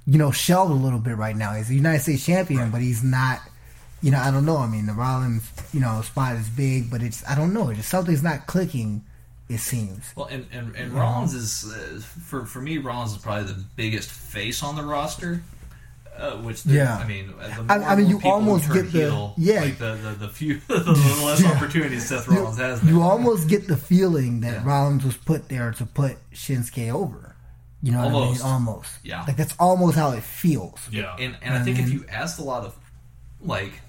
[0.06, 1.54] you know shelved a little bit right now.
[1.54, 3.40] He's a United States champion, but he's not.
[4.00, 4.58] You know, I don't know.
[4.58, 7.68] I mean, the Rollins, you know, spot is big, but it's I don't know.
[7.70, 9.04] It's just something's not clicking.
[9.48, 10.12] It seems.
[10.14, 12.78] Well, and and, and Rollins is uh, for for me.
[12.78, 15.42] Rollins is probably the biggest face on the roster.
[16.16, 16.96] Uh, which the, Yeah.
[16.96, 19.60] I mean, uh, the I- more I mean, you almost get the- heel, yeah.
[19.60, 21.52] like the the, the few the less Yeah.
[21.52, 22.82] opportunities Seth You, Rollins has.
[22.84, 24.64] you almost get the feeling that Yeah.
[24.66, 27.36] Rollins was put there to put Shinsuke over.
[27.84, 28.40] You know what Almost.
[28.42, 28.52] I mean?
[28.52, 28.90] Almost.
[29.04, 29.22] Yeah.
[29.28, 30.80] Like that's almost how it feels.
[30.90, 31.14] Yeah.
[31.20, 31.92] And and I think if Mhm.
[31.92, 32.76] you asked a lot of
[33.40, 33.80] like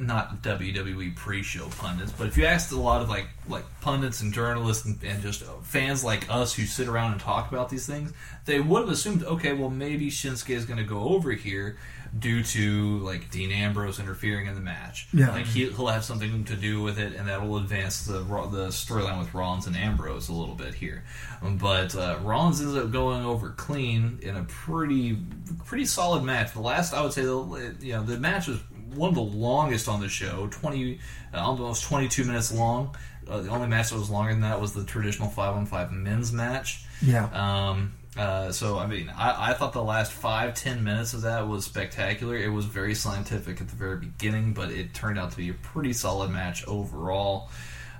[0.00, 4.32] not WWE pre-show pundits, but if you asked a lot of like like pundits and
[4.32, 8.12] journalists and, and just fans like us who sit around and talk about these things,
[8.44, 11.76] they would have assumed, okay, well maybe Shinsuke is going to go over here
[12.18, 15.06] due to like Dean Ambrose interfering in the match.
[15.12, 15.30] Yeah.
[15.30, 18.68] like he, he'll have something to do with it, and that will advance the the
[18.68, 21.04] storyline with Rollins and Ambrose a little bit here.
[21.42, 25.18] Um, But uh, Rollins ends up going over clean in a pretty
[25.64, 26.52] pretty solid match.
[26.52, 28.58] The last I would say, the you know, the match was
[28.94, 30.98] one of the longest on the show, twenty
[31.34, 32.94] uh, almost twenty two minutes long.
[33.28, 35.92] Uh, the only match that was longer than that was the traditional five on five
[35.92, 36.84] men's match.
[37.00, 37.26] Yeah.
[37.32, 41.46] Um, uh, so I mean, I, I thought the last five ten minutes of that
[41.46, 42.36] was spectacular.
[42.36, 45.54] It was very scientific at the very beginning, but it turned out to be a
[45.54, 47.50] pretty solid match overall.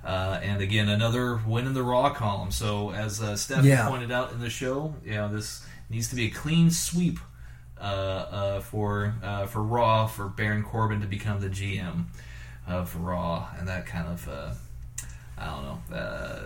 [0.05, 2.51] Uh, and again, another win in the Raw column.
[2.51, 3.87] So as uh, Stephanie Yeah.
[3.89, 7.19] pointed out in the show, you know, this needs to be a clean sweep
[7.81, 12.05] for uh, for Raw for Baron Corbin to become the GM
[12.67, 14.29] of Raw, and that kind of.
[14.29, 14.51] Uh,
[15.39, 15.97] I don't know.
[15.97, 16.41] Uh,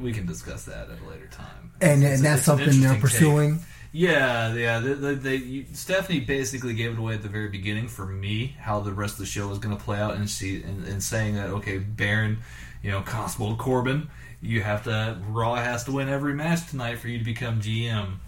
[0.00, 1.72] we can discuss that at a later time.
[1.80, 3.00] And, It's- and that's something they're interesting take.
[3.00, 3.58] pursuing.
[3.90, 4.78] Yeah, yeah.
[4.78, 8.54] They, they, they, you, Stephanie basically gave it away at the very beginning for me
[8.60, 11.02] how the rest of the show was going to play out, and she and, and
[11.02, 12.38] saying that okay, Baron,
[12.82, 14.08] you know, Constable Corbin,
[14.40, 18.18] you have to Raw has to win every match tonight for you to become GM.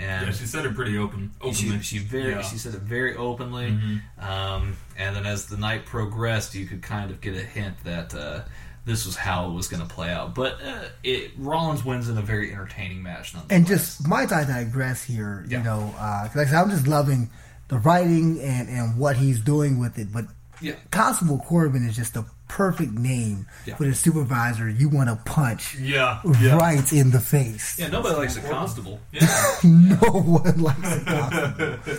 [0.00, 1.54] And Yeah, she said it pretty open, openly.
[1.54, 2.42] she, she very Yeah.
[2.42, 4.00] she said it very openly, Mhm.
[4.24, 8.14] um, and then as the night progressed, you could kind of get a hint that
[8.14, 8.40] uh,
[8.86, 10.34] this was how it was going to play out.
[10.34, 13.56] But uh, it Rollins wins in a very entertaining match, nonetheless.
[13.58, 15.58] And just might I digress here, Yeah.
[15.58, 17.28] you know, uh, 'cause like I said, I'm just loving
[17.68, 20.12] the writing and, and what he's doing with it.
[20.12, 20.24] But
[20.62, 23.76] yeah, Constable Corbin is just a perfect name Yeah.
[23.76, 26.20] for the supervisor you want to punch yeah.
[26.40, 26.56] Yeah.
[26.56, 27.78] right in the face.
[27.78, 27.86] yeah.
[27.88, 28.98] Nobody likes a constable.
[29.12, 29.26] Yeah.
[29.64, 31.98] No one likes a constable.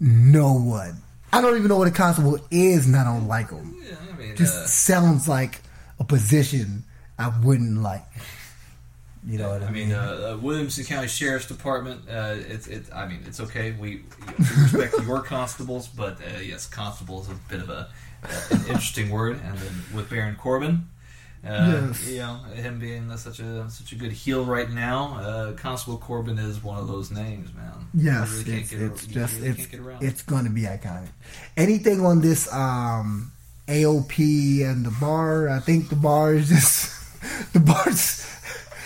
[0.00, 0.96] no one.
[1.32, 3.74] I don't even know what a constable is, and I don't like them.
[3.88, 5.60] Yeah, I mean, Just uh, sounds like
[5.98, 6.84] a position
[7.18, 8.04] I wouldn't like.
[9.24, 9.88] You know what I, I mean?
[9.90, 12.02] mean, uh, uh, Williamson County Sheriff's Department.
[12.10, 13.70] Uh, it's, it, I mean, it's okay.
[13.70, 14.02] We,
[14.36, 17.88] we respect your constables, but uh, yes, constable is a bit of a
[18.22, 19.40] an interesting word.
[19.44, 20.88] And then with Baron Corbin,
[21.44, 22.08] uh, Yes.
[22.08, 26.38] you know, him being such a such a good heel right now, uh, Constable Corbin
[26.38, 27.88] is one of those names, man.
[27.94, 30.02] Yes, really it's, get- it's you just really it's can't get around.
[30.04, 31.08] it's going to be iconic.
[31.56, 33.32] Anything on this um,
[33.66, 36.92] AOP and the bar, I think the bar is just
[37.52, 38.21] the bar's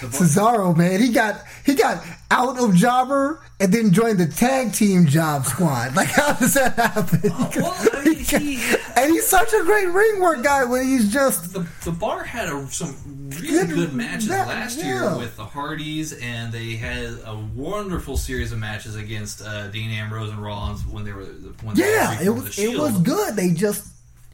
[0.00, 1.00] Cesaro, man.
[1.00, 5.94] He got he got out of Jobber and then joined the tag team job squad.
[5.96, 7.30] Like how does that happen?
[7.62, 8.60] well, I mean, he-
[8.96, 12.48] and he's such a great ring work guy when he's just the, the bar had
[12.48, 12.94] a, some
[13.30, 14.86] really Good- matches that- last yeah.
[15.12, 19.90] year with the Hardys, and they had a wonderful series of matches against uh, Dean
[19.90, 21.24] Ambrose and Rollins when they were
[21.62, 23.36] when they yeah, were it was it was good.
[23.36, 23.86] They just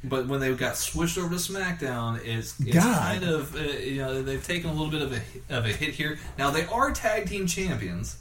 [0.05, 4.23] But when they got switched over to SmackDown, it's, it's kind of uh, you know
[4.23, 6.19] they've taken a little bit of a of a hit here.
[6.39, 8.17] Now they are tag team champions,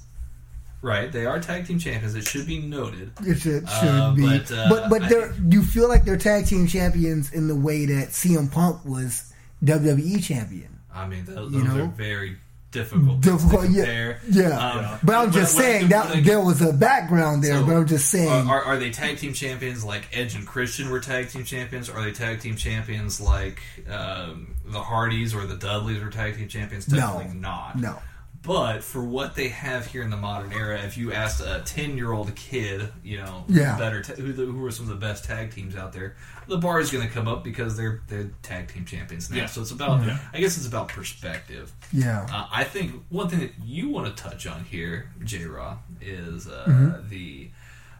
[0.83, 1.11] right?
[1.11, 2.13] They are tag team champions.
[2.15, 3.11] It should be noted.
[3.21, 6.45] It should, should Uh, be, but, uh, but but they're you feel like they're tag
[6.45, 9.33] team champions in the way that CM Punk was
[9.63, 10.79] WWE champion.
[10.93, 11.83] I mean, those, You those know?
[11.85, 12.37] are very
[12.71, 13.69] difficult.
[13.69, 14.21] yeah, compare.
[14.29, 14.69] yeah.
[14.93, 17.57] Um, But I'm just when saying com- that when I- there was a background there.
[17.57, 20.89] So, but I'm just saying, Are, are they tag team champions like Edge and Christian
[20.89, 21.89] were tag team champions?
[21.89, 26.47] Are they tag team champions like um, the Hardys or the Dudleys were tag team
[26.47, 26.87] champions?
[26.89, 26.97] No.
[26.97, 27.77] Definitely not.
[27.79, 27.99] no,
[28.43, 32.35] but for what they have here in the modern era, if you asked a ten-year-old
[32.35, 33.77] kid, you know, Yeah.
[33.77, 36.15] better ta- who, the, who are some of the best tag teams out there,
[36.47, 39.37] the bar is going to come up because they're they're tag team champions now.
[39.37, 39.45] Yeah.
[39.45, 40.01] So it's about,
[40.33, 41.71] I guess, it's about perspective.
[41.93, 42.25] Yeah.
[42.31, 45.45] Uh, I think one thing that you want to touch on here, J.
[45.45, 47.09] Rod, is uh, Mm-hmm.
[47.09, 47.49] the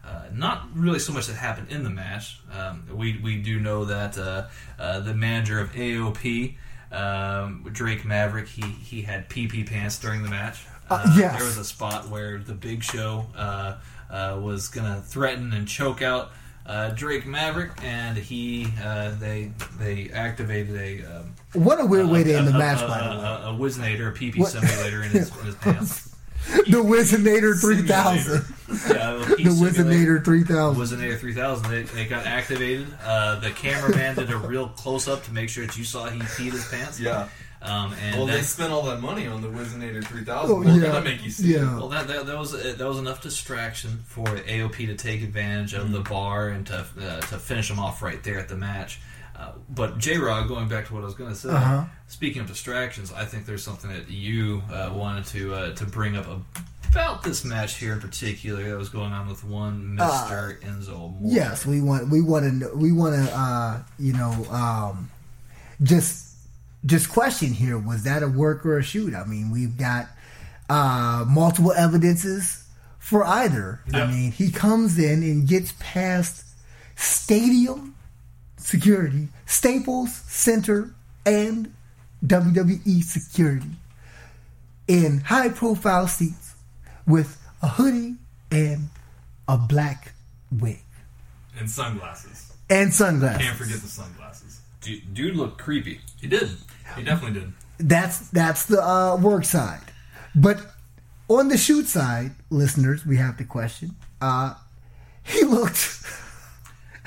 [0.04, 2.40] uh, not really so much that happened in the match.
[2.52, 6.56] Um, we we do know that uh, uh, the manager of AOP,
[6.92, 10.64] um, Drake Maverick, he he had PP pants during the match.
[10.90, 11.36] Uh, yes.
[11.36, 13.78] There was a spot where the Big Show uh,
[14.10, 16.32] uh, was gonna threaten and choke out.
[16.64, 22.22] Uh, Drake Maverick, and he uh, they they activated a um, What a weird way
[22.22, 23.24] to end the match, a, by the a, way.
[23.24, 26.08] a, a Whizzinator, a PP What- simulator in his, in his pants.
[26.46, 28.44] The Whizzinator 3000.
[28.88, 29.50] Yeah, The.
[29.50, 30.80] Whizzinator 3000.
[30.80, 31.70] Whizzinator 3000.
[31.70, 32.86] They, they got activated.
[33.04, 36.20] Uh, the cameraman did a real close up to make sure that you saw he
[36.20, 36.98] peed his pants.
[37.00, 37.28] Yeah.
[37.60, 40.50] Um, and Well, they spent all that money on the Whizzinator 3000.
[40.56, 40.86] Oh, They're yeah.
[40.92, 41.54] gonna make you see.
[41.54, 41.76] Yeah.
[41.76, 45.72] well, that, that, that was uh, that was enough distraction for AOP to take advantage
[45.74, 48.98] of the bar and to uh, to finish them off right there at the match.
[49.42, 51.84] Uh, but J Rod, going back to what I was going to say, Uh-huh.
[52.06, 56.16] speaking of distractions, I think there's something that you uh, wanted to uh, to bring
[56.16, 56.26] up
[56.90, 60.94] about this match here in particular that was going on with one Mister Enzo.
[60.94, 61.32] Amore.
[61.32, 65.10] Yes, we want we want to we want to uh, you know um,
[65.82, 66.36] just
[66.86, 69.14] just question here was that a work or a shoot?
[69.14, 70.06] I mean, we've got
[70.68, 72.64] uh, multiple evidences
[72.98, 73.80] for either.
[73.92, 76.44] I mean, he comes in and gets past
[76.96, 77.91] stadium
[78.62, 80.94] security, Staples Center,
[81.26, 81.72] and
[82.24, 83.70] WWE security
[84.88, 86.54] in high profile seats
[87.06, 88.16] with a hoodie
[88.50, 88.88] and
[89.48, 90.12] a black
[90.50, 90.80] wig
[91.58, 92.52] And sunglasses.
[92.70, 93.42] and sunglasses.
[93.44, 94.60] Can't forget the sunglasses.
[94.80, 96.00] dude, dude looked creepy.
[96.20, 96.50] He did.
[96.96, 97.52] He definitely did.
[97.78, 99.80] That's that's the uh, work side.
[100.34, 100.58] But
[101.28, 103.96] on the shoot side, listeners, we have to question.
[104.20, 104.54] Uh,
[105.24, 106.00] he looked.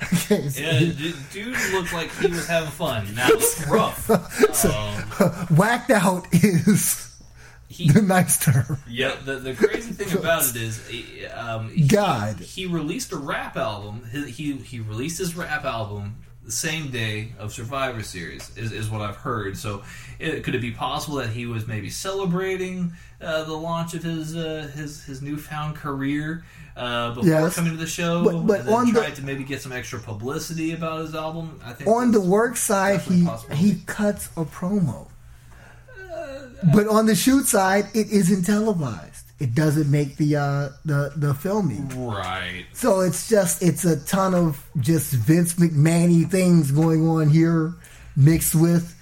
[0.00, 3.14] I can't, I can't say Yeah, dude, dude looked like he was having fun.
[3.14, 4.10] Now, it's rough.
[4.64, 7.06] Um, Whacked out is
[7.68, 8.78] he, the nice term.
[8.88, 10.80] Yeah, the, the crazy thing about it is,
[11.34, 12.38] um, he, God.
[12.38, 14.02] he released a rap album.
[14.10, 16.16] He, he he released his rap album
[16.46, 19.56] the same day of Survivor Series, is, is what I've heard.
[19.58, 19.82] So,
[20.18, 24.34] it, could it be possible that he was maybe celebrating uh, the launch of his
[24.36, 26.44] uh, his his newfound career
[26.76, 27.54] uh, before Yes.
[27.56, 28.24] coming to the show?
[28.24, 31.60] But- but on the- tried to maybe get some extra publicity about his album.
[31.64, 35.08] I think On the work side, he he cuts a promo.
[36.74, 39.15] But on the shoot side, it isn't televised.
[39.38, 41.88] It doesn't make the uh, the the filming.
[42.08, 42.64] right.
[42.72, 47.74] So it's just it's a ton of just Vince McMahon things going on here,
[48.16, 48.94] mixed with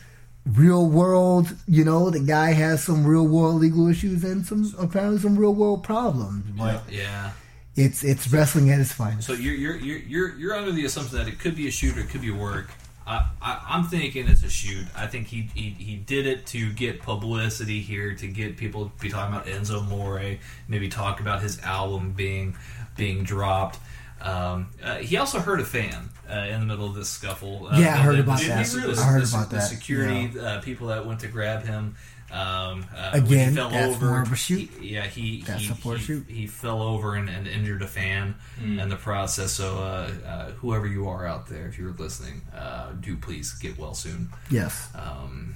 [0.44, 1.54] real world.
[1.68, 5.54] You know, the guy has some real world legal issues and some apparently some real
[5.54, 6.44] world problems.
[6.58, 7.30] But Yeah.
[7.76, 9.28] it's it's wrestling at its finest.
[9.28, 11.96] So you're you're you're you're, you're under the assumption that it could be a shoot
[11.96, 12.70] or it could be work.
[13.06, 14.86] I, I, I'm thinking it's a shoot.
[14.96, 19.02] I think he, he he did it to get publicity here, to get people to
[19.02, 20.36] be talking about Enzo Amore,
[20.68, 22.56] maybe talk about his album being
[22.96, 23.78] being dropped.
[24.22, 27.68] Um, uh, he also hurt a fan uh, in the middle of this scuffle.
[27.70, 28.66] Uh, Yeah, I heard the- about the- that.
[28.66, 31.96] the- I heard about the that, security uh, people that went to grab him.
[32.34, 34.68] Um, uh, Again, he fell that's over, more of a shoot.
[34.80, 36.24] he- yeah, he That's he, a poor he, shoot.
[36.28, 39.52] he fell over and, and injured a fan in the process.
[39.52, 43.78] So, uh, uh, whoever you are out there, if you're listening, uh, do please get
[43.78, 44.30] well soon.
[44.50, 45.54] yes, Um,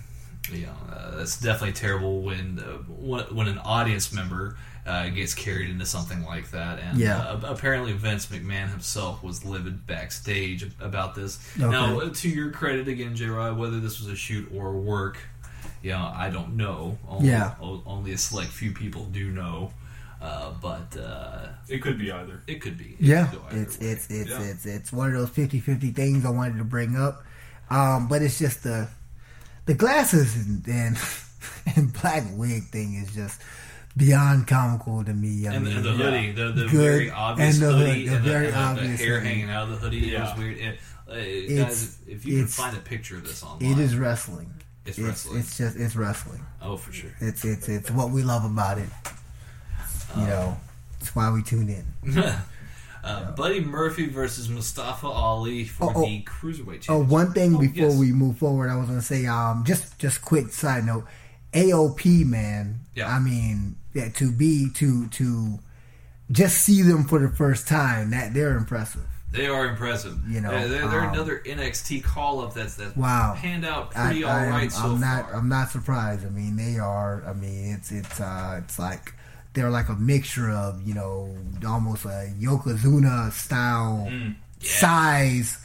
[0.53, 4.57] you know, uh, that's definitely terrible when uh, when, when an audience member
[4.87, 6.79] uh, gets carried into something like that.
[6.79, 7.19] And Yeah.
[7.19, 11.39] uh, apparently, Vince McMahon himself was livid backstage about this.
[11.61, 11.69] Okay.
[11.69, 13.27] Now, to your credit again, J.
[13.27, 15.19] Rod, whether this was a shoot or work,
[15.83, 16.99] you know, I don't know.
[17.09, 17.55] Only, Yeah.
[17.61, 19.73] o- only a select few people do know.
[20.21, 22.43] Uh, but uh, It could be either.
[22.49, 22.97] it could be.
[22.99, 24.41] It yeah, could it's it's it's Yeah.
[24.43, 27.23] it's it's one of those 50-50 things I wanted to bring up.
[27.71, 28.89] Um, but it's just the
[29.67, 30.97] the glasses and and,
[31.77, 33.41] and black wig thing is just
[33.97, 35.47] beyond comical to me.
[35.47, 36.71] I and, mean, and the hoodie, the, the Good.
[36.71, 39.21] very obvious And the hoodie, hood- the and, the, very and the- the obvious hair
[39.21, 39.29] hoodie.
[39.29, 40.15] hanging out of the hoodie.
[40.15, 40.57] It was weird.
[40.59, 40.79] It,
[41.09, 41.15] uh,
[41.65, 44.53] guys, if you can find a picture of this online, it is wrestling.
[44.89, 45.39] It's it's, wrestling.
[45.41, 46.41] it's just it's wrestling.
[46.63, 47.11] oh for sure.
[47.21, 48.89] It's it's it's what we love about it.
[50.17, 50.57] You know,
[51.01, 52.19] it's why we tune in.
[53.05, 56.05] uh, Buddy Murphy versus Mustafa Ali for Oh, oh.
[56.07, 57.09] the cruiserweight Oh, championship.
[57.11, 57.99] one thing Oh, before yes.
[57.99, 61.05] we move forward, I was gonna say, um, just just quick side note,
[61.53, 62.81] AOP man.
[62.95, 63.09] Yeah.
[63.15, 65.59] I mean, yeah, to be to to
[66.31, 69.05] just see them for the first time, that they're impressive.
[69.31, 70.17] They are impressive.
[70.27, 73.35] You know, they're, they're, they're um, another NXT call up that's that's Wow.
[73.37, 75.25] panned out I, pretty all I am- so I'm not.
[75.27, 75.35] far.
[75.37, 76.25] I'm not surprised.
[76.27, 77.23] I mean, they are.
[77.27, 79.13] I mean, it's it's uh, it's like
[79.53, 81.37] they're like a mixture of you know
[81.67, 85.59] almost a Yokozuna style Mm, size.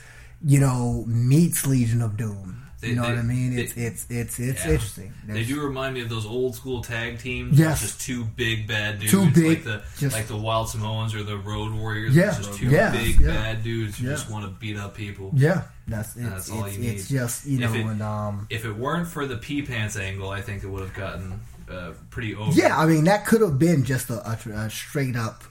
[0.45, 2.62] You know, meets Legion of Doom.
[2.84, 3.55] They- you know they- what I mean?
[3.55, 4.72] they- It's it's it's it's Yeah.
[4.72, 5.14] interesting.
[5.27, 7.57] They do remind me of those old school tag teams.
[7.57, 7.81] Yes.
[7.81, 9.11] Just two big bad dudes.
[9.11, 12.15] Two big, like the just- like the Wild Samoans or the Road Warriors.
[12.15, 13.27] Yeah, just two yeah, big yeah.
[13.27, 15.31] bad dudes who just want to beat up people.
[15.35, 17.18] Yeah, that's it's, That's all it's, you it's need.
[17.18, 20.30] just you know If it- and um If it weren't for the pee pants angle,
[20.30, 21.39] I think it would have gotten
[21.72, 22.51] uh, pretty over.
[22.51, 25.45] yeah, I mean that could have been just a, a, a straight up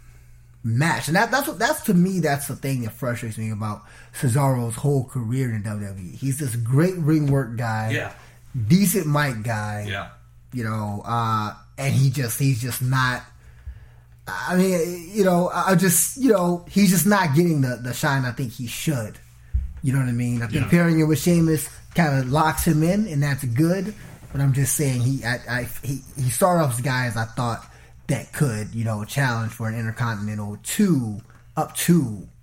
[0.65, 3.83] match, and that that's what that's to me that's the thing that frustrates me about
[4.15, 6.15] Cesaro's whole career in WWE.
[6.15, 8.13] He's this great ring work guy, yeah,
[8.69, 10.09] decent mic guy, yeah.
[10.53, 13.23] you know, uh, and he just he's just not.
[14.29, 18.25] I mean, you know, I just you know he's just not getting the the shine
[18.25, 19.19] I think he should.
[19.83, 20.43] You know what I mean?
[20.43, 20.71] I think Yeah.
[20.71, 23.95] pairing him with Sheamus kind of locks him in, and that's good.
[24.31, 27.67] But I'm just saying he I, I he he started off as guys I thought
[28.07, 31.21] that could you know challenge for an intercontinental two
[31.57, 31.75] up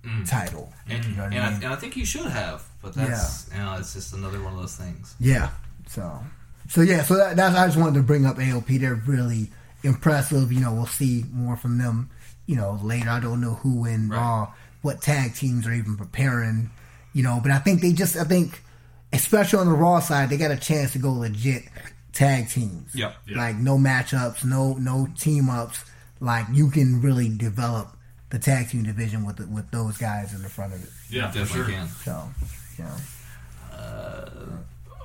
[0.02, 0.72] two title.
[0.88, 3.58] And, you know and, I I, and I think you should have, but that's you
[3.58, 5.14] know it's just another one of those things.
[5.18, 5.50] Yeah.
[5.88, 6.20] So,
[6.68, 7.02] so yeah.
[7.02, 8.80] So that, that's I just wanted to bring up AOP.
[8.80, 9.50] They're really
[9.82, 10.52] impressive.
[10.52, 12.10] You know, we'll see more from them.
[12.46, 13.10] You know, later.
[13.10, 14.18] I don't know who in Right.
[14.18, 14.52] Raw,
[14.82, 16.70] what tag teams are even preparing.
[17.12, 18.16] You know, but I think they just.
[18.16, 18.62] I think,
[19.12, 21.64] especially on the Raw side, they got a chance to go legit
[22.12, 22.94] tag teams.
[22.94, 23.14] Yep.
[23.28, 23.36] Yeah.
[23.36, 25.84] Like no matchups, no no team ups.
[26.20, 27.96] Like you can really develop
[28.30, 30.88] the tag team division with the, with those guys in the front of it.
[31.10, 31.80] Yeah, for Definitely sure.
[31.80, 31.88] can.
[31.88, 32.28] So,
[32.78, 32.96] yeah.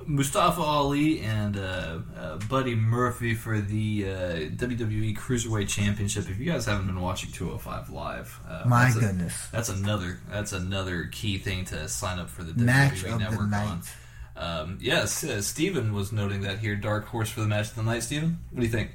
[0.07, 4.09] Mustafa Ali and uh, uh, Buddy Murphy for the uh,
[4.55, 6.29] WWE Cruiserweight Championship.
[6.29, 9.47] If you guys haven't been watching 205 Live, uh, My that's a- goodness.
[9.51, 13.17] that's another that's another key thing to sign up for the Match WWE of the
[13.17, 13.67] Network night.
[13.67, 13.81] on.
[14.37, 16.75] Um, yes, uh, Steven was noting that here.
[16.75, 18.03] Dark horse for the match of the night.
[18.03, 18.91] Steven, what do you think?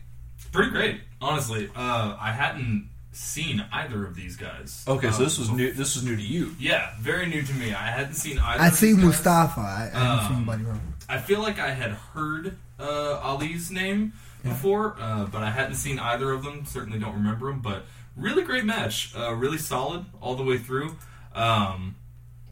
[0.53, 1.71] Pretty great, honestly.
[1.75, 4.85] Uh, I hadn't seen either of these guys.
[4.87, 5.73] Okay, Uh, so this was bef- new.
[5.73, 6.55] This was new to you.
[6.59, 7.73] Yeah, very new to me.
[7.75, 8.63] I hadn't seen either.
[8.63, 9.05] I of see these guys.
[9.05, 9.61] Mustafa.
[9.61, 10.81] I, I haven't Um, seen Buddy Murphy.
[11.09, 14.13] I feel like I had heard uh, Ali's name
[14.45, 16.65] before, uh, but I hadn't seen either of them.
[16.67, 17.85] Certainly don't remember them, but
[18.17, 19.13] really great match.
[19.17, 20.97] Uh, really solid all the way through.
[21.35, 21.97] Um,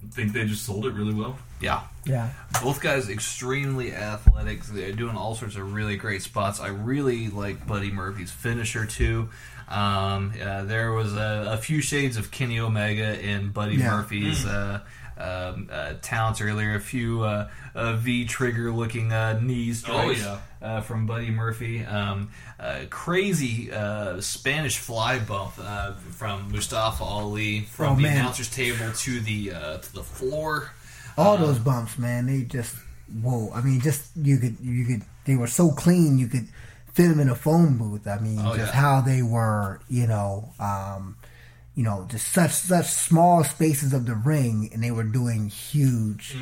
[0.05, 1.39] I think they just sold it really well.
[1.61, 2.31] Yeah, Yeah.
[2.63, 4.63] both guys extremely athletic.
[4.65, 6.61] They're doing all sorts of really great spots.
[6.61, 9.29] I really like Buddy Murphy's finisher too.
[9.69, 13.91] Um, uh, there was a, a few shades of Kenny Omega in Buddy Yeah.
[13.97, 14.81] Murphy's uh,
[15.19, 16.75] um, uh, talents earlier.
[16.75, 20.39] A few uh, uh, V trigger looking uh, knee strikes yeah.
[20.63, 21.85] uh, from Buddy Murphy.
[21.85, 28.17] Um, uh, crazy uh, Spanish fly bump uh, from Mustafa Ali from Oh, the man.
[28.21, 30.71] announcer's table to the uh, to the floor.
[31.19, 32.75] All those bumps, man, they just
[33.23, 33.51] whoa.
[33.53, 36.47] I mean, just you could you could they were so clean you could
[36.99, 38.07] fit them in a phone booth.
[38.09, 38.81] I mean, Oh, just yeah.
[38.85, 41.17] how they were, you know, um,
[41.77, 46.35] you know, just such such small spaces of the ring, and they were doing huge,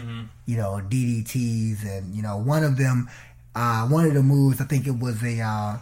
[0.47, 3.09] you know, DDTs, and you know, one of them,
[3.55, 5.41] uh, one of the moves, I think it was a.
[5.41, 5.77] Uh,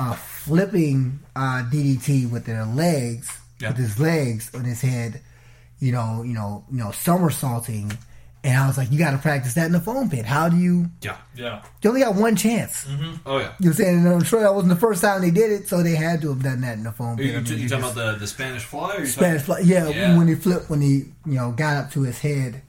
[0.00, 3.26] uh, flipping uh, DDT with their legs,
[3.60, 3.68] Yeah.
[3.70, 5.20] with his legs on his head,
[5.80, 7.90] you know, you know, you know, somersaulting,
[8.44, 10.24] and I was like, you got to practice that in the foam pit.
[10.24, 10.90] How do you?
[11.02, 11.16] Yeah.
[11.34, 11.62] Yeah.
[11.82, 12.86] You only got one chance.
[12.88, 13.04] Oh yeah.
[13.26, 13.96] You know what I'm saying?
[13.98, 16.28] And I'm sure that wasn't the first time they did it, so they had to
[16.30, 17.26] have done that in the foam Are pit.
[17.26, 18.96] you, I mean, you you talking just- about the, the Spanish fly?
[18.96, 19.74] Or Spanish talking- fly?
[19.74, 20.16] Yeah, Yeah.
[20.18, 20.88] when he flipped, when he
[21.26, 22.62] you know got up to his head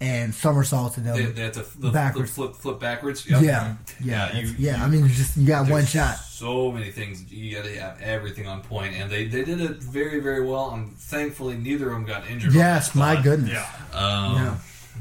[0.00, 1.16] and somersaulted them.
[1.16, 2.30] They, they have to flip, Backwards.
[2.32, 3.30] flip, flip backwards.
[3.30, 3.42] Yep.
[3.42, 4.84] yeah, yeah, you- it's- yeah.
[4.84, 6.16] I mean, it's just you got one shot.
[6.16, 7.30] So many things.
[7.32, 10.72] You got to have everything on point, and they, they did it very very well.
[10.72, 12.52] And thankfully, neither of them got injured.
[12.52, 13.52] Yes, my goodness.
[13.52, 13.98] Yeah.
[13.98, 14.54] Um, Yeah.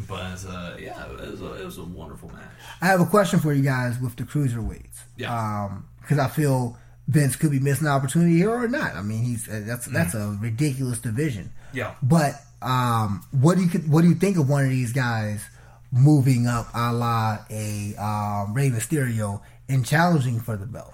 [0.07, 2.41] But uh, yeah, it was, a, it was a wonderful match.
[2.81, 5.01] I have a question for you guys with the cruiserweights.
[5.17, 5.33] Yeah.
[5.65, 8.95] Um, because I feel Vince could be missing an opportunity here or not.
[8.95, 11.51] I mean, he's uh, that's that's a ridiculous division.
[11.73, 11.93] Yeah.
[12.01, 15.43] But um, what do you what do you think of one of these guys
[15.91, 20.93] moving up, a la a um, Rey Mysterio, and challenging for the belt?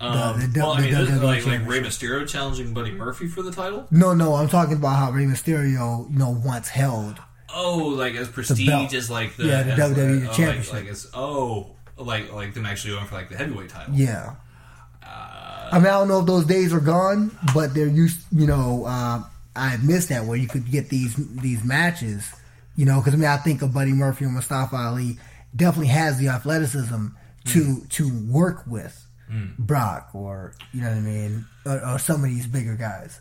[0.00, 2.72] Um, the- the- well, I mean, the this is WWE like, like Rey Mysterio challenging
[2.72, 3.86] Buddy Murphy for the title.
[3.90, 7.18] No, no, I'm talking about how Rey Mysterio, you know, once held.
[7.54, 10.72] Oh, like as prestige as like the Yeah, the as, WWE oh, like- Championship.
[10.74, 13.94] Like, as oh, like like them actually going for like the heavyweight title.
[13.94, 14.34] Yeah.
[15.02, 18.20] Uh, I mean, I don't know if those days are gone, but they're used.
[18.32, 19.22] You know, uh,
[19.56, 22.30] I missed that where you could get these these matches.
[22.76, 25.18] You know, because I mean, I think of Buddy Murphy and Mustafa Ali
[25.56, 27.06] definitely has the athleticism
[27.46, 27.88] to Mm.
[27.90, 29.04] to work with
[29.58, 33.20] Brock or you know what I mean, or, or some of these bigger guys.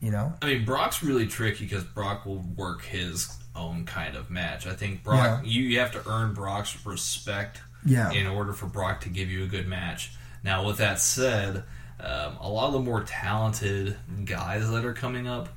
[0.00, 0.34] You know?
[0.42, 4.66] I mean, Brock's really tricky because Brock will work his own kind of match.
[4.66, 8.12] I think Brock, you, you have to earn Brock's respect Yeah.
[8.12, 10.12] in order for Brock to give you a good match.
[10.44, 11.64] Now, with that said,
[11.98, 15.48] um, a lot of the more talented guys that are coming up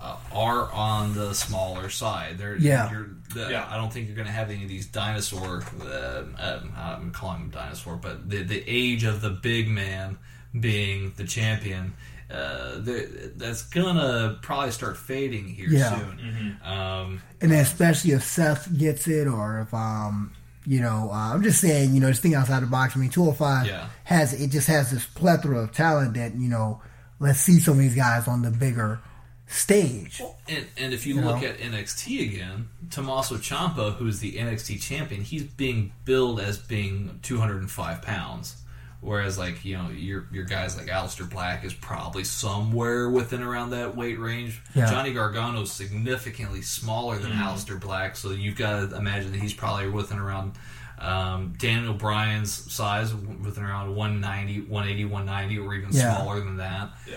[0.00, 2.36] uh, are on the smaller side.
[2.38, 2.90] They're, Yeah.
[2.90, 3.66] You're, the, Yeah.
[3.70, 5.62] I don't think you're going to have any of these dinosaur.
[5.80, 10.18] Um, um, I'm calling them dinosaur, but the the age of the big man
[10.58, 11.94] being the champion.
[12.32, 13.06] Uh, there-
[13.36, 15.98] that's gonna probably start fading here Yeah.
[15.98, 16.56] soon.
[16.64, 20.32] Um, And especially if Seth gets it, or if um,
[20.64, 22.96] you know, uh, I'm just saying, you know, just think outside the box.
[22.96, 23.86] I mean, 205 Yeah.
[24.04, 26.80] has it just has this plethora of talent that you know.
[27.20, 28.98] Let's see some of these guys on the bigger
[29.46, 30.20] stage.
[30.48, 31.48] And, and if you, You look know?
[31.48, 38.02] at NXT again, Tommaso Ciampa, who's the NXT champion, he's being billed as being 205
[38.02, 38.56] pounds.
[39.02, 43.70] Whereas, like you know, your your guys like Aleister Black is probably somewhere within around
[43.70, 44.62] that weight range.
[44.76, 44.88] Yeah.
[44.88, 49.88] Johnny Gargano's significantly smaller than Aleister Black, so you've got to imagine that he's probably
[49.88, 50.52] within around
[51.00, 56.14] um, Daniel Bryan's size, within around 190, 180, 190, or even Yeah.
[56.16, 56.90] smaller than that.
[57.10, 57.16] Yeah.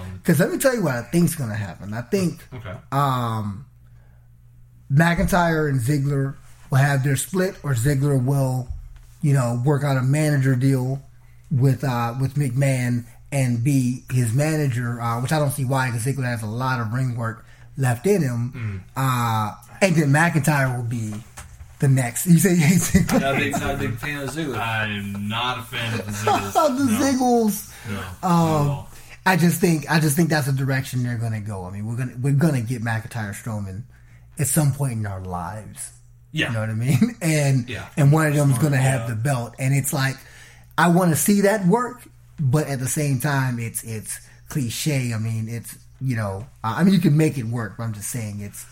[0.00, 1.92] Um, Because let me tell you what I think's going to happen.
[1.92, 2.76] I think okay.
[2.92, 3.66] um,
[4.90, 6.36] McIntyre and Ziggler
[6.70, 8.68] will have their split, or Ziggler will,
[9.24, 11.02] you know, work out a manager deal
[11.50, 16.04] with uh, with McMahon and be his manager, uh, which I don't see why, because
[16.04, 17.44] Ziggler has a lot of ring work
[17.78, 18.84] left in him.
[18.94, 21.14] Uh, and then McIntyre will be
[21.80, 22.26] the next.
[22.26, 23.20] You say you Ziggler?
[23.20, 24.58] Not a big, not a big fan of Ziggler.
[24.58, 26.52] I'm not a fan of the Ziggles.
[26.52, 27.72] the no, Ziggles.
[27.90, 27.98] No,
[28.28, 28.88] Um, all.
[29.26, 31.64] I just think I just think that's the direction they're going to go.
[31.64, 33.84] I mean, we're gonna we're gonna get McIntyre Strowman
[34.38, 35.92] at some point in our lives.
[36.34, 36.48] Yeah.
[36.48, 37.16] You know what I mean?
[37.22, 37.86] And Yeah.
[37.96, 39.14] and one of them is going to have yeah.
[39.14, 40.16] the belt, and it's like
[40.76, 42.02] I want to see that work,
[42.40, 45.14] but at the same time, it's it's cliche.
[45.14, 48.10] I mean, it's you know, I mean, you can make it work, but I'm just
[48.10, 48.66] saying it's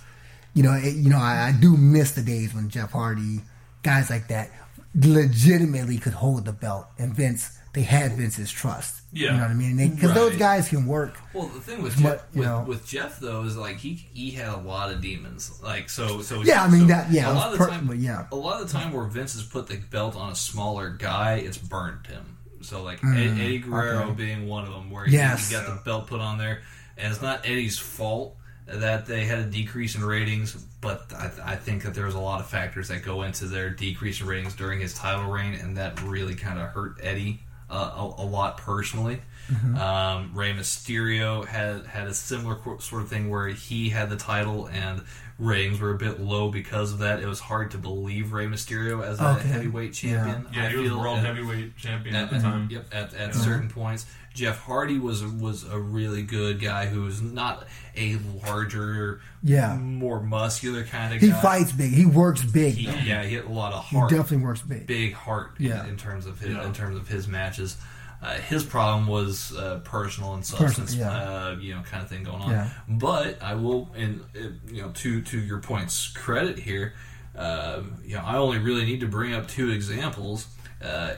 [0.55, 3.41] you know, it, you know, I, I do miss the days when Jeff Hardy,
[3.85, 4.51] guys like that,
[4.95, 9.02] legitimately could hold the belt, and Vince, they had Vince's trust.
[9.15, 9.33] Yeah.
[9.33, 9.95] You know what I mean?
[9.95, 11.19] Because those guys can work.
[11.35, 12.65] Well, the thing with But, Jeff, you with, know.
[12.67, 15.61] with Jeff though is like he he had a lot of demons.
[15.63, 17.67] Like so so Yeah, I mean, so that- yeah, a it was lot of the
[17.67, 18.27] time, but yeah.
[18.33, 21.35] a lot of the time where Vince has put the belt on a smaller guy,
[21.35, 22.39] it's burnt him.
[22.63, 24.13] So like Mm, Eddie Guerrero okay.
[24.13, 25.49] being one of them, where he, Yes.
[25.51, 26.63] he got the belt put on there,
[26.97, 28.37] and it's not Eddie's fault
[28.67, 32.21] that they had a decrease in ratings, but I, I think that there was a
[32.21, 35.77] lot of factors that go into their decrease in ratings during his title reign, and
[35.77, 37.41] that really kind of hurt Eddie
[37.73, 39.20] uh, a, a lot personally.
[39.51, 39.77] Mm-hmm.
[39.77, 44.66] Um, Rey Mysterio had had a similar sort of thing where he had the title
[44.69, 45.03] and
[45.39, 47.20] ratings were a bit low because of that.
[47.20, 49.49] It was hard to believe Rey Mysterio as a Okay.
[49.49, 50.47] heavyweight champion.
[50.55, 52.69] Yeah, I he was feel, world and- heavyweight champion at, at, the time.
[52.70, 53.40] Yep, at, at Yeah.
[53.40, 54.07] certain points.
[54.35, 59.77] Jeff Hardy was was a really good guy who was not a larger, Yeah.
[59.77, 61.27] more muscular kind of guy.
[61.27, 61.41] He guy.
[61.41, 61.93] fights big.
[61.93, 62.75] He works big.
[62.75, 64.87] He, yeah, he had a lot of he heart, definitely works big.
[64.87, 65.83] big heart Yeah.
[65.85, 66.65] in, in terms of his Yeah.
[66.67, 67.77] in terms of his matches.
[68.23, 71.11] Uh, his problem was uh, personal and substance, yeah.
[71.11, 72.51] uh, you know, kind of thing going on.
[72.53, 72.69] Yeah.
[72.89, 76.95] But I will, and uh, you know, to to your point's credit here,
[77.37, 80.47] uh, you know, I only really need to bring up two examples:
[80.81, 81.17] uh, uh,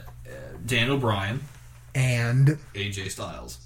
[0.65, 1.43] Daniel Bryan,
[1.95, 3.59] And AJ Styles.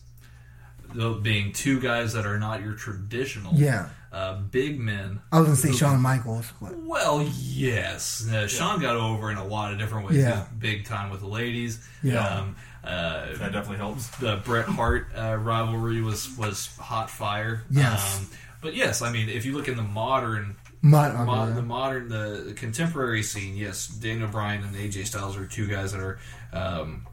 [0.95, 3.89] Those being two guys that are not your traditional Yeah.
[4.11, 5.21] uh, big men.
[5.31, 8.27] I was gonna say who- Shawn Michaels, but Well, yes.
[8.27, 10.17] Uh, Shawn got over in a lot of different ways.
[10.19, 10.45] Yeah.
[10.59, 11.79] Big time with the ladies.
[12.03, 12.27] Yeah.
[12.27, 14.07] Um, uh, That definitely helps.
[14.17, 17.65] the Bret Hart uh, rivalry was was hot fire.
[17.71, 18.19] Yes.
[18.21, 18.27] Um,
[18.63, 22.45] but yes, I mean, if you look in the modern Mod- mo- the modern the,
[22.47, 26.19] the contemporary scene, yes, Daniel Bryan and AJ Styles are two guys that are
[26.55, 27.07] um,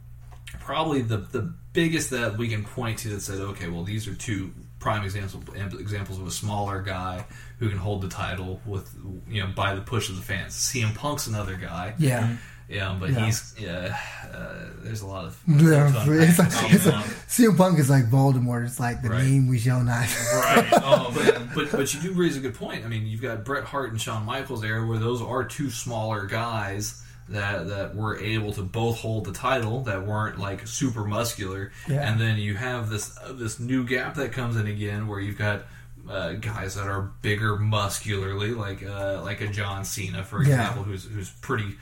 [0.66, 4.16] probably the the biggest that we can point to that said, okay, well, these are
[4.16, 5.44] two prime examples
[5.80, 7.26] examples of a smaller guy
[7.60, 8.94] who can hold the title with
[9.30, 10.54] you know by the push of the fans.
[10.56, 12.36] CM Punk's another guy, yeah.
[12.68, 13.26] yeah, but Yeah.
[13.26, 13.98] he's yeah.
[14.34, 18.66] Uh, there's a lot of Yeah, it's like, it's like, CM Punk is like Voldemort.
[18.66, 19.24] It's like the Right.
[19.24, 20.08] name we shall not.
[20.34, 20.68] Right.
[20.84, 21.50] Oh man.
[21.56, 22.84] but but you do raise a good point.
[22.86, 26.26] I mean, you've got Bret Hart and Shawn Michaels there, where those are two smaller
[26.26, 31.72] guys that that were able to both hold the title, that weren't like super muscular.
[31.88, 32.10] Yeah.
[32.12, 35.38] And then you have this uh, this new gap that comes in again, where you've
[35.38, 35.64] got.
[36.08, 40.50] Uh, guys that are bigger muscularly, like uh, like a John Cena, for Yeah.
[40.60, 41.78] example, who's who's pretty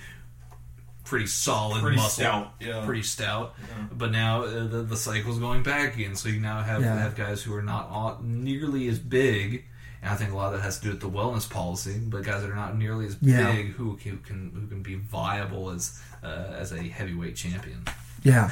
[1.04, 2.86] pretty solid, Pretty muscle, stout, yeah.
[2.86, 3.54] pretty stout.
[3.92, 6.98] But now uh, the, the cycle's going back again, so you now have Yeah.
[6.98, 9.66] have guys who are not all, nearly as big.
[10.04, 12.24] And I think a lot of that has to do with the wellness policy, but
[12.24, 13.52] guys that are not nearly as Yeah.
[13.54, 16.28] big who can, who can who can be viable as uh,
[16.60, 17.86] as a heavyweight champion.
[18.22, 18.52] yeah,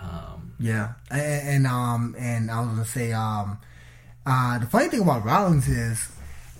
[0.00, 3.58] Um, yeah, and, and um, and I was gonna say um,
[4.26, 6.08] Uh, the funny thing about Rollins is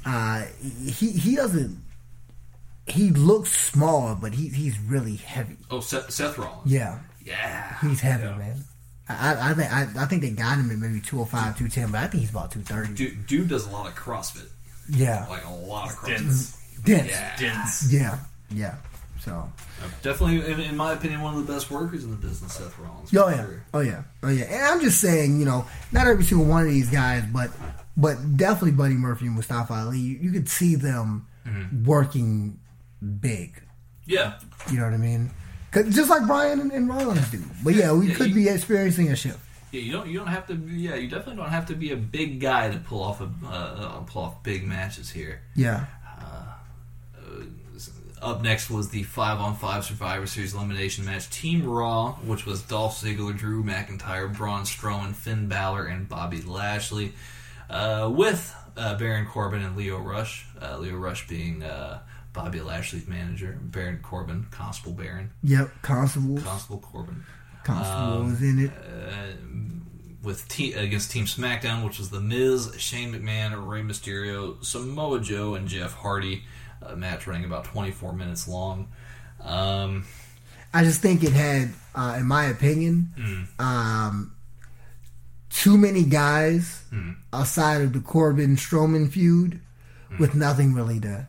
[0.04, 0.44] uh,
[0.84, 1.82] he he doesn't.
[2.86, 5.56] He looks small, but he he's really heavy.
[5.70, 6.70] Oh, Seth, Seth Rollins.
[6.72, 7.78] Yeah, Yeah.
[7.82, 8.64] he's heavy, man.
[9.08, 11.98] I, I, I think I, I think they got him at maybe 205, 210, but
[11.98, 12.94] I think he's about 230.
[12.94, 14.48] Dude, dude does a lot of CrossFit.
[14.90, 16.18] Yeah, Like a lot of CrossFit.
[16.18, 16.58] Dense.
[16.84, 17.10] dense.
[17.10, 17.36] Yeah.
[17.38, 17.92] Dense.
[17.92, 18.18] Yeah,
[18.50, 18.74] yeah.
[19.20, 19.50] So,
[20.02, 23.14] Definitely, in, in my opinion, one of the best workers in the business, Seth Rollins.
[23.14, 23.64] oh for yeah, sure.
[23.74, 24.44] oh yeah, oh yeah.
[24.44, 27.50] And I'm just saying, you know, not every single one of these guys, but
[27.96, 29.98] but definitely Buddy Murphy and Mustafa Ali.
[29.98, 31.84] You, you could see them mm-hmm.
[31.84, 32.58] working
[33.20, 33.60] big.
[34.06, 34.38] Yeah.
[34.70, 35.30] You know what I mean?
[35.70, 37.42] 'Cause just like Bryan and, and Rollins do.
[37.62, 39.38] But yeah, we Yeah, could you- be experiencing a shift.
[39.70, 40.08] Yeah, you don't.
[40.08, 40.54] You don't have to.
[40.54, 44.00] Yeah, you definitely don't have to be a big guy to pull off a uh,
[44.06, 45.42] pull off big matches here.
[45.54, 45.84] Yeah.
[48.20, 51.30] Up next was the five on five Survivor Series elimination match.
[51.30, 57.12] Team Raw, which was Dolph Ziggler, Drew McIntyre, Braun Strowman, Finn Balor, and Bobby Lashley,
[57.70, 60.46] uh, with uh, Baron Corbin and Lio Rush.
[60.60, 62.00] Uh, Lio Rush being uh,
[62.38, 65.70] Bobby Lashley's manager, Baron Corbin, Constable Baron, Yep.
[65.82, 66.40] Constable.
[66.40, 67.24] Constable Corbin.
[67.64, 68.70] Constable Um, was in it.
[68.70, 69.32] uh,
[70.22, 75.54] with te- against Team SmackDown, which was The Miz, Shane McMahon, Rey Mysterio, Samoa Joe,
[75.56, 76.44] and Jeff Hardy.
[76.80, 78.86] A match running about 24 minutes long.
[79.42, 80.04] Um,
[80.72, 83.62] I just think it had, uh, in my opinion, Hmm.
[83.64, 84.32] um,
[85.50, 87.12] too many guys Hmm.
[87.32, 89.60] outside of the Corbin Strowman feud
[90.08, 90.18] Hmm.
[90.18, 91.26] with nothing really to.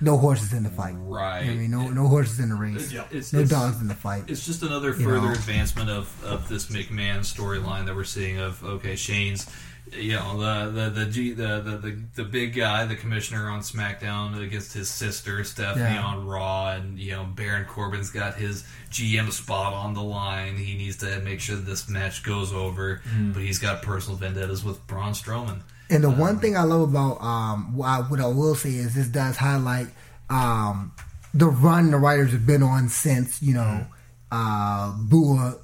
[0.00, 0.94] No horses in the fight.
[0.96, 1.42] Right.
[1.44, 2.92] I mean, no no horses in the race.
[2.92, 3.04] Yeah.
[3.10, 4.24] it's, No it's- dogs in the fight.
[4.28, 5.32] It's just another further know.
[5.32, 9.46] advancement of, of this McMahon storyline that we're seeing of okay, Shane's
[9.92, 13.60] you know the the the, G, the, the the the big guy, the commissioner on
[13.60, 16.02] SmackDown against his sister Stephanie Yeah.
[16.02, 20.56] on Raw, and you know Baron Corbin's got his GM spot on the line.
[20.56, 23.32] He needs to make sure that this match goes over, mm.
[23.34, 25.62] but he's got personal vendettas with Braun Strowman.
[25.90, 28.94] And the one thing I love about um, what, I, what I will say is
[28.94, 29.88] this does highlight
[30.28, 30.92] um,
[31.34, 33.86] the run the writers have been on since you know
[34.30, 35.54] uh, Boo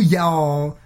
[0.00, 0.78] Y'all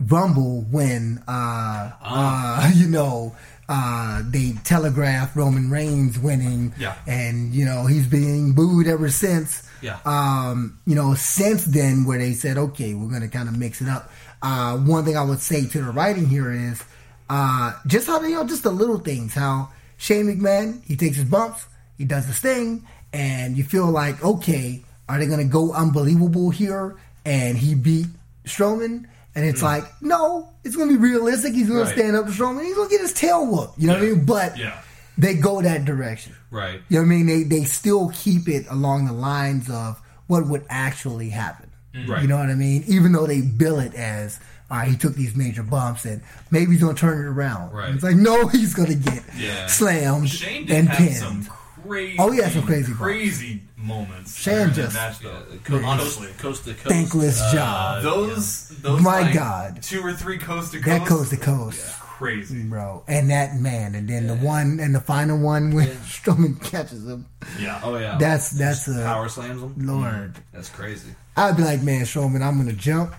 [0.00, 3.34] Rumble when uh, uh, you know
[3.68, 6.94] uh, they telegraphed Roman Reigns winning, Yeah.
[7.06, 9.68] and you know he's being booed ever since.
[9.82, 9.98] Yeah.
[10.04, 13.80] Um, you know, since then, where they said, okay, we're going to kind of mix
[13.80, 14.10] it up.
[14.42, 16.82] Uh, one thing I would say to the writing here is
[17.28, 19.34] uh, just how you know, just the little things.
[19.34, 21.66] How Shane McMahon he takes his bumps,
[21.96, 26.50] he does his thing, and you feel like, okay, are they going to go unbelievable
[26.50, 26.96] here?
[27.24, 28.06] And he beat
[28.44, 31.52] Strowman, and it's like, no, it's going to be realistic.
[31.52, 31.88] He's going Right.
[31.94, 32.64] to stand up to Strowman.
[32.64, 33.78] He's going to get his tail whooped.
[33.78, 34.24] You know what I mean?
[34.24, 34.80] But Yeah.
[35.18, 36.34] they go that direction.
[36.50, 36.80] Right.
[36.88, 37.26] You know what I mean?
[37.26, 41.67] They they still keep it along the lines of what would actually happen.
[42.06, 42.22] Right.
[42.22, 42.84] You know what I mean?
[42.86, 44.38] Even though they bill it as,
[44.70, 46.20] all right, he took these major bumps and
[46.50, 47.72] maybe he's gonna turn it around.
[47.72, 47.94] Right.
[47.94, 49.66] It's like no, he's gonna get Yeah.
[49.66, 51.16] slammed Shane did and have pinned.
[51.16, 51.48] some
[51.82, 53.02] crazy, Oh, he had some crazy bumps.
[53.02, 54.36] crazy moments.
[54.38, 55.56] Shane during that just- match, Yeah, though.
[55.64, 56.28] coast, Honestly.
[56.38, 56.86] coast to coast.
[56.88, 58.02] Thankless uh, job.
[58.02, 59.82] Those, those, My like, God.
[59.82, 61.80] two or three coast to coast, That coast to coast.
[62.00, 62.64] crazy.
[62.64, 67.06] Bro, and that man, and then the one and the final one when Strowman catches
[67.06, 67.24] him.
[67.60, 67.80] Yeah.
[67.84, 68.18] Oh yeah.
[68.18, 69.74] That's that's a power slams them.
[69.78, 70.34] Lord.
[70.52, 71.10] That's crazy.
[71.38, 73.14] I'd be like, man, Strowman, I'm gonna jump.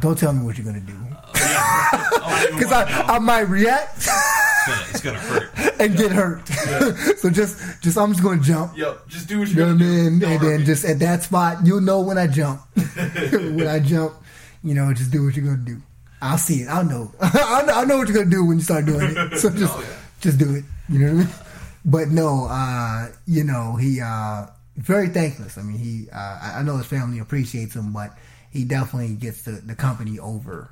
[0.00, 0.94] Don't tell me what you're gonna do,
[1.34, 3.98] Oh, because I, I might react.
[4.90, 5.50] It's gonna, hurt.
[5.80, 6.46] and get hurt.
[7.18, 8.76] so just, just I'm just gonna jump.
[8.76, 9.08] Yep.
[9.08, 9.84] Just do what You you know what I do.
[10.10, 10.24] mean?
[10.24, 10.64] And then me.
[10.66, 12.60] just at that spot, you'll know when I jump.
[12.76, 14.14] when I jump,
[14.62, 15.80] you know, just do what you're gonna do.
[16.20, 16.68] I'll see it.
[16.68, 17.12] I'll know.
[17.20, 19.38] I'll know, know what you're gonna do when you start doing it.
[19.38, 19.76] So just,
[20.20, 20.64] just do it.
[20.88, 21.28] You know what I mean?
[21.84, 24.46] But no, uh, you know, he uh,
[24.76, 25.58] very thankless.
[25.58, 26.08] I mean, he.
[26.10, 28.16] Uh, I know his family appreciates him, but
[28.50, 30.70] he definitely gets the, the company over.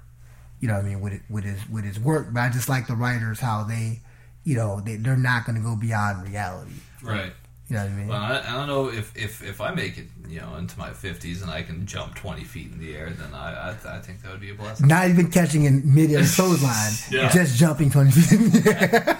[0.60, 2.28] You know what I mean with it, with his with his work.
[2.32, 4.00] But I just like the writers how they,
[4.44, 6.72] you know, they, they're not going to go beyond reality.
[7.02, 7.32] Right.
[7.68, 8.08] You know what I mean?
[8.08, 10.90] Well, I, I don't know if, if, if I make it, you know, into my
[10.90, 14.22] fifties and I can jump twenty feet in the air, then I I, I think
[14.22, 14.88] that would be a blessing.
[14.88, 17.30] Not even catching in mid-air clothesline, Yeah.
[17.30, 19.18] just jumping 20 feet in the air.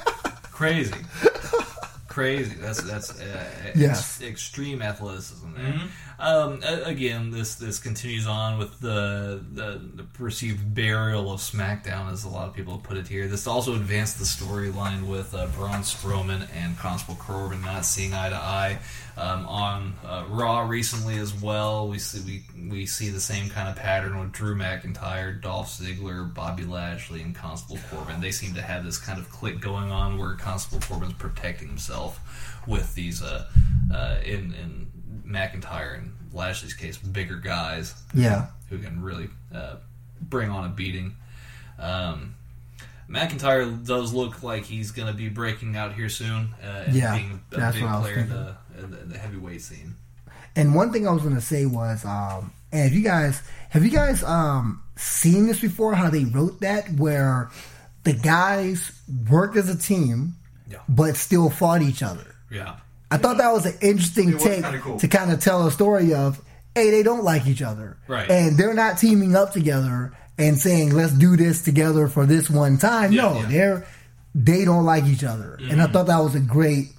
[0.50, 0.92] Crazy,
[2.20, 2.54] crazy.
[2.54, 4.20] That's that's uh, Yes.
[4.20, 5.64] ex- extreme athleticism there.
[5.72, 5.86] Mm-hmm.
[6.20, 12.24] Um, again, this this continues on with the, the the perceived burial of SmackDown, as
[12.24, 13.26] a lot of people put it here.
[13.26, 18.28] This also advanced the storyline with uh, Braun Strowman and Constable Corbin not seeing eye
[18.28, 18.78] to eye.
[19.16, 23.68] Um, on uh, Raw recently as well, we see we we see the same kind
[23.70, 28.20] of pattern with Drew McIntyre, Dolph Ziggler, Bobby Lashley, and Constable Corbin.
[28.20, 32.20] They seem to have this kind of click going on where Constable Corbin's protecting himself
[32.66, 33.46] with these uh,
[33.92, 34.89] uh, in in
[35.30, 38.46] McIntyre and Lashley's case, bigger guys Yeah.
[38.68, 39.76] who can really uh,
[40.20, 41.14] bring on a beating.
[41.78, 42.34] Um,
[43.08, 47.16] McIntyre does look like he's going to be breaking out here soon uh, and Yeah,
[47.16, 49.62] being a that's big what I was player in the, in the, in the heavyweight
[49.62, 49.94] scene.
[50.56, 53.90] And one thing I was gonna say was, um, and if you guys have you
[53.90, 55.94] guys um seen this before?
[55.94, 57.50] How they wrote that where
[58.02, 58.90] the guys
[59.30, 60.34] worked as a team,
[60.68, 60.78] Yeah.
[60.88, 62.34] but still fought each other.
[62.50, 62.76] Yeah.
[63.10, 64.98] I thought that was an interesting was take cool.
[64.98, 66.40] to kind of tell a story of,
[66.74, 68.30] hey, they don't like each other, Right.
[68.30, 72.78] And they're not teaming up together and saying, let's do this together for this one
[72.78, 73.12] time.
[73.12, 73.46] Yeah, no, yeah.
[73.46, 73.86] they're
[74.34, 75.92] they don't like each other, and I mm-hmm.
[75.92, 76.92] thought that was a great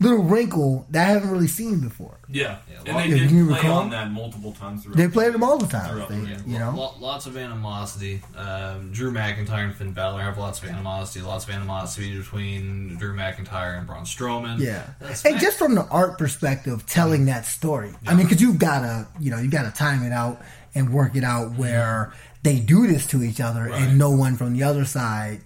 [0.00, 2.18] little wrinkle that I haven't really seen before.
[2.28, 4.82] Yeah, Yeah, and they if did you play recall, on that multiple times.
[4.82, 6.42] Throughout They the played them all the time, they, game.
[6.46, 6.72] you know.
[6.76, 8.20] Lo- lots of animosity.
[8.36, 11.24] Um, Drew McIntyre and Finn Balor have lots of animosity.
[11.24, 14.58] Lots of animosity between Drew McIntyre and Braun Strowman.
[14.58, 15.44] Yeah, That's and fact.
[15.44, 17.92] just from the art perspective, telling that story.
[18.06, 20.40] I mean, because you've got to, you know, you got to time it out
[20.74, 22.12] and work it out where
[22.42, 23.82] they do this to each other, Right.
[23.82, 25.42] and no one from the other side,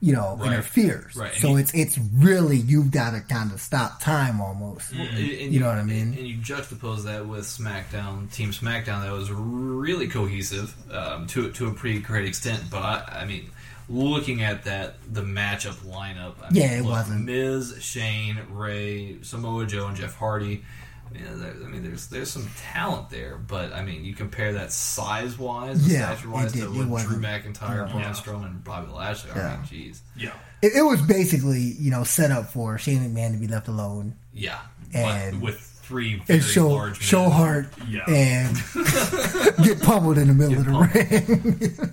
[0.00, 0.52] you know, Right.
[0.52, 1.14] interferes.
[1.14, 1.34] Right.
[1.34, 4.92] So you- it's it's really you've got to kind of stop time almost.
[4.92, 6.14] Well, and- and You know what I mean?
[6.14, 11.66] And you juxtapose that with SmackDown, Team SmackDown, that was really cohesive um, to to
[11.68, 12.64] a pretty great extent.
[12.70, 13.50] But I, I mean,
[13.88, 17.24] looking at that, the matchup lineup, I mean, Yeah, it look, wasn't.
[17.26, 20.62] Miz, Shane, Rey, Samoa Joe, and Jeff Hardy.
[21.10, 24.52] I mean, there, I mean, there's there's some talent there, but I mean, you compare
[24.54, 27.22] that size wise, Yeah, stature wise, to what Drew wasn't.
[27.22, 28.10] McIntyre, Braun Yeah.
[28.12, 29.32] Strowman, and Bobby Lashley.
[29.32, 30.32] I mean, jeez, Yeah,
[30.62, 34.14] It, it was basically you know set up for Shane McMahon to be left alone
[34.32, 34.58] yeah,
[34.94, 37.00] And- but with three very and show large men.
[37.00, 38.04] show heart Yeah.
[38.08, 38.56] and
[39.64, 41.90] get pummeled in the middle of the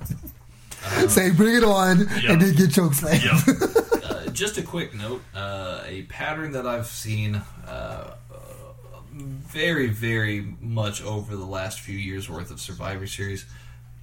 [1.02, 1.10] ring.
[1.10, 2.34] Say bring it on, Yeah.
[2.34, 3.24] and then get chokeslammed.
[3.24, 4.10] yeah.
[4.10, 8.12] Uh, just a quick note uh, a pattern that I've seen uh,
[9.20, 13.46] very, very much over the last few years worth of Survivor Series.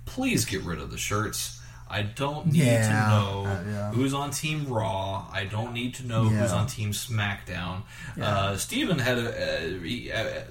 [0.06, 1.60] Please get rid of the shirts.
[1.88, 3.90] I don't need Yeah, to know uh, yeah.
[3.92, 5.26] who's on Team Raw.
[5.32, 7.82] I don't need to know who's on Team SmackDown.
[8.20, 10.12] Uh, Steven had a.
[10.12, 10.44] Uh, uh,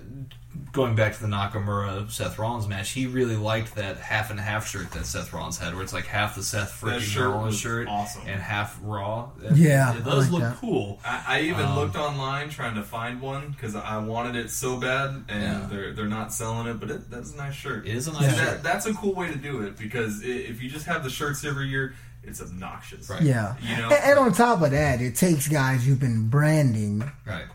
[0.72, 4.68] going back to the Nakamura Seth Rollins match, he really liked that half and half
[4.68, 7.58] shirt that Seth Rollins had, where it's like half the Seth That freaking shirt Rollins
[7.60, 8.24] shirt awesome.
[8.28, 9.30] and half Raw.
[9.54, 10.58] Yeah, it, I does like look that.
[10.58, 11.00] cool.
[11.06, 14.78] I, I even Um, looked online trying to find one because I wanted it so
[14.78, 15.68] bad, and Yeah.
[15.70, 16.80] they're they're not selling it.
[16.80, 17.86] But it, that's a nice shirt.
[17.88, 18.30] It is a nice Yeah.
[18.36, 18.46] Shirt.
[18.46, 21.44] that, that's a cool way to do it because if you just have the shirts
[21.46, 21.94] every year,
[22.24, 23.10] it's obnoxious.
[23.10, 23.22] Right.
[23.22, 23.56] Yeah.
[23.62, 23.84] You know?
[23.90, 27.46] and, and on top of that, it takes guys you've been branding Right.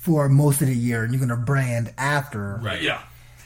[0.00, 2.82] For most of the year, and you're going to brand after Right.
[2.82, 3.00] Yeah.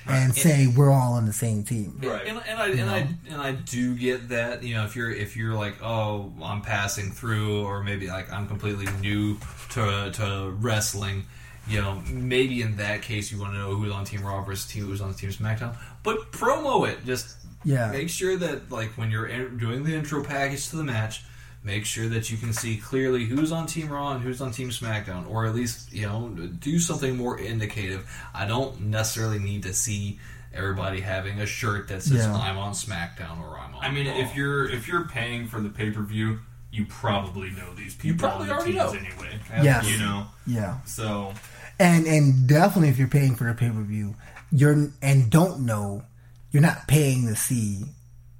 [0.07, 1.99] and say we're all on the same team.
[2.03, 2.27] Right.
[2.27, 2.99] And, and I and I
[3.31, 7.11] and I do get that you know if you're if you're like oh I'm passing
[7.11, 9.39] through or maybe like I'm completely new
[9.71, 11.25] to to wrestling
[11.67, 14.71] you know maybe in that case you want to know who's on Team Raw versus
[14.71, 17.91] team who's on Team SmackDown but promo it just Yeah.
[17.91, 21.25] make sure that like when you're doing the intro package to the match
[21.65, 24.69] make sure that you can see clearly who's on team raw and who's on team
[24.71, 26.29] smackdown or at least you know
[26.61, 30.19] do something more indicative i don't necessarily need to see
[30.53, 32.35] everybody having a shirt that says Yeah.
[32.37, 34.17] i'm on smackdown or i'm on I mean, Raw.
[34.19, 36.39] if you're if you're paying for the pay per view,
[36.71, 38.09] you probably know these people.
[38.09, 38.99] You probably on the already teams know.
[39.27, 39.41] anyway.
[39.63, 39.89] Yes.
[39.91, 40.79] You know, Yeah.
[40.85, 41.33] so
[41.79, 44.15] And and definitely if you're paying for the pay per view,
[44.53, 46.05] you're and don't know,
[46.51, 47.85] you're not paying to see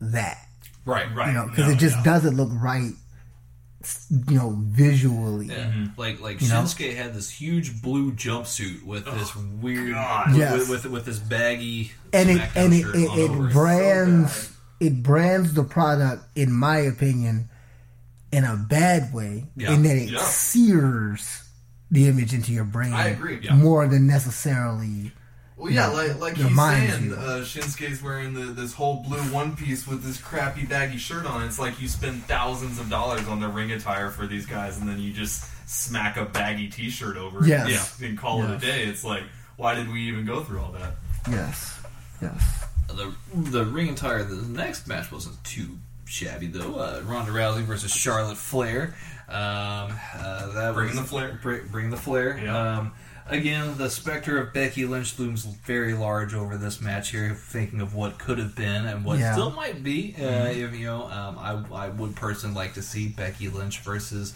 [0.01, 0.39] that.
[0.85, 1.29] right right.
[1.29, 2.05] You know, because no, it just yeah.
[2.05, 2.93] doesn't look right.
[4.11, 5.47] You know, visually.
[5.47, 5.65] Yeah.
[5.65, 6.01] Mm-hmm.
[6.01, 6.65] Like like You know?
[6.65, 10.29] Had this huge blue jumpsuit with this oh, weird God.
[10.29, 10.69] with, Yes.
[10.69, 14.51] with, with with this baggy and it and it, shirt it, it over brands
[14.81, 17.49] it brands the product in my opinion
[18.33, 19.73] in a bad way Yeah.
[19.75, 20.21] in that it Yeah.
[20.21, 21.43] sears
[21.91, 23.39] the image into your brain I agree.
[23.43, 23.55] Yeah.
[23.55, 25.13] more than necessarily
[25.57, 29.55] Well, yeah, like like it he's saying, uh, Shinsuke's wearing the, this whole blue one
[29.55, 31.45] piece with this crappy baggy shirt on.
[31.45, 34.89] It's like you spend thousands of dollars on the ring attire for these guys, and
[34.89, 38.01] then you just smack a baggy T-shirt over Yes.
[38.01, 38.83] it and call it a day.
[38.85, 39.23] It's like,
[39.57, 40.95] why did we even go through all that?
[41.31, 41.81] yes
[42.21, 44.25] yes the the ring attire.
[44.25, 46.75] The next match wasn't too shabby though.
[46.75, 48.95] Uh, Ronda Rousey versus Charlotte Flair.
[49.29, 49.35] Um,
[50.17, 51.39] uh, that Bringing was, the flair.
[51.43, 52.39] Bring, bring the flair.
[52.43, 52.79] Yeah.
[52.79, 52.93] Um,
[53.29, 57.35] again, the specter of Becky Lynch looms very large over this match here.
[57.35, 59.33] Thinking of what could have been and what Yeah.
[59.33, 60.15] still might be.
[60.19, 64.33] Uh, if you know, um, I I would personally like to see Becky Lynch versus.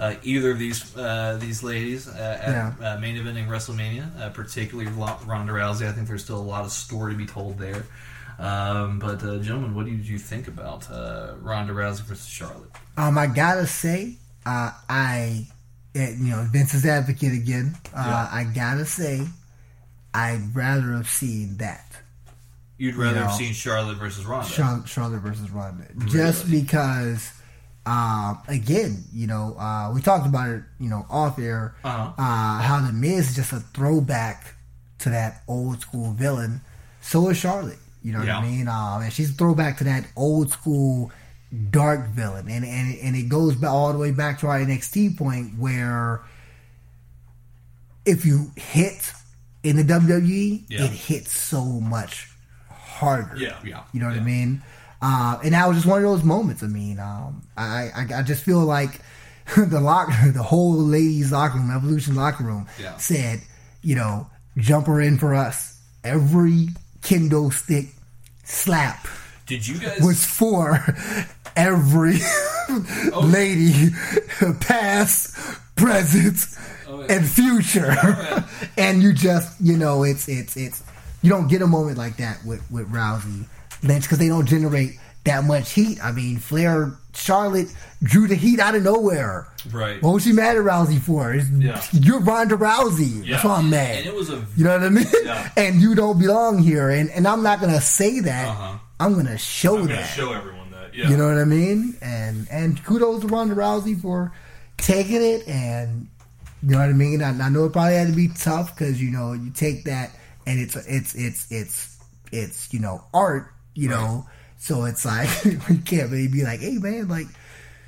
[0.00, 2.50] Uh, either of these uh, these ladies uh, at
[2.80, 2.94] Yeah.
[2.94, 5.86] uh, main eventing WrestleMania, uh, particularly Ronda Rousey.
[5.88, 7.84] I think there's still a lot of story to be told there.
[8.38, 12.70] Um, but uh, gentlemen, what did you think about uh, Ronda Rousey versus Charlotte?
[12.96, 15.46] um i gotta say uh i
[15.94, 19.20] you know vince's advocate again uh i gotta say
[20.14, 21.86] i'd rather have seen that
[22.78, 24.48] You'd rather know, have seen Charlotte versus Ronda.
[24.48, 27.30] Charlotte, Charlotte versus Ronda, just because.
[27.86, 32.12] Um, again, you know, uh, we talked about it, you know, off air, Uh-huh.
[32.18, 34.54] uh, how the Miz is just a throwback
[35.00, 36.60] to that old school villain.
[37.02, 37.78] So is Charlotte.
[38.02, 38.66] You know what I mean?
[38.68, 41.12] Um, and she's a throwback to that old school
[41.70, 45.16] dark villain, and and and it goes back all the way back to our NXT
[45.18, 46.22] point where
[48.04, 49.12] if you hit
[49.62, 50.84] in the WWE, Yeah.
[50.84, 52.28] it hits so much
[52.68, 53.36] harder.
[53.36, 53.56] Yeah.
[53.64, 53.82] Yeah.
[53.92, 54.62] You know what I mean?
[55.00, 56.62] Uh, and that was just one of those moments.
[56.62, 59.00] I mean, um, I, I I just feel like
[59.56, 62.96] the lock, the whole ladies locker room, Evolution locker room, Yeah.
[62.96, 63.40] said,
[63.82, 65.78] you know, jump her in for us.
[66.04, 66.68] Every
[67.02, 67.86] kendo stick
[68.44, 69.06] slap
[69.46, 70.00] Did you guys?
[70.00, 70.78] was for
[71.56, 72.18] every
[73.12, 73.20] Oh.
[73.24, 73.90] lady,
[74.60, 75.36] past,
[75.76, 76.38] present,
[76.88, 77.16] Oh, yeah.
[77.16, 77.94] and future.
[78.76, 80.82] and you just, you know, it's it's it's
[81.22, 83.44] you don't get a moment like that with with Rousey
[83.82, 85.98] Lynch because they don't generate that much heat.
[86.02, 87.68] I mean, Flair, Charlotte
[88.02, 89.46] drew the heat out of nowhere.
[89.70, 90.02] Right.
[90.02, 91.34] What was she mad at Rousey for?
[91.34, 91.80] Yeah.
[91.92, 93.28] You're Ronda Rousey.
[93.28, 93.98] That's why I'm mad.
[93.98, 95.06] and it was a You know what I mean?
[95.24, 95.50] Yeah.
[95.56, 96.90] And you don't belong here.
[96.90, 98.48] And and I'm not gonna say that.
[98.48, 98.78] Uh-huh.
[98.98, 100.06] I'm gonna show I'm gonna that.
[100.06, 100.61] show everyone that.
[100.92, 101.08] Yeah.
[101.08, 101.96] You know what I mean?
[102.02, 104.32] And and kudos to Ronda Rousey for
[104.78, 105.46] taking it.
[105.48, 106.08] And
[106.62, 107.22] you know what I mean?
[107.22, 110.10] I, I know it probably had to be tough because you know you take that
[110.46, 111.98] and it's it's it's it's
[112.30, 113.48] it's you know art.
[113.74, 114.26] You know,
[114.58, 115.28] so it's like
[115.68, 117.26] we can't really be like, hey man, like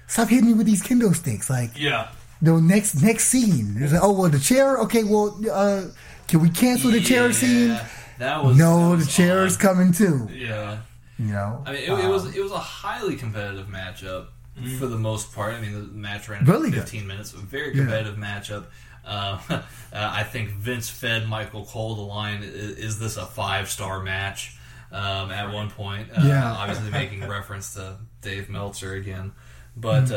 [0.07, 1.51] stop hitting me with these kendo sticks.
[1.51, 2.09] Like Yeah.
[2.41, 3.75] the next next scene.
[3.79, 4.79] There's like, oh well, the chair.
[4.79, 5.83] Okay, well, uh,
[6.27, 7.79] can we cancel the chair scene?
[8.19, 10.27] That was No, that the was chair is coming too.
[10.33, 10.79] Yeah.
[11.19, 14.27] You know, I mean, it, it Um, was it was a highly competitive matchup
[14.78, 15.55] for the most part.
[15.55, 16.82] I mean, the match ran Really for good.
[16.82, 17.32] 15 minutes.
[17.32, 17.82] A very Yeah.
[17.85, 18.65] competitive matchup.
[19.05, 19.61] Uh, uh,
[19.93, 24.57] I think Vince fed Michael Cole the line: "Is, is this a five star match?"
[24.93, 26.53] Um, at one point, uh, Yeah.
[26.59, 29.32] obviously making reference to Dave Meltzer again.
[29.77, 30.15] But Mm-hmm.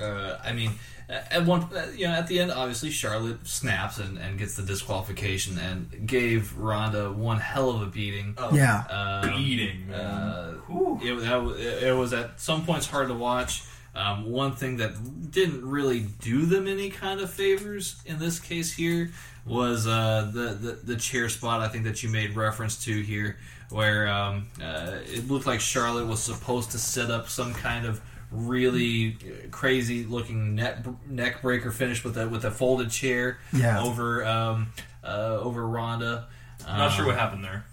[0.00, 0.72] um, uh, I mean,
[1.08, 4.62] at one, uh, you know, at the end, obviously Charlotte snaps and, and gets the
[4.62, 8.36] disqualification and gave Ronda one hell of a beating.
[8.52, 8.84] yeah.
[9.24, 10.00] Um, Beating, man.
[10.00, 10.54] uh,
[11.02, 13.64] it, that, was- it was at some points hard to watch.
[13.94, 18.72] Um, one thing that didn't really do them any kind of favors in this case
[18.72, 19.10] here
[19.44, 21.60] was uh, the, the the chair spot.
[21.60, 23.36] I think that you made reference to here,
[23.68, 28.00] where um, uh, it looked like Charlotte was supposed to set up some kind of
[28.32, 29.16] really
[29.50, 30.78] crazy looking neck
[31.08, 33.82] neck breaker finish with a with a folded chair Yeah.
[33.82, 34.72] over um,
[35.04, 36.26] uh, over Ronda.
[36.66, 37.64] I'm not Um, sure what happened there.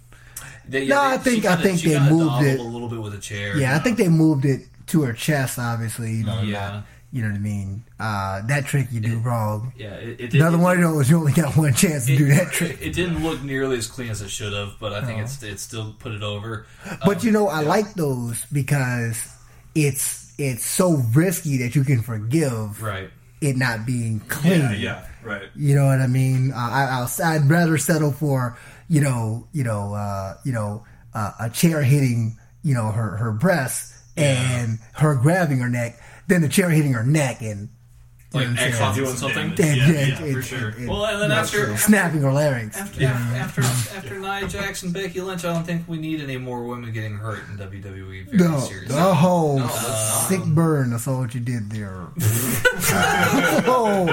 [0.67, 2.59] they, No, I think- I kinda- think they moved it.
[2.59, 3.57] a little bit with a chair.
[3.57, 5.57] Yeah, I think they moved it to her chest.
[5.59, 6.41] Obviously, you know.
[6.41, 6.67] Yeah.
[6.69, 7.83] not- you know what I mean.
[7.99, 9.73] Uh, that trick you do wrong.
[9.75, 12.25] Yeah, it, it Another it, one of those you only got one chance to do
[12.27, 12.77] that trick.
[12.79, 15.41] It, it didn't look nearly as clean as it should have, but I think it's
[15.41, 16.67] it still put it over.
[17.03, 19.27] But Um, you know, I like those because
[19.73, 23.09] it's it's so risky that you can forgive right.
[23.41, 24.61] it not being clean.
[24.61, 25.49] Yeah, yeah, right.
[25.55, 26.51] You know what I mean?
[26.51, 28.57] Uh, I, I'll, I'd rather settle for
[28.87, 30.83] you know, you know, uh, you know,
[31.13, 36.41] uh, a chair hitting you know her her breast and her grabbing her neck than
[36.41, 37.69] the chair hitting her neck and
[38.31, 38.93] you know what I'm X saying?
[38.95, 39.55] doing Some something.
[39.55, 39.59] damage.
[39.59, 40.69] And- Yeah, and- yeah, and- for sure.
[40.69, 42.77] and- Well, and then and after- snapping her larynx.
[42.77, 46.63] After, after after Nia Jax and Becky Lynch, I don't think we need any more
[46.63, 48.25] women getting hurt in WWE.
[48.25, 48.95] Very No, seriously.
[48.97, 50.27] oh, No, let's not.
[50.29, 50.91] sick burn.
[50.91, 52.03] That's all what you did there.
[53.67, 54.05] oh,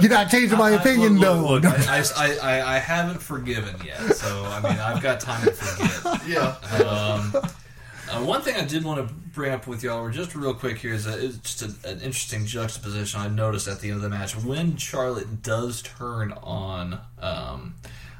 [0.00, 1.48] you're not changing my I- opinion, look, though.
[1.54, 5.44] Look, look, I, I, I, I haven't forgiven yet, so I mean I've got time
[5.44, 6.20] to forget.
[6.26, 6.54] Yeah.
[6.84, 7.32] Um,
[8.10, 10.78] uh, one thing I did want to bring up with y'all, or just real quick
[10.78, 14.08] here, is, a, just a, an interesting juxtaposition I noticed at the end of the
[14.08, 17.74] match when Charlotte does turn on um,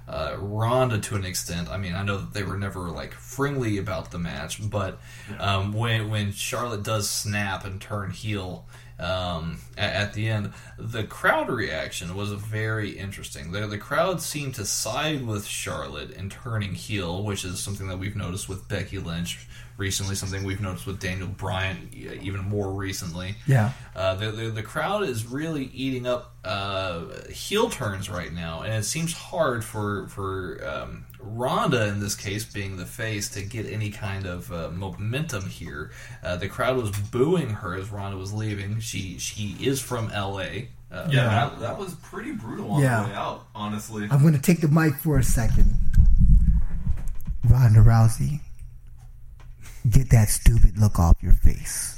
[0.09, 1.69] uh, Ronda to an extent.
[1.69, 5.01] I mean, I know that they were never like friendly about the match, but
[5.39, 8.67] um, when when Charlotte does snap and turn heel.
[8.99, 13.51] Um, at, at the end, the crowd reaction was very interesting.
[13.51, 17.99] The, the crowd seemed to side with Charlotte in turning heel, which is something that
[17.99, 19.49] we've noticed with Becky Lynch
[19.81, 21.89] recently, something we've noticed with Daniel Bryan
[22.23, 23.35] even more recently.
[23.47, 23.73] Yeah.
[23.97, 28.73] Uh, the, the the crowd is really eating up uh, heel turns right now, and
[28.75, 33.67] it seems hard for for um, Ronda in this case, being the face, to get
[33.67, 35.91] any kind of uh, momentum here.
[36.23, 38.79] Uh, the crowd was booing her as Ronda was leaving.
[38.81, 40.69] She she is from L.A.
[40.93, 43.03] Uh, Yeah, that, that was pretty brutal on Yeah.
[43.03, 44.09] the way out, honestly.
[44.11, 45.79] I'm going to take the mic for a second.
[47.49, 48.41] Ronda Rousey,
[49.89, 51.97] get that stupid look off your face.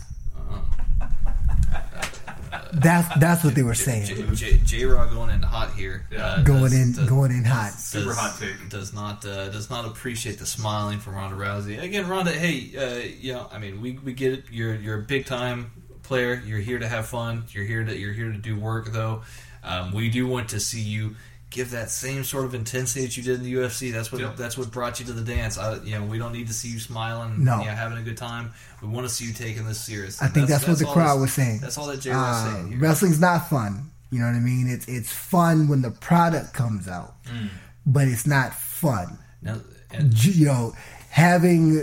[2.75, 4.07] That's that's what they were saying.
[4.35, 6.07] J Rod going in hot here.
[6.17, 7.73] Uh, Going does- in, does- going in hot.
[7.73, 8.69] Super does- hot take.
[8.71, 11.83] Does not uh, does not appreciate the smiling from Ronda Rousey.
[11.83, 14.45] Again, Ronda, hey, uh, you know, I mean, we, we get it.
[14.51, 15.71] You're you're a big time
[16.03, 16.43] player.
[16.47, 17.45] You're here to have fun.
[17.51, 19.23] You're here to you're here to do work, though.
[19.65, 21.15] Um, we do want to see you
[21.53, 23.93] give that same sort of intensity that you did in the UFC.
[23.93, 24.37] That's what Yep.
[24.37, 25.59] that's what brought you to the dance.
[25.59, 27.61] I, you know, we don't need to see you smiling, No.
[27.61, 28.51] you know, having a good time.
[28.81, 30.21] We want to see you taking this serious.
[30.23, 31.61] I think that's, what the crowd this- was saying.
[31.61, 32.69] That's all that J was Uh, saying.
[32.71, 32.79] Here.
[32.81, 33.91] wrestling's not fun.
[34.11, 34.69] You know what I mean?
[34.69, 37.49] It's it's fun when the product comes out, Mm.
[37.87, 39.19] but it's not fun.
[39.41, 39.59] Now,
[39.91, 40.75] and, You know,
[41.11, 41.83] having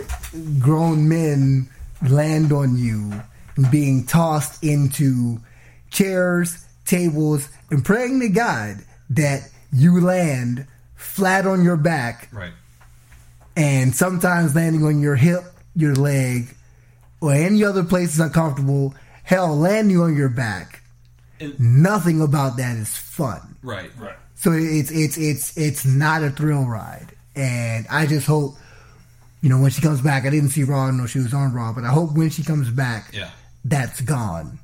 [0.58, 1.68] grown men
[2.08, 3.22] land on you,
[3.70, 5.40] being tossed into
[5.90, 8.78] chairs, tables, and praying to God
[9.10, 10.66] that you land
[10.96, 12.52] flat on your back right.
[13.56, 15.42] and sometimes landing on your hip,
[15.74, 16.54] your leg,
[17.20, 18.94] or any other place is uncomfortable.
[19.22, 20.82] Hell, landing on your back.
[21.38, 23.56] And- Nothing about that is fun.
[23.62, 23.90] Right.
[23.98, 24.16] Right.
[24.34, 28.56] So it's it's it's it's not a thrill ride, and I just hope,
[29.42, 30.24] you know, when she comes back.
[30.24, 32.70] I didn't see Raw, no, she was on Raw, but I hope when she comes
[32.70, 33.28] back, Yeah.
[33.66, 34.58] that's gone,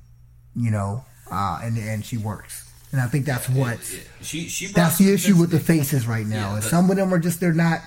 [0.55, 3.79] you know, uh, and and she works, and I think that's what
[4.23, 4.67] She she.
[4.69, 6.53] that's the issue with the faces right now.
[6.53, 7.81] Yeah, is some of them are just they're not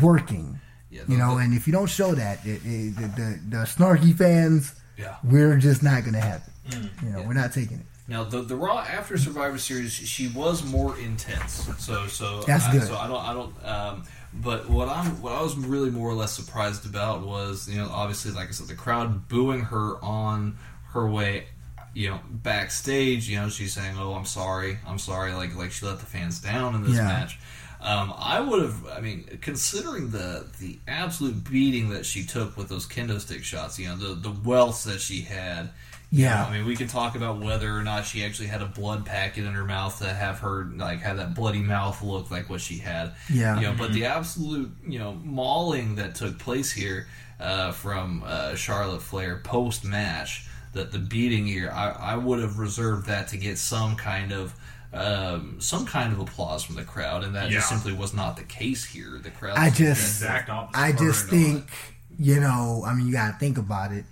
[0.00, 0.60] working.
[0.90, 3.56] Yeah, you know, the- and if you don't show that, it, it, the, the the
[3.64, 5.16] snarky fans, Yeah.
[5.24, 6.70] we're just not going to have it.
[6.74, 7.02] Mm.
[7.02, 7.86] you know, we're not taking it.
[8.06, 11.68] Now the the Raw after Survivor Series, she was more intense.
[11.78, 12.82] So so That's I, good.
[12.84, 13.64] So I don't I don't.
[13.64, 14.04] Um,
[14.34, 17.88] but what I'm what I was really more or less surprised about was you know
[17.90, 20.58] obviously like I said the crowd booing her on
[20.92, 21.46] her way.
[21.94, 25.86] You know, backstage, you know, she's saying, "Oh, I'm sorry, I'm sorry." Like, like she
[25.86, 27.04] let the fans down in this Yeah.
[27.04, 27.38] match.
[27.80, 28.86] Um, I would have.
[28.88, 33.78] I mean, considering the the absolute beating that she took with those kendo stick shots,
[33.78, 35.70] you know, the the wealth that she had.
[36.10, 36.42] you Yeah.
[36.42, 39.04] know, I mean, we can talk about whether or not she actually had a blood
[39.04, 42.60] packet in her mouth to have her like have that bloody mouth look like what
[42.60, 43.12] she had.
[43.28, 43.56] Yeah.
[43.56, 47.06] You know, but the absolute you know mauling that took place here
[47.40, 52.58] uh, from uh, Charlotte Flair post match, that the beating here, I, I would have
[52.58, 54.54] reserved that to get some kind of.
[54.92, 58.44] Um, some kind of applause from the crowd, and that just simply was not the
[58.44, 59.18] case here.
[59.20, 60.48] The crowd, I just- Exact.
[60.48, 61.68] I just think,
[62.16, 64.04] you know, I mean, you got to think about it.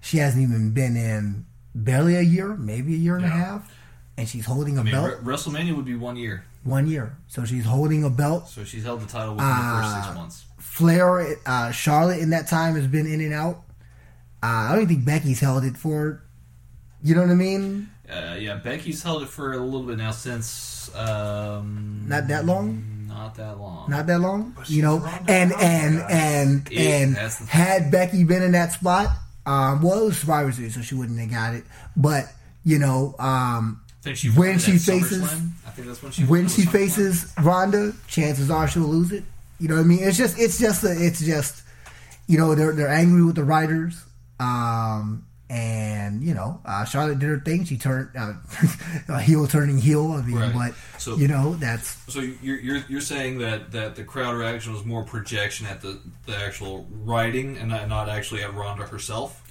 [0.00, 3.68] She hasn't even been in barely a year, maybe a year and a half,
[4.16, 7.16] and she's holding a I mean, belt Re- WrestleMania would be one year, one year.
[7.26, 8.48] So she's holding a belt.
[8.48, 10.44] so she's held the title within the first six months.
[10.58, 13.62] Flair, uh, Charlotte in that time has been in and out.
[14.42, 16.22] Uh, I don't even think Becky's held it for.
[17.02, 17.88] You know what I mean?
[18.10, 23.06] Uh, yeah, Becky's held it for a little bit now since um, Not that long.
[23.08, 23.88] not that long.
[23.90, 24.98] Not that long, you know.
[24.98, 26.10] Ronda And and guys.
[26.10, 27.46] and Yeah, and that's thing.
[27.48, 29.08] had Becky been in that spot,
[29.46, 31.64] um, well, it was Survivor Series, so she wouldn't have got it.
[31.96, 32.26] But
[32.64, 33.80] you know, um,
[34.14, 35.50] she when she faces- SummerSlam.
[35.66, 36.72] I think that's when she when she it at SummerSlam.
[36.72, 39.24] faces Ronda, chances are she'll lose it.
[39.58, 40.00] You know what I mean?
[40.02, 41.62] It's just, it's just, a, it's just,
[42.26, 44.02] you know, they're they're angry with the writers,
[44.40, 47.64] um, and you know, uh, Charlotte did her thing.
[47.64, 50.12] She turned uh, heel turning heel.
[50.12, 50.52] I mean, Right.
[50.54, 54.72] but So- you know, that's So you're, you're you're saying that, that the crowd reaction
[54.72, 59.42] was more projection at the, the actual writing and not, not actually at Ronda herself.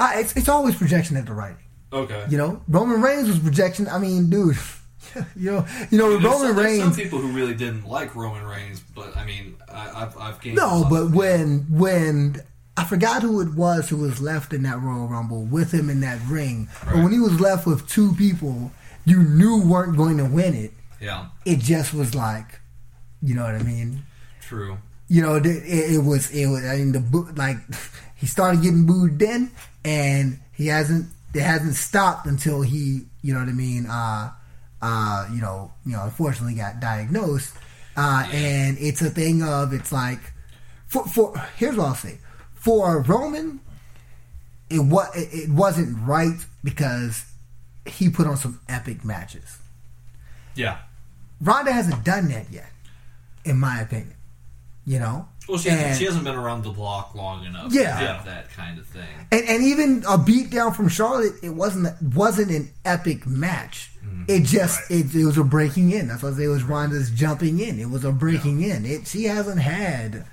[0.00, 1.58] uh, it's it's always projection at the writing.
[1.92, 2.26] Okay.
[2.28, 3.86] You know, Roman Reigns was projection.
[3.86, 4.56] I mean, dude,
[5.36, 6.96] you know, you know, Roman some, there's some Reigns.
[6.96, 10.84] people who really didn't like Roman Reigns, but I mean, I, I've, I've gained No,
[10.90, 12.42] but when when
[12.76, 16.00] I forgot who it was who was left in that Royal Rumble with him in
[16.00, 18.72] that ring, but when he was left with two people
[19.04, 22.60] you knew weren't going to win it, yeah, it just was like,
[23.22, 24.02] you know what I mean?
[24.40, 24.78] true.
[25.08, 26.64] You know, it, it, it was it was.
[26.64, 27.58] I mean, the boo- like
[28.16, 29.50] he started getting booed then,
[29.84, 31.06] and he hasn't.
[31.34, 33.86] It hasn't stopped until he, you know what I mean.
[33.86, 34.30] Uh,
[34.80, 37.54] uh, you know, you know, unfortunately got diagnosed,
[37.96, 40.20] uh, and it's a thing of it's like,
[40.86, 42.18] for for here's what I'll say,
[42.64, 43.60] for Roman,
[44.70, 47.24] it was it, wasn't right because
[47.86, 49.58] he put on some epic matches.
[50.54, 50.78] Yeah.
[51.40, 52.70] Ronda hasn't done that yet,
[53.44, 54.14] in my opinion.
[54.86, 57.98] You know, Well, she, And- hasn't, she hasn't been around the block long enough Yeah.
[57.98, 59.02] to have that kind of thing.
[59.32, 63.90] and, and even a beatdown from Charlotte, it wasn't wasn't an epic match.
[64.04, 66.08] Mm, it just it, it was a breaking in.
[66.08, 67.78] That's why I say it was Ronda's jumping in.
[67.80, 68.84] It was a breaking in.
[68.84, 70.26] It she hasn't had,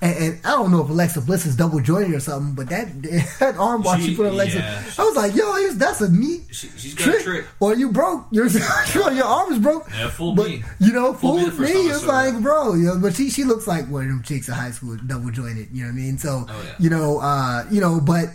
[0.00, 2.86] and, and I don't know if Alexa Bliss is double jointed or something, but that
[3.40, 4.82] that arm bar she, She- put on Alexa, yeah.
[4.98, 7.46] I was like, yo, that's a neat She, she's got a trick.
[7.60, 9.88] Or you broke your your arm is broke.
[9.90, 10.62] Yeah, fool but, me.
[10.78, 11.50] You know, Fool fool me me.
[11.50, 14.04] the first time I It's like, bro, you know, but she she looks like one
[14.04, 15.68] of them chicks in high school, double jointed.
[15.72, 16.18] You know what I mean?
[16.18, 16.74] So, Oh, yeah.
[16.78, 18.26] you know, uh, you know, but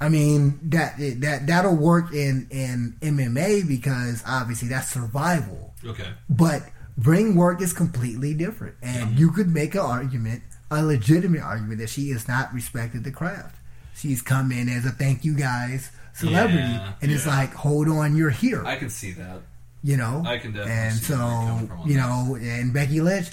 [0.00, 5.72] I mean that that that'll work in in MMA because obviously that's survival.
[5.84, 6.08] Okay.
[6.28, 6.62] But
[7.02, 11.88] ring work is completely different, and you could make an argument, a legitimate argument, that
[11.90, 13.56] she has not respected the craft.
[13.94, 18.16] She's come in as a thank you guys celebrity, Yeah, and it's like, hold on,
[18.16, 18.64] you're here.
[18.64, 19.40] I can see that.
[19.82, 23.00] you know, I can definitely and see where you're coming so you know, and Becky
[23.00, 23.28] Lynch,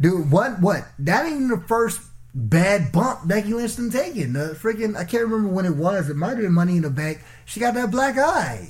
[0.00, 2.00] dude, what what that ain't even the first
[2.34, 4.32] bad bump Becky Lynch done taken.
[4.32, 6.08] The freaking I can't remember when it was.
[6.08, 7.20] It might have been Money in the Bank.
[7.44, 8.68] She got that black eye.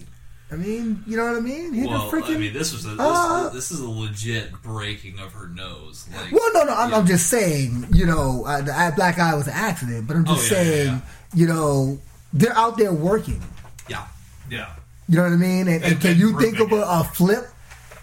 [0.50, 1.74] I mean, you know what I mean?
[1.74, 2.36] Hit Well, freaking.
[2.36, 3.50] I mean, this was a, this, Ah.
[3.52, 6.06] this is a legit breaking of her nose.
[6.14, 9.34] Like, Well, no, no, I'm, I'm just saying, you know, uh, the uh, black eye
[9.34, 11.00] was an accident, but I'm just Oh, yeah, yeah, saying, yeah.
[11.40, 11.98] you know,
[12.32, 13.42] they're out there working.
[13.88, 14.06] yeah,
[14.50, 14.70] Yeah.
[15.10, 15.68] You know what I mean?
[15.68, 17.46] And, and And- can you think of a, a flip?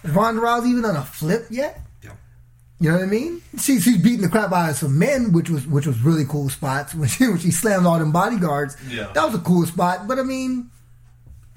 [0.04, 1.80] Ronda Rousey even on a flip yet?
[2.02, 2.10] yeah.
[2.78, 3.42] You know what I mean?
[3.58, 6.48] She, she's beating the crap out of some men, which was which was really cool
[6.50, 8.76] spots when she when she slammed all them bodyguards.
[8.88, 9.10] Yeah.
[9.14, 10.06] that was a cool spot.
[10.06, 10.70] But I mean,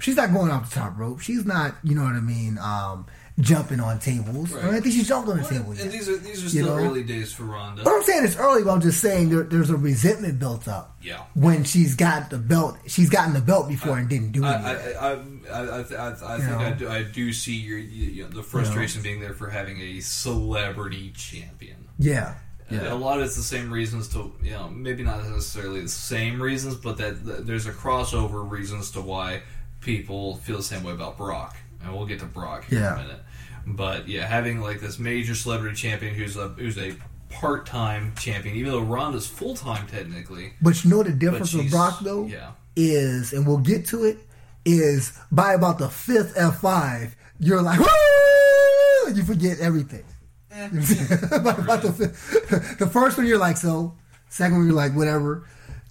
[0.00, 1.20] she's not going off the top rope.
[1.20, 3.06] She's not, you know what I mean, um,
[3.38, 4.54] jumping on tables.
[4.54, 5.70] I, mean, I think she jumped on the table.
[5.70, 6.84] and these are these are You still know?
[6.84, 7.82] early days for Ronda.
[7.84, 8.62] But I'm saying it's early.
[8.64, 10.98] But I'm just saying there, there's a resentment built up.
[11.02, 11.22] Yeah.
[11.34, 14.48] When she's got the belt, she's gotten the belt before and didn't do it.
[14.48, 14.72] I.
[14.74, 15.12] I, I,
[15.52, 18.22] I, I, th- I, I You think I do, I do see your you, you
[18.24, 21.88] know, the frustration being there for having a celebrity champion.
[21.98, 22.34] yeah.
[22.68, 25.88] And A lot of it's the same reasons to you know maybe not necessarily the
[25.88, 29.42] same reasons, but that, that there's a crossover reasons to why
[29.80, 32.94] people feel the same way about Brock, and we'll get to Brock here Yeah.
[32.94, 33.22] in a minute.
[33.66, 36.94] But yeah, having like this major celebrity champion who's a who's a
[37.28, 40.54] part time champion, even though Ronda's full time technically.
[40.60, 42.52] But you know the difference with Brock though yeah.
[42.76, 44.18] is, and we'll get to it,
[44.64, 49.14] is by about the fifth F five, you're like, Woo!
[49.14, 50.04] you forget everything.
[50.52, 50.68] Eh.
[51.30, 53.96] By about the, fifth, the first one you're like so,
[54.28, 55.46] second one you're like whatever,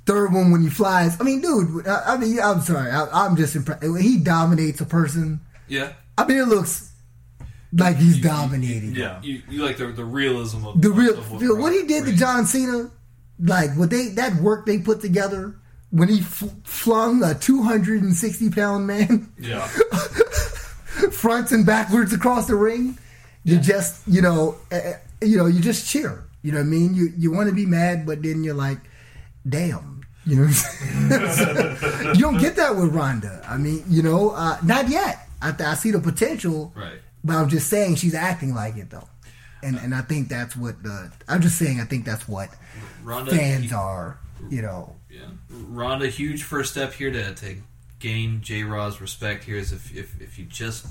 [0.05, 1.19] third one when he flies.
[1.19, 3.83] I mean, dude, I, I mean, I'm sorry, I, I'm just impressed.
[3.83, 6.91] When he dominates a person, Yeah, I mean, it looks
[7.73, 8.95] like he's dominating.
[8.95, 9.21] Yeah.
[9.21, 12.13] you, you like the the realism of The real, of dude, what he did to.
[12.15, 12.89] John Cena,
[13.39, 15.55] like what they that work they put together
[15.91, 19.67] when he f- flung a 260 pound man Yeah.
[21.11, 22.97] fronts and backwards across the ring,
[23.43, 26.25] you just you know uh, you know you just cheer.
[26.41, 26.93] You know what I mean?
[26.95, 28.79] You you want to be mad, but then you're like,
[29.49, 30.01] damn.
[30.25, 30.43] You know,
[32.13, 33.43] you don't get that with Ronda.
[33.47, 35.27] I mean, you know, uh, not yet.
[35.41, 36.99] I, I see the potential, Right.
[37.23, 39.07] but I'm just saying she's acting like it though,
[39.63, 41.11] and and I think that's what the.
[41.27, 42.49] I'm just saying I think that's what
[43.03, 44.19] Ronda fans are.
[44.49, 47.55] You know, Yeah, Ronda, huge first step here to, to
[47.99, 50.85] gain J Rod's respect here is if, if if you just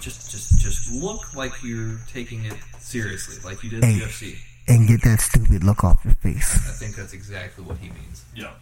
[0.00, 4.00] just just just look like you're taking it seriously, like you did in Hey.
[4.00, 4.36] UFC.
[4.70, 6.54] And get that stupid look off your face.
[6.68, 8.24] I think that's exactly what he means.
[8.34, 8.52] Yeah.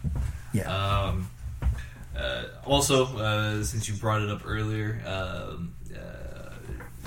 [0.53, 1.29] Yeah, Um,
[2.17, 6.49] uh, also, uh, since you brought it up earlier, um, uh,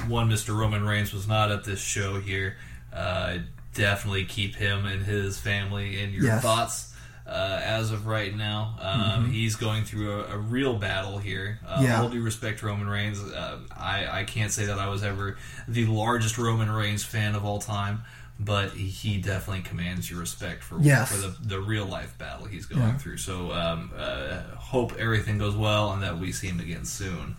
[0.07, 0.57] one Mr.
[0.57, 2.57] Roman Reigns was not at this show here.
[2.93, 3.39] Uh,
[3.75, 6.43] definitely keep him and his family in your Yes.
[6.43, 6.89] thoughts.
[7.27, 11.61] Uh, as of right now, um, he's going through a, a real battle here.
[11.67, 12.01] Uh, Yeah.
[12.03, 15.37] All due respect to Roman Reigns, uh, I, I can't say that I was ever
[15.69, 18.03] the largest Roman Reigns fan of all time,
[18.41, 21.11] but he definitely commands your respect for, Yes.
[21.15, 22.97] for the, the real life battle he's going Yeah.
[22.99, 23.19] through.
[23.19, 27.37] So um, uh, hope everything goes well and that we see him again soon.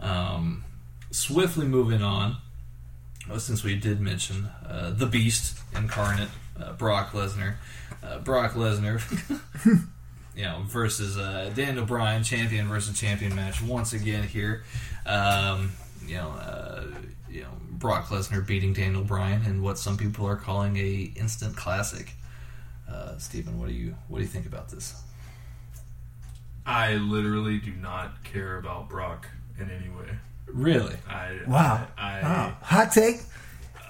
[0.00, 0.64] Um,
[1.10, 2.36] swiftly moving on,
[3.38, 6.28] since we did mention uh, the Beast incarnate,
[6.60, 7.54] uh, Brock Lesnar.
[8.02, 9.00] Uh, Brock Lesnar,
[10.36, 14.62] you know, versus uh, Daniel Bryan, champion versus champion match once again here.
[15.06, 15.72] Um,
[16.06, 16.84] you know, uh,
[17.34, 21.56] you know, Brock Lesnar beating Daniel Bryan in what some people are calling a instant
[21.56, 22.12] classic.
[22.88, 24.94] Uh, Stephen, what do you what do you think about this?
[26.64, 29.28] I literally do not care about Brock
[29.58, 30.16] in any way.
[30.46, 30.96] Really?
[31.08, 32.56] I wow, I, I, wow.
[32.62, 33.16] hot take.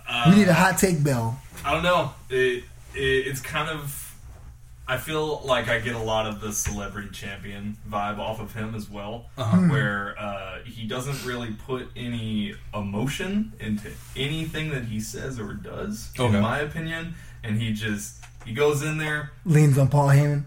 [0.09, 1.39] uh, we need a hot take bell.
[1.65, 2.13] I don't know.
[2.31, 2.65] It,
[2.95, 4.01] it it's kind of.
[4.87, 8.75] I feel like I get a lot of the celebrity champion vibe off of him
[8.75, 9.57] as well, Uh-huh.
[9.69, 16.11] where uh, he doesn't really put any emotion into anything that he says or does,
[16.19, 16.37] Okay.
[16.37, 17.15] in my opinion.
[17.43, 20.45] And he just he goes in there, Leans on Paul Heyman.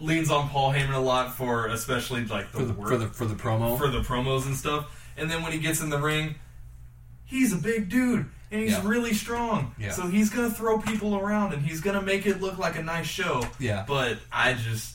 [0.00, 3.06] leans on Paul Heyman a lot for especially like the For the work for the
[3.08, 3.78] for the promo?
[3.78, 4.86] for the promos and stuff.
[5.16, 6.34] And then when he gets in the ring,
[7.24, 8.82] he's a big dude and he's Yeah.
[8.84, 9.74] really strong.
[9.78, 9.92] Yeah.
[9.92, 13.06] So he's gonna throw people around and he's gonna make it look like a nice
[13.06, 13.44] show.
[13.58, 13.84] Yeah.
[13.86, 14.94] But I just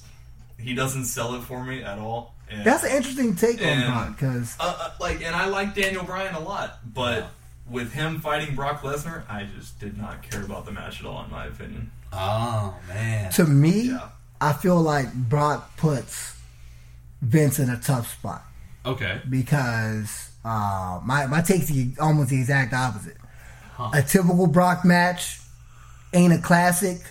[0.57, 2.36] he doesn't sell it for me at all.
[2.49, 5.73] And, That's an interesting take on And- Brock because uh, uh, like, and I like
[5.76, 7.18] Daniel Bryan a lot, but.
[7.19, 7.28] Yeah.
[7.69, 11.23] With him fighting Brock Lesnar, I just did not care about the match at all,
[11.23, 11.90] in my opinion.
[12.11, 13.32] oh man.
[13.34, 14.10] to me, Yeah.
[14.41, 16.36] I feel like Brock puts
[17.22, 18.44] Vince in a tough spot
[18.86, 19.22] Okay.
[19.30, 23.15] because uh, my my take's the, almost the exact opposite.
[23.93, 25.39] A typical Brock match
[26.14, 27.02] ain't a classic,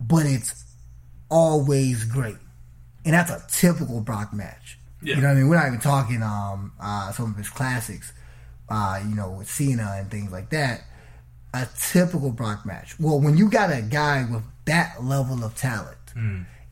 [0.00, 0.64] but it's
[1.30, 2.36] always great,
[3.04, 4.78] and that's a typical Brock match.
[5.02, 5.16] Yeah.
[5.16, 5.48] You know what I mean?
[5.48, 8.12] We're not even talking um, uh, some of his classics,
[8.68, 10.82] uh, you know, with Cena and things like that.
[11.54, 12.98] A typical Brock match.
[12.98, 15.96] Well, when you got a guy with that level of talent,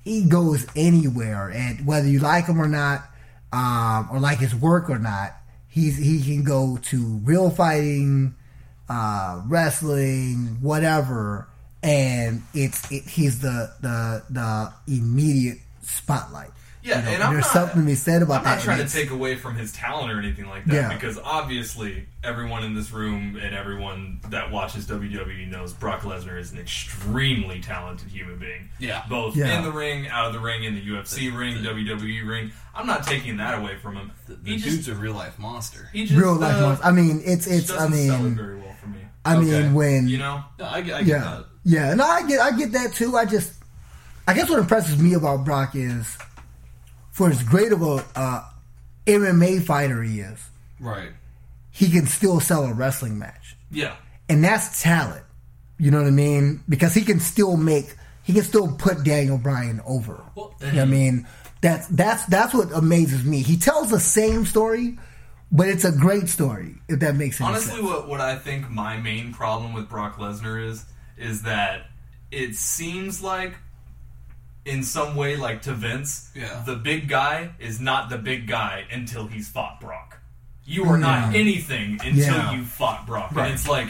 [0.03, 3.05] he goes anywhere, and whether you like him or not,
[3.53, 5.35] um, or like his work or not,
[5.69, 8.35] he's he can go to real fighting,
[8.89, 11.49] uh, wrestling, whatever,
[11.83, 16.51] and it's it, he's the the the immediate spotlight.
[16.83, 18.55] Yeah, You know, and I'm there's not, something to be said about I'm that.
[18.57, 20.93] not trying to take away from his talent or anything like that Yeah.
[20.93, 26.53] because obviously everyone in this room and everyone that watches WWE knows Brock Lesnar is
[26.53, 28.69] an extremely talented human being.
[28.79, 29.03] Yeah.
[29.09, 29.57] both Yeah.
[29.57, 32.53] in the ring, out of the ring, in the UFC ring, WWE ring.
[32.75, 34.13] I'm not taking that away from him.
[34.27, 35.89] The, the dude's just, a real life monster.
[35.91, 36.81] he just real life uh, ones.
[36.85, 37.71] I mean, it's it's.
[37.71, 38.74] I doesn't sell it mean, very well for me.
[39.25, 39.45] I Okay.
[39.63, 41.45] mean when You know, No, I, I get yeah, that.
[41.65, 41.95] yeah.
[41.95, 43.17] No, I get, I get that too.
[43.17, 43.53] I just,
[44.29, 46.17] I guess what impresses me about Brock is,
[47.13, 48.43] for as great of a uh,
[49.07, 50.41] MMA fighter he is,
[50.81, 51.11] Right.
[51.71, 53.97] he can still sell a wrestling match, yeah.
[54.29, 55.25] and that's talent.
[55.79, 56.63] You know what I mean?
[56.69, 60.23] Because he can still make, he can still put Daniel Bryan over.
[60.35, 61.27] Well, You know I mean?
[61.61, 63.41] That's that's that's what amazes me.
[63.43, 64.99] He tells the same story,
[65.53, 66.77] but it's a great story.
[66.89, 67.83] If that makes any Honestly, sense.
[67.85, 70.85] what what I think my main problem with Brock Lesnar is
[71.17, 71.87] is that
[72.31, 73.55] it seems like
[74.65, 76.63] in some way like to Vince, Yeah.
[76.67, 80.19] the big guy is not the big guy until he's fought Brock.
[80.65, 82.53] You are not anything until Yeah.
[82.53, 83.31] you fought Brock.
[83.35, 83.47] Right.
[83.47, 83.89] And it's like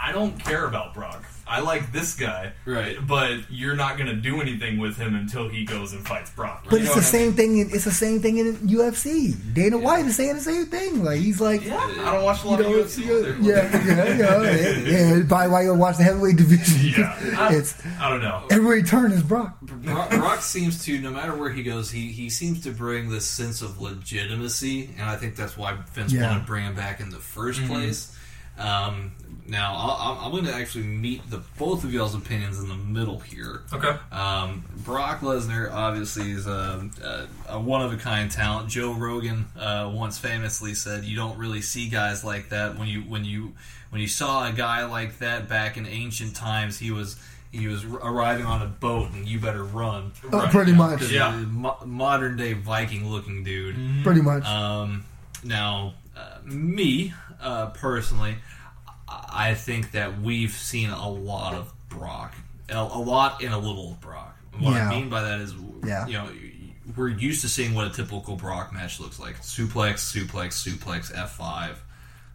[0.00, 1.24] I don't care about Brock.
[1.50, 2.96] I like this guy, Right.
[3.06, 6.64] But you're not going to do anything with him until he goes and fights Brock.
[6.70, 7.26] But You it's know the what I mean?
[7.26, 7.58] same thing.
[7.58, 9.34] In, it's the same thing in UFC.
[9.52, 11.02] Dana White is saying the same thing.
[11.04, 13.36] Like he's like, Yeah, I don't watch a you lot know, of UFC either.
[13.40, 15.22] yeah, yeah, yeah, yeah, yeah.
[15.26, 16.76] Probably why you watch the heavyweight division.
[17.00, 17.16] Yeah.
[17.38, 18.46] I- it's I don't know.
[18.50, 19.60] every turn is Brock.
[19.60, 23.26] Brock, Brock seems to, no matter where he goes, he, he seems to bring this
[23.26, 26.28] sense of legitimacy, and I think that's why Vince Yeah.
[26.28, 27.66] wanted to bring him back in the 1st mm-hmm.
[27.66, 28.16] place.
[28.60, 29.12] Um,
[29.48, 33.18] now, I'll, I'm going to actually meet the both of y'all's opinions in the middle
[33.18, 33.62] here.
[33.72, 33.96] Okay.
[34.12, 36.88] Um, Brock Lesnar obviously is a,
[37.48, 38.68] a, a one of a kind talent.
[38.68, 43.00] Joe Rogan uh, once famously said, "You don't really see guys like that when you
[43.00, 43.54] when you
[43.90, 46.78] when you saw a guy like that back in ancient times.
[46.78, 47.16] He was."
[47.52, 50.12] He was arriving on a boat, and you better run.
[50.32, 51.32] Uh, pretty much, Yeah.
[51.48, 54.04] mo- modern day Viking looking dude.
[54.04, 54.44] pretty much.
[54.46, 55.04] Um,
[55.42, 58.36] now, uh, me uh, personally,
[59.08, 62.34] I I think that we've seen a lot of Brock,
[62.68, 64.36] a, a lot and a little of Brock.
[64.58, 64.88] What Yeah.
[64.88, 65.54] I mean by that is,
[65.84, 66.06] Yeah.
[66.06, 66.28] you know,
[66.96, 71.32] we're used to seeing what a typical Brock match looks like: suplex, suplex, suplex, F
[71.36, 71.82] five.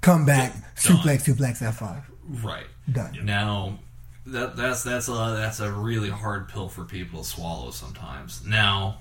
[0.01, 0.63] Come back, done.
[0.75, 2.03] suplex, suplex, F five.
[2.27, 3.19] Right Done.
[3.23, 3.79] now,
[4.27, 8.43] that that's that's a that's a really hard pill for people to swallow sometimes.
[8.45, 8.97] Now,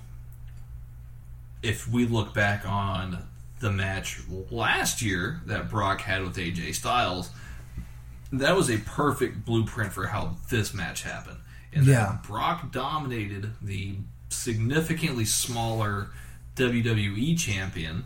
[1.63, 3.27] if we look back on
[3.65, 4.21] the match
[4.51, 7.31] last year that Brock had with AJ Styles,
[8.31, 11.39] that was a perfect blueprint for how this match happened.
[11.73, 12.19] And Yeah.
[12.27, 13.97] Brock dominated the
[14.29, 16.11] significantly smaller
[16.57, 18.05] WWE champion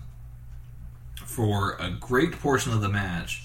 [1.27, 3.43] for a great portion of the match,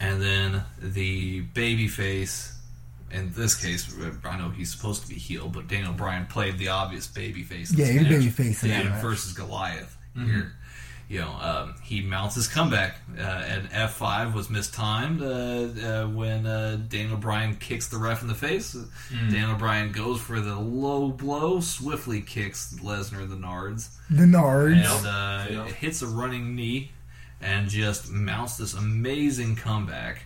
[0.00, 2.52] and then the babyface.
[3.10, 3.94] In this case,
[4.24, 7.76] I know he's supposed to be heel, but Daniel Bryan played the obvious babyface.
[7.76, 8.10] Yeah, match.
[8.10, 10.52] babyface David versus Goliath here.
[11.08, 12.96] You know, um, he mounts his comeback.
[13.16, 18.22] Uh, and F five was mistimed uh, uh, when uh, Daniel Bryan kicks the ref
[18.22, 18.74] in the face.
[19.30, 24.96] Daniel Bryan goes for the low blow, swiftly kicks Lesnar in the nards, The Nards.
[24.98, 25.06] and
[25.58, 26.92] uh, hits a running knee,
[27.40, 30.24] and just mounts this amazing comeback.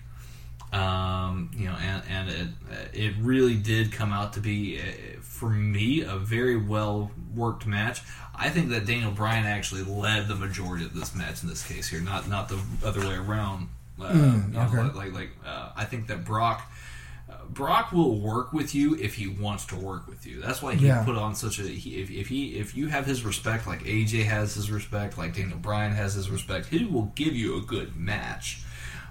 [0.73, 2.49] Um, you know, and and it
[2.93, 8.03] it really did come out to be uh, for me a very well worked match.
[8.35, 11.89] I think that Daniel Bryan actually led the majority of this match in this case
[11.89, 13.69] here, not not the other way around.
[14.01, 14.82] Uh, you know, okay.
[14.82, 16.70] like like, like uh, I think that Brock.
[17.31, 20.40] uh, Brock will work with you if he wants to work with you.
[20.43, 21.03] That's why he Yeah.
[21.05, 21.62] put on such a.
[21.62, 25.35] He, if, if he if you have his respect, like AJ has his respect, like
[25.35, 28.61] Daniel Bryan has his respect, he will give you a good match.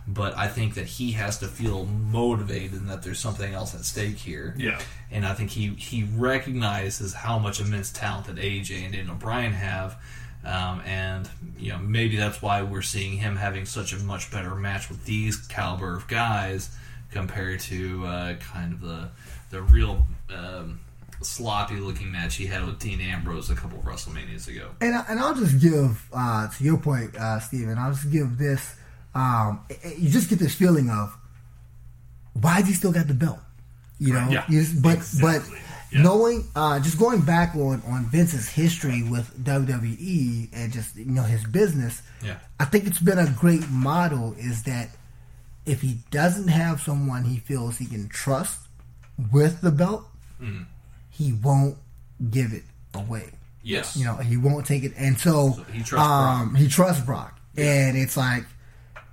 [0.09, 3.83] But I think that he has to feel motivated and that there's something else at
[3.83, 4.55] stake here.
[4.57, 4.79] Yeah.
[5.11, 9.53] And I think he he recognizes how much immense talent that AJ and Daniel Bryan
[9.53, 9.97] have.
[10.45, 14.55] Um, and you know maybe that's why we're seeing him having such a much better
[14.55, 16.69] match with these caliber of guys
[17.11, 19.09] compared to uh, kind of the
[19.49, 20.79] the real um,
[21.21, 24.69] sloppy looking match he had with Dean Ambrose a couple of WrestleManias ago.
[24.81, 28.37] And I, and I'll just give uh, to your point, uh, Steven, I'll just give
[28.37, 28.75] this.
[29.17, 29.61] Um,
[29.97, 31.15] you just get this feeling of
[32.33, 33.39] why he still got the belt?
[33.99, 35.21] You know, Yeah, just- but exactly.
[35.59, 35.61] but
[35.91, 36.01] Yeah.
[36.03, 41.23] knowing uh, just going back on on Vince's history with WWE and just you know
[41.23, 42.35] his business, Yeah.
[42.59, 44.35] I think it's been a great model.
[44.37, 44.89] Is that
[45.65, 48.59] if he doesn't have someone he feels he can trust
[49.31, 50.05] with the belt,
[50.41, 50.63] Mm-hmm.
[51.09, 51.77] he won't
[52.29, 52.63] give it
[52.93, 53.31] away.
[53.63, 53.95] Yes.
[53.97, 57.39] You know, he won't take it, and so, So he trusts um, he trusts Brock,
[57.57, 58.43] and it's like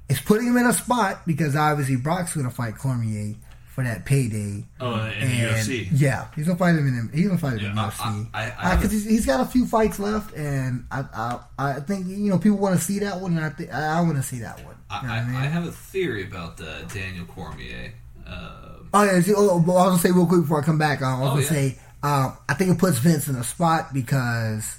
[0.08, 3.34] it's putting him in a spot because obviously Brock's going to fight Cormier
[3.74, 4.64] for that payday.
[4.80, 5.88] Oh, in the and UFC.
[5.92, 7.90] yeah, he's gonna fight him in he's gonna fight him in Yeah,
[8.32, 12.06] I- UFC because he's, he's got a few fights left, and I I, I think
[12.06, 14.38] you know people want to see that one, and I think I, want to see
[14.40, 14.76] that one.
[14.88, 15.34] I, I, I mean?
[15.34, 17.92] I have a theory about uh, Daniel Cormier.
[18.24, 18.60] Uh,
[18.96, 21.02] Oh yeah, see, oh, oh, I was gonna say real quick before I come back.
[21.02, 21.48] uh, I was Oh, gonna yeah.
[21.48, 24.76] say um, I think it puts Vince in a spot because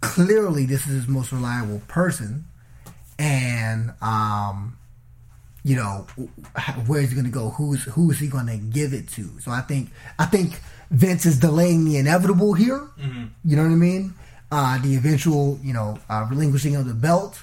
[0.00, 2.46] clearly this is his most reliable person,
[3.20, 4.76] and um,
[5.62, 6.06] you know
[6.86, 7.50] where is he gonna go?
[7.50, 9.28] Who's who is he gonna give it to?
[9.40, 10.60] So I think I think
[10.90, 12.88] Vince is delaying the inevitable here.
[13.44, 14.14] You know what I mean?
[14.50, 17.40] Uh, the eventual, you know, uh, relinquishing of the belt.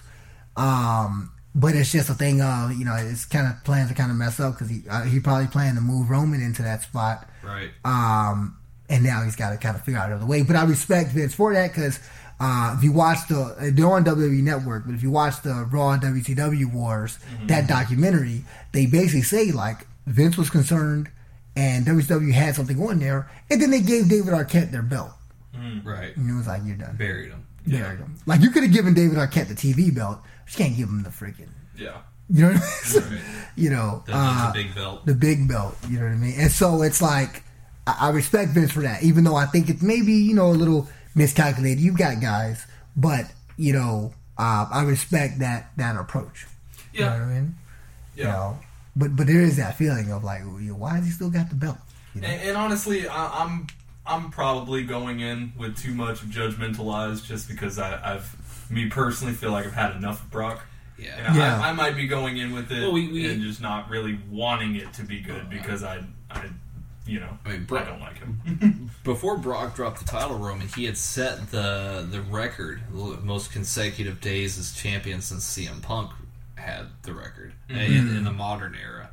[0.58, 4.12] Um, but it's just a thing of, you know, it's kind of plans to kind
[4.12, 7.30] of mess up because he uh, he probably planned to move Roman into that spot.
[7.44, 7.70] right.
[7.86, 8.58] Um,
[8.90, 10.44] and now he's got to kind of figure out another way.
[10.44, 12.00] But I respect Vince for that because
[12.40, 15.92] uh, if you watch the, they're on WWE Network, but if you watch the Raw
[15.92, 18.44] and WCW Wars, that documentary,
[18.74, 21.10] they basically say like Vince was concerned
[21.56, 25.12] and WCW had something on there, and then they gave David Arquette their belt.
[25.84, 26.16] Right.
[26.16, 26.96] And it was like, you're done.
[26.98, 27.48] Buried him.
[27.66, 28.16] Buried him.
[28.28, 31.02] Like you could have given David Arquette the TV belt, but you can't give him
[31.04, 31.50] the freaking.
[31.76, 31.98] Yeah.
[32.30, 33.14] You know what I mean?
[33.14, 33.22] Right.
[33.56, 35.06] you know, The, uh, the big belt.
[35.06, 35.76] the big belt.
[35.90, 36.36] You know what I mean?
[36.40, 37.44] And so it's like
[37.88, 40.52] I, I respect Vince for that, even though I think it's maybe you know a
[40.52, 40.88] little
[41.18, 41.80] miscalculated.
[41.84, 42.66] You've got guys,
[42.96, 43.26] but
[43.58, 46.46] you know uh, I respect that that approach.
[46.94, 47.14] You know Yeah.
[47.14, 47.56] what I mean?
[48.16, 48.60] You know,
[48.96, 51.30] but but there is that feeling of like, well, you know, why has he still
[51.30, 51.78] got the belt?
[52.16, 52.28] You know?
[52.28, 53.68] And, and honestly, I, I'm
[54.06, 58.88] I'm probably going in with too much of judgmental eyes just because I, I've me
[58.90, 60.66] personally feel like I've had enough of Brock.
[60.98, 61.16] Yeah.
[61.28, 61.60] And Yeah.
[61.62, 64.20] I, I might be going in with it Well, we- we- and just not really
[64.32, 66.46] wanting it to be good because I, I
[67.08, 68.90] you know, I mean, I Brock- don't like him.
[69.04, 74.58] Before Brock dropped the title, Roman, he had set the the record, most consecutive days
[74.60, 76.12] as champion since CM Punk
[76.56, 77.78] had the record in,
[78.18, 79.10] in the modern era.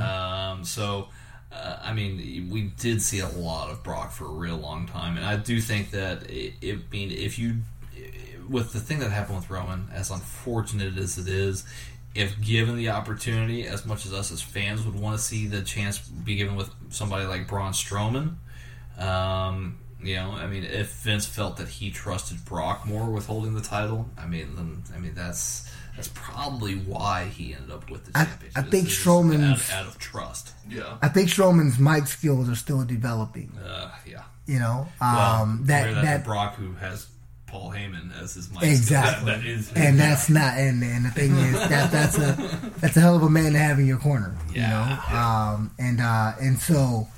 [0.00, 1.08] Um, so,
[1.52, 5.16] uh, I mean, we did see a lot of Brock for a real long time,
[5.16, 7.56] and I do think that it, it I mean if you
[8.48, 11.64] with the thing that happened with Roman, as unfortunate as it is,
[12.18, 15.62] if given the opportunity, as much as us as fans would want to see the
[15.62, 18.34] chance be given with somebody like Braun Strowman,
[18.98, 23.54] um, you know, I mean, if Vince felt that he trusted Brock more with holding
[23.54, 28.04] the title, I mean, then I mean that's that's probably why he ended up with
[28.06, 28.58] the I- championship.
[28.58, 30.52] I think It's Strowman's- out, out of trust.
[30.68, 30.96] Yeah.
[31.02, 33.50] I think Strowman's mic skills are still developing.
[33.58, 34.22] Uh, yeah.
[34.46, 37.06] You know, Well, um, that that Brock, who has
[37.48, 39.26] Paul Heyman as his mic Exactly.
[39.32, 42.32] That, that is and that's not and, and the thing is that that's a
[42.80, 44.68] that's a hell of a man to have in your corner you Yeah.
[45.10, 45.16] know?
[45.18, 47.08] um and uh and so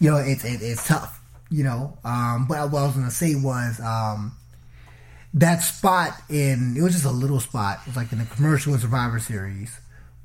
[0.00, 1.20] you know it's it, it's tough
[1.50, 1.96] you know?
[2.04, 4.32] Um but what i was gonna say was um
[5.34, 8.74] that spot in it was just a little spot it was like in the commercial
[8.74, 9.78] in survivor series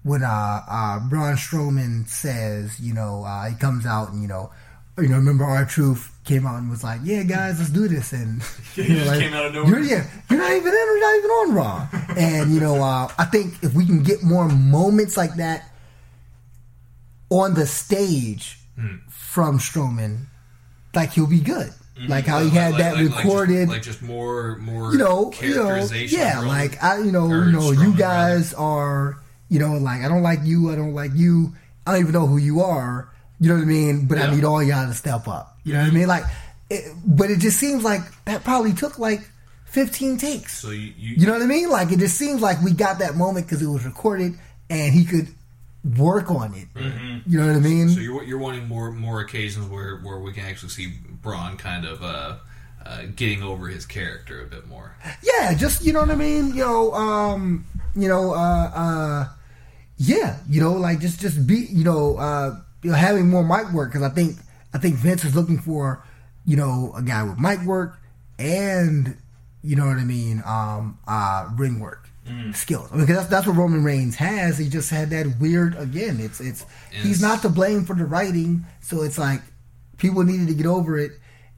[0.04, 4.52] when uh uh braun strowman says you know uh he comes out and you know
[4.98, 8.42] you know remember R-Truth came out and was like yeah guys let's do this and
[8.76, 9.80] He you know, like, came out of nowhere.
[9.80, 11.88] You're, yeah, you're not even in, you're not even on Raw.
[12.18, 15.70] and you know, uh, I think if we can get more moments like that
[17.30, 18.96] on the stage Hmm.
[19.08, 20.26] from Strowman,
[20.96, 21.72] like he'll be good.
[22.08, 23.70] Like how he had that recorded.
[23.70, 26.18] like just, more, more, you know, you know, characterization.
[26.20, 30.08] yeah, like I, you know, you know, you Strowman, guys are, you know, like I
[30.08, 31.54] don't like you, I don't like you,
[31.86, 33.13] I don't even know who you are.
[33.44, 34.06] You know what I mean?
[34.08, 35.58] But I need all y'all to step up.
[35.66, 36.08] You know what I mean?
[36.08, 36.24] Like,
[36.70, 39.20] it, but it just seems like that probably took like
[39.66, 40.60] 15 takes.
[40.60, 41.70] so you, you, You know what I mean?
[41.70, 44.40] Like it just seems like we got that moment because it was recorded
[44.70, 45.28] and he could
[45.98, 46.68] work on it.
[47.28, 47.90] You know what I mean?
[47.90, 51.84] so you're you're wanting more more occasions where where we can actually see Braun kind
[51.86, 52.36] of uh,
[52.86, 54.96] uh, getting over his character a bit more.
[55.22, 56.56] yeah, just you know what I mean.
[56.56, 57.66] You know, um,
[57.96, 59.28] you know, uh, uh,
[59.98, 63.72] yeah, you know, like just just be, you know, uh, you know, having more mic
[63.74, 64.38] work because I think
[64.74, 66.04] I think Vince is looking for,
[66.46, 67.98] you know, a guy with mic work
[68.38, 69.18] and
[69.64, 72.10] you know what I mean, um, uh, ring work.
[72.54, 74.58] Skills, I mean, that's that's what Roman Reigns has.
[74.58, 76.22] He just had that weird again.
[76.22, 79.42] It's it's he's not to blame for the writing, so it's like
[79.98, 81.12] people needed to get over it,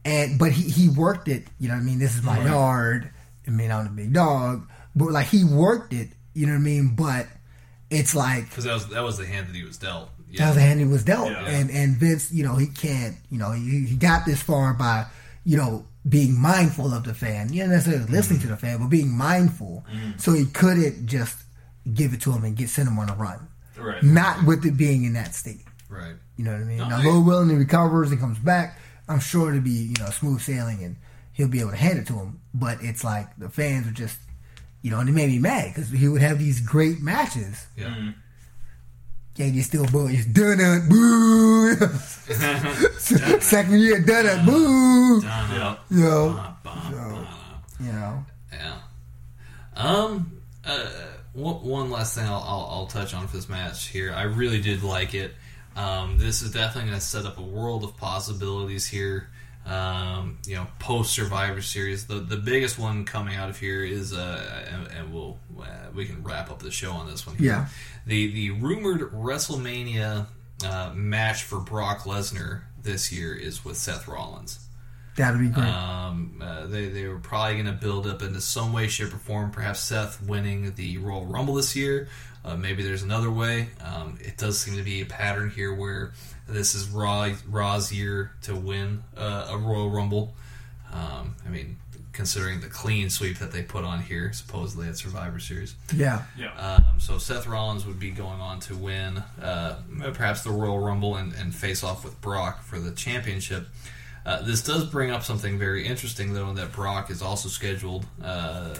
[0.05, 1.43] and but he he worked it.
[1.59, 1.99] You know what I mean?
[1.99, 3.11] This is my yard.
[3.47, 6.09] I mean, I'm the big dog, but like he worked it.
[6.33, 6.95] You know what I mean?
[6.95, 7.27] But
[7.91, 10.09] it's like because that was that was the hand that he was dealt.
[10.37, 11.47] That was the hand he was dealt, Yeah.
[11.47, 13.15] and and Vince, you know, he can't.
[13.29, 15.05] You know, he, he got this far by
[15.43, 18.13] you know being mindful of the fan, you know, necessarily mm-hmm.
[18.13, 19.85] listening to the fan, but being mindful.
[19.91, 20.11] Mm-hmm.
[20.17, 21.37] So he couldn't just
[21.93, 23.47] give it to him and get send him on a run.
[23.77, 24.01] Right.
[24.03, 25.65] Not with it being in that state.
[25.89, 26.15] Right.
[26.37, 26.77] You know what I mean?
[26.77, 28.79] No, now, I- Lil he recovers and comes back.
[29.07, 30.95] I'm sure to be you know smooth sailing and
[31.33, 32.39] he'll be able to hand it to him.
[32.53, 34.17] But it's like the fans are just
[34.85, 37.65] you know, and it made me mad because he would have these great matches.
[37.75, 37.87] Yeah.
[37.87, 38.09] Mm-hmm.
[39.37, 41.75] And you still boo, he's done it, boo.
[43.41, 45.21] Second year, done it, boo.
[45.21, 45.75] Yeah.
[45.89, 46.55] You know,
[47.79, 48.25] you know.
[48.51, 48.77] Yeah.
[49.75, 50.41] Um.
[50.63, 50.89] Uh.
[51.33, 54.13] One, one last thing I'll, I'll, I'll touch on for this match here.
[54.13, 55.35] I really did like it.
[55.75, 59.29] Um, this is definitely going to set up a world of possibilities here.
[59.65, 64.13] Um, you know, post Survivor Series, the the biggest one coming out of here is,
[64.13, 67.35] uh, and, and we'll uh, we can wrap up the show on this one.
[67.35, 67.47] Here.
[67.47, 67.65] Yeah.
[68.05, 70.27] The the rumored WrestleMania
[70.63, 74.59] uh, match for Brock Lesnar this year is with Seth Rollins.
[75.15, 75.65] That'd be great.
[75.65, 79.17] Um, uh, they, they were probably going to build up into some way, shape, or
[79.17, 79.49] form.
[79.49, 82.09] Perhaps Seth winning the Royal Rumble this year.
[82.43, 83.69] Uh, maybe there's another way.
[83.83, 86.11] Um, it does seem to be a pattern here where
[86.47, 90.33] this is Raw, Raw's year to win uh, a Royal Rumble.
[90.93, 91.77] Um, I mean,
[92.13, 95.75] considering the clean sweep that they put on here, supposedly at Survivor Series.
[95.93, 96.23] yeah.
[96.37, 96.53] Yeah.
[96.53, 99.81] Um, so Seth Rollins would be going on to win uh,
[100.13, 103.67] perhaps the Royal Rumble and, and face off with Brock for the championship.
[104.25, 108.07] Uh, this does bring up something very interesting, though, in that Brock is also scheduled.
[108.23, 108.75] Uh,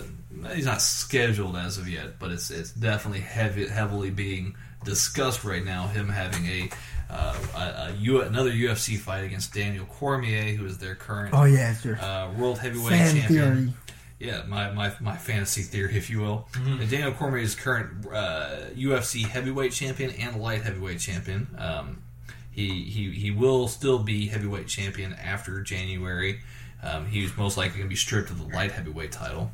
[0.56, 5.64] he's not scheduled as of yet, but it's it's definitely heavy, heavily being discussed right
[5.64, 5.86] now.
[5.88, 6.70] Him having a,
[7.10, 7.60] uh, a,
[7.90, 11.86] a U, another UFC fight against Daniel Cormier, who is their current Oh yeah, it's
[11.86, 13.56] your uh, world heavyweight fan champion.
[13.56, 13.74] theory.
[14.18, 16.48] Yeah, my, my, my fantasy theory, if you will.
[16.56, 21.48] And Daniel Cormier is current uh, UFC heavyweight champion and light heavyweight champion.
[21.58, 22.02] Um,
[22.50, 26.40] he, he he will still be heavyweight champion after January.
[26.82, 29.52] Um, he's most likely going to be stripped of the light heavyweight title.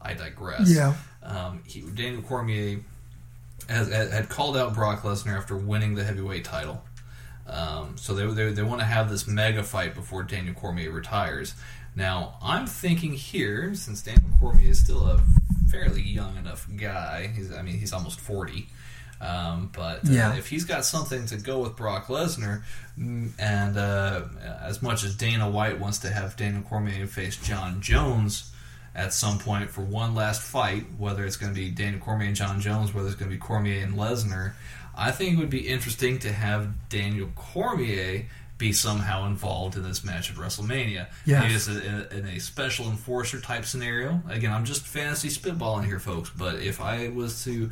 [0.00, 0.74] I digress.
[0.74, 0.94] Yeah.
[1.22, 2.80] Um, he, Daniel Cormier
[3.68, 6.82] has, had called out Brock Lesnar after winning the heavyweight title.
[7.46, 11.54] Um, so they, they, they want to have this mega fight before Daniel Cormier retires.
[11.96, 15.20] Now, I'm thinking here, since Daniel Cormier is still a
[15.70, 18.68] fairly young enough guy, he's, I mean, he's almost 40.
[19.20, 20.34] Um, but uh, Yeah.
[20.36, 22.62] if he's got something to go with Brock Lesnar,
[22.98, 24.22] mm, and uh,
[24.62, 28.49] as much as Dana White wants to have Daniel Cormier face Jon Jones
[28.94, 32.36] at some point for one last fight, whether it's going to be Daniel Cormier and
[32.36, 34.52] Jon Jones, whether it's going to be Cormier and Lesnar,
[34.96, 38.26] I think it would be interesting to have Daniel Cormier
[38.58, 41.06] be somehow involved in this match at WrestleMania.
[41.46, 44.22] Is in a special enforcer type scenario.
[44.28, 46.30] Again, I'm just fantasy spitballing here, folks.
[46.30, 47.70] But if I was to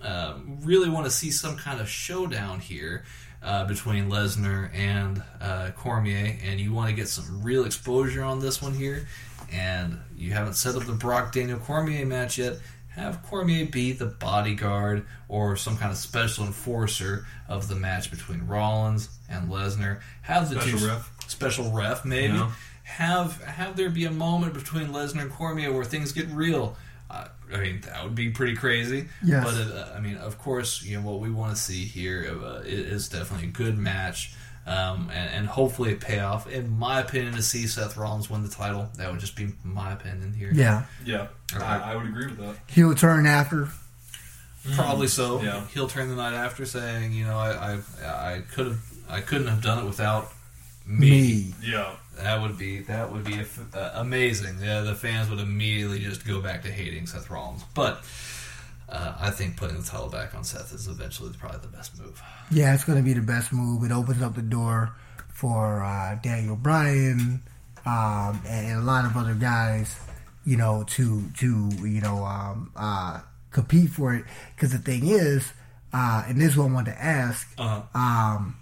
[0.00, 3.04] uh, really want to see some kind of showdown here
[3.42, 8.40] uh, between Lesnar and uh, Cormier, and you want to get some real exposure on
[8.40, 9.06] this one here,
[9.52, 12.58] and you haven't set up the Brock Daniel Cormier match yet,
[12.90, 18.46] have Cormier be the bodyguard or some kind of special enforcer of the match between
[18.46, 20.00] Rollins and Lesnar.
[20.22, 21.28] Have the Special two ref.
[21.28, 22.34] special ref maybe.
[22.34, 22.50] Yeah.
[22.84, 26.76] Have have there be a moment between Lesnar and Cormier where things get real.
[27.08, 29.08] Uh, I mean, that would be pretty crazy.
[29.24, 29.44] Yes.
[29.44, 32.60] But uh, I mean, of course, you know what we want to see here uh,
[32.64, 34.34] is definitely a good match,
[34.66, 36.46] um, and, and hopefully a payoff.
[36.50, 39.92] In my opinion, to see Seth Rollins win the title, that would just be my
[39.92, 40.50] opinion here.
[40.52, 40.84] Yeah.
[41.04, 41.28] Yeah.
[41.54, 41.64] Okay.
[41.64, 42.56] I, I would agree with that.
[42.68, 43.68] He'll turn after.
[44.74, 45.40] Probably so.
[45.42, 45.64] Yeah.
[45.72, 49.46] He'll turn the night after saying, you know, I I, I could have I couldn't
[49.48, 50.28] have done it without
[50.86, 51.10] me.
[51.10, 51.54] Me.
[51.62, 51.94] Yeah.
[52.18, 54.58] That would be that would be a- uh, amazing.
[54.62, 57.64] Yeah, the fans would immediately just go back to hating Seth Rollins.
[57.74, 58.04] But
[58.90, 62.20] uh, I think putting the title back on Seth is eventually probably the best move.
[62.50, 63.84] Yeah, it's going to be the best move.
[63.84, 64.94] It opens up the door
[65.28, 67.42] for uh, Daniel Bryan
[67.86, 69.96] um, and a lot of other guys,
[70.44, 74.24] you know, to to you know um, uh, compete for it.
[74.54, 75.52] Because the thing is,
[75.92, 78.56] uh, and this is what I wanted to ask: Uh, um,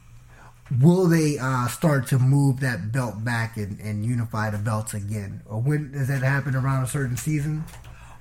[0.81, 5.43] Will they uh, start to move that belt back and, and unify the belts again,
[5.47, 7.65] or when does that happen around a certain season?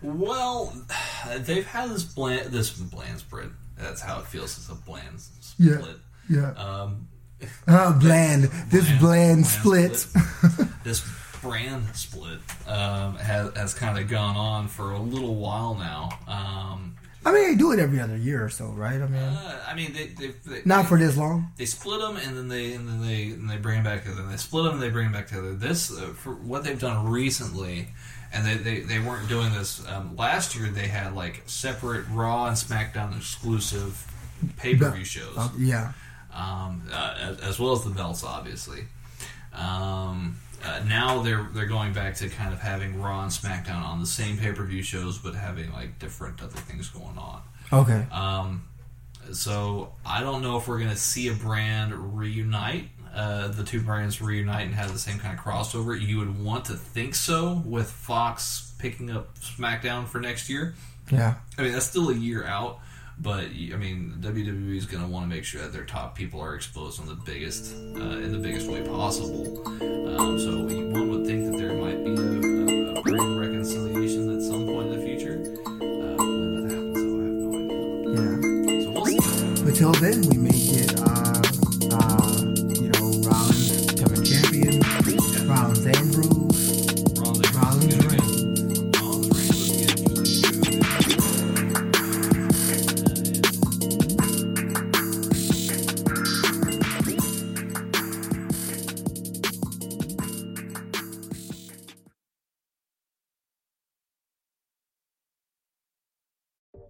[0.01, 0.73] Well,
[1.39, 3.49] they've had this bland this bland split.
[3.77, 4.57] That's how it feels.
[4.57, 5.97] It's a bland split.
[6.29, 7.07] Yeah, Um,
[7.67, 8.43] uh, bland.
[8.69, 9.95] This bland, bland split.
[9.95, 10.67] split.
[10.83, 11.03] this
[11.41, 16.09] brand split um, has, has kind of gone on for a little while now.
[16.27, 16.95] Um,
[17.25, 18.99] I mean, they do it every other year or so, right?
[19.01, 21.51] I mean, Uh, I mean, they, they, they not for this long.
[21.57, 24.23] they split them and then they and then they and they bring them back together.
[24.27, 25.53] They split them and they bring them back together.
[25.53, 27.89] This uh, for what they've done recently,
[28.33, 30.67] and they, they, they weren't doing this um, last year.
[30.67, 34.05] They had like separate Raw and SmackDown exclusive
[34.57, 35.93] pay per view shows, Uh, yeah.
[36.33, 38.85] um, uh, as, as well as the belts, obviously.
[39.53, 43.99] Um, uh, now they're they're going back to kind of having Raw and SmackDown on
[43.99, 47.41] the same pay per view shows, but having like different other things going on.
[47.71, 48.05] Okay.
[48.11, 48.63] Um,
[49.33, 52.89] so I don't know if we're going to see a brand reunite.
[53.17, 55.99] Uh, the two brands reunite and have the same kind of crossover.
[55.99, 60.75] You would want to think so with Fox picking up SmackDown for next year.
[61.11, 61.33] Yeah.
[61.57, 62.79] I mean, that's still a year out,
[63.17, 66.41] but I mean, WWE is going to want to make sure that their top people
[66.41, 69.67] are exposed on the biggest, uh, in the biggest way possible.
[69.67, 74.43] Um, so one would think that there might be a, a, a brand reconciliation at
[74.43, 75.41] some point in the future.
[75.65, 78.75] Uh, when that happens, I have no idea.
[78.75, 78.83] Yeah.
[78.83, 79.63] So we'll see.
[79.63, 80.56] But till then, we may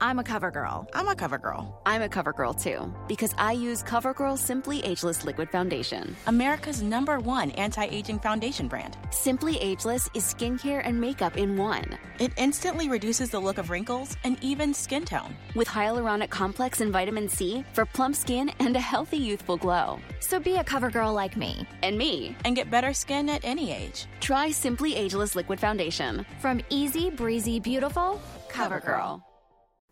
[0.07, 0.87] I'm a cover girl.
[0.93, 1.81] I'm a cover girl.
[1.85, 6.15] I'm a cover girl too because I use CoverGirl Simply Ageless Liquid Foundation.
[6.27, 8.95] America's number one anti aging foundation brand.
[9.11, 14.15] Simply Ageless is skincare and makeup in one It instantly reduces the look of wrinkles
[14.23, 15.35] and even skin tone.
[15.55, 19.99] with hyaluronic complex and vitamin C for plump skin and a healthy youthful glow.
[20.21, 21.67] So be a cover girl like me.
[21.83, 22.33] And me.
[22.45, 24.05] And get better skin at any age.
[24.21, 26.25] Try Simply Ageless Liquid Foundation.
[26.39, 29.26] From easy, breezy, beautiful, CoverGirl.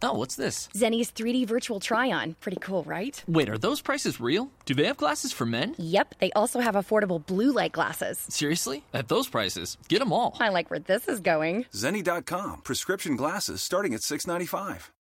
[0.02, 0.68] Oh, what's this?
[0.76, 2.36] Zenni's 3D virtual try on.
[2.42, 3.24] Pretty cool, right?
[3.28, 4.52] Wait, are those prices real?
[4.66, 5.74] Do they have glasses for men?
[5.78, 8.20] Yep, they also have affordable blue light glasses.
[8.30, 8.84] Seriously?
[8.94, 10.36] At those prices, get them all.
[10.40, 11.66] I like where this is going.
[11.74, 12.62] Zenni.com.
[12.62, 14.90] Prescription glasses starting at $6.95.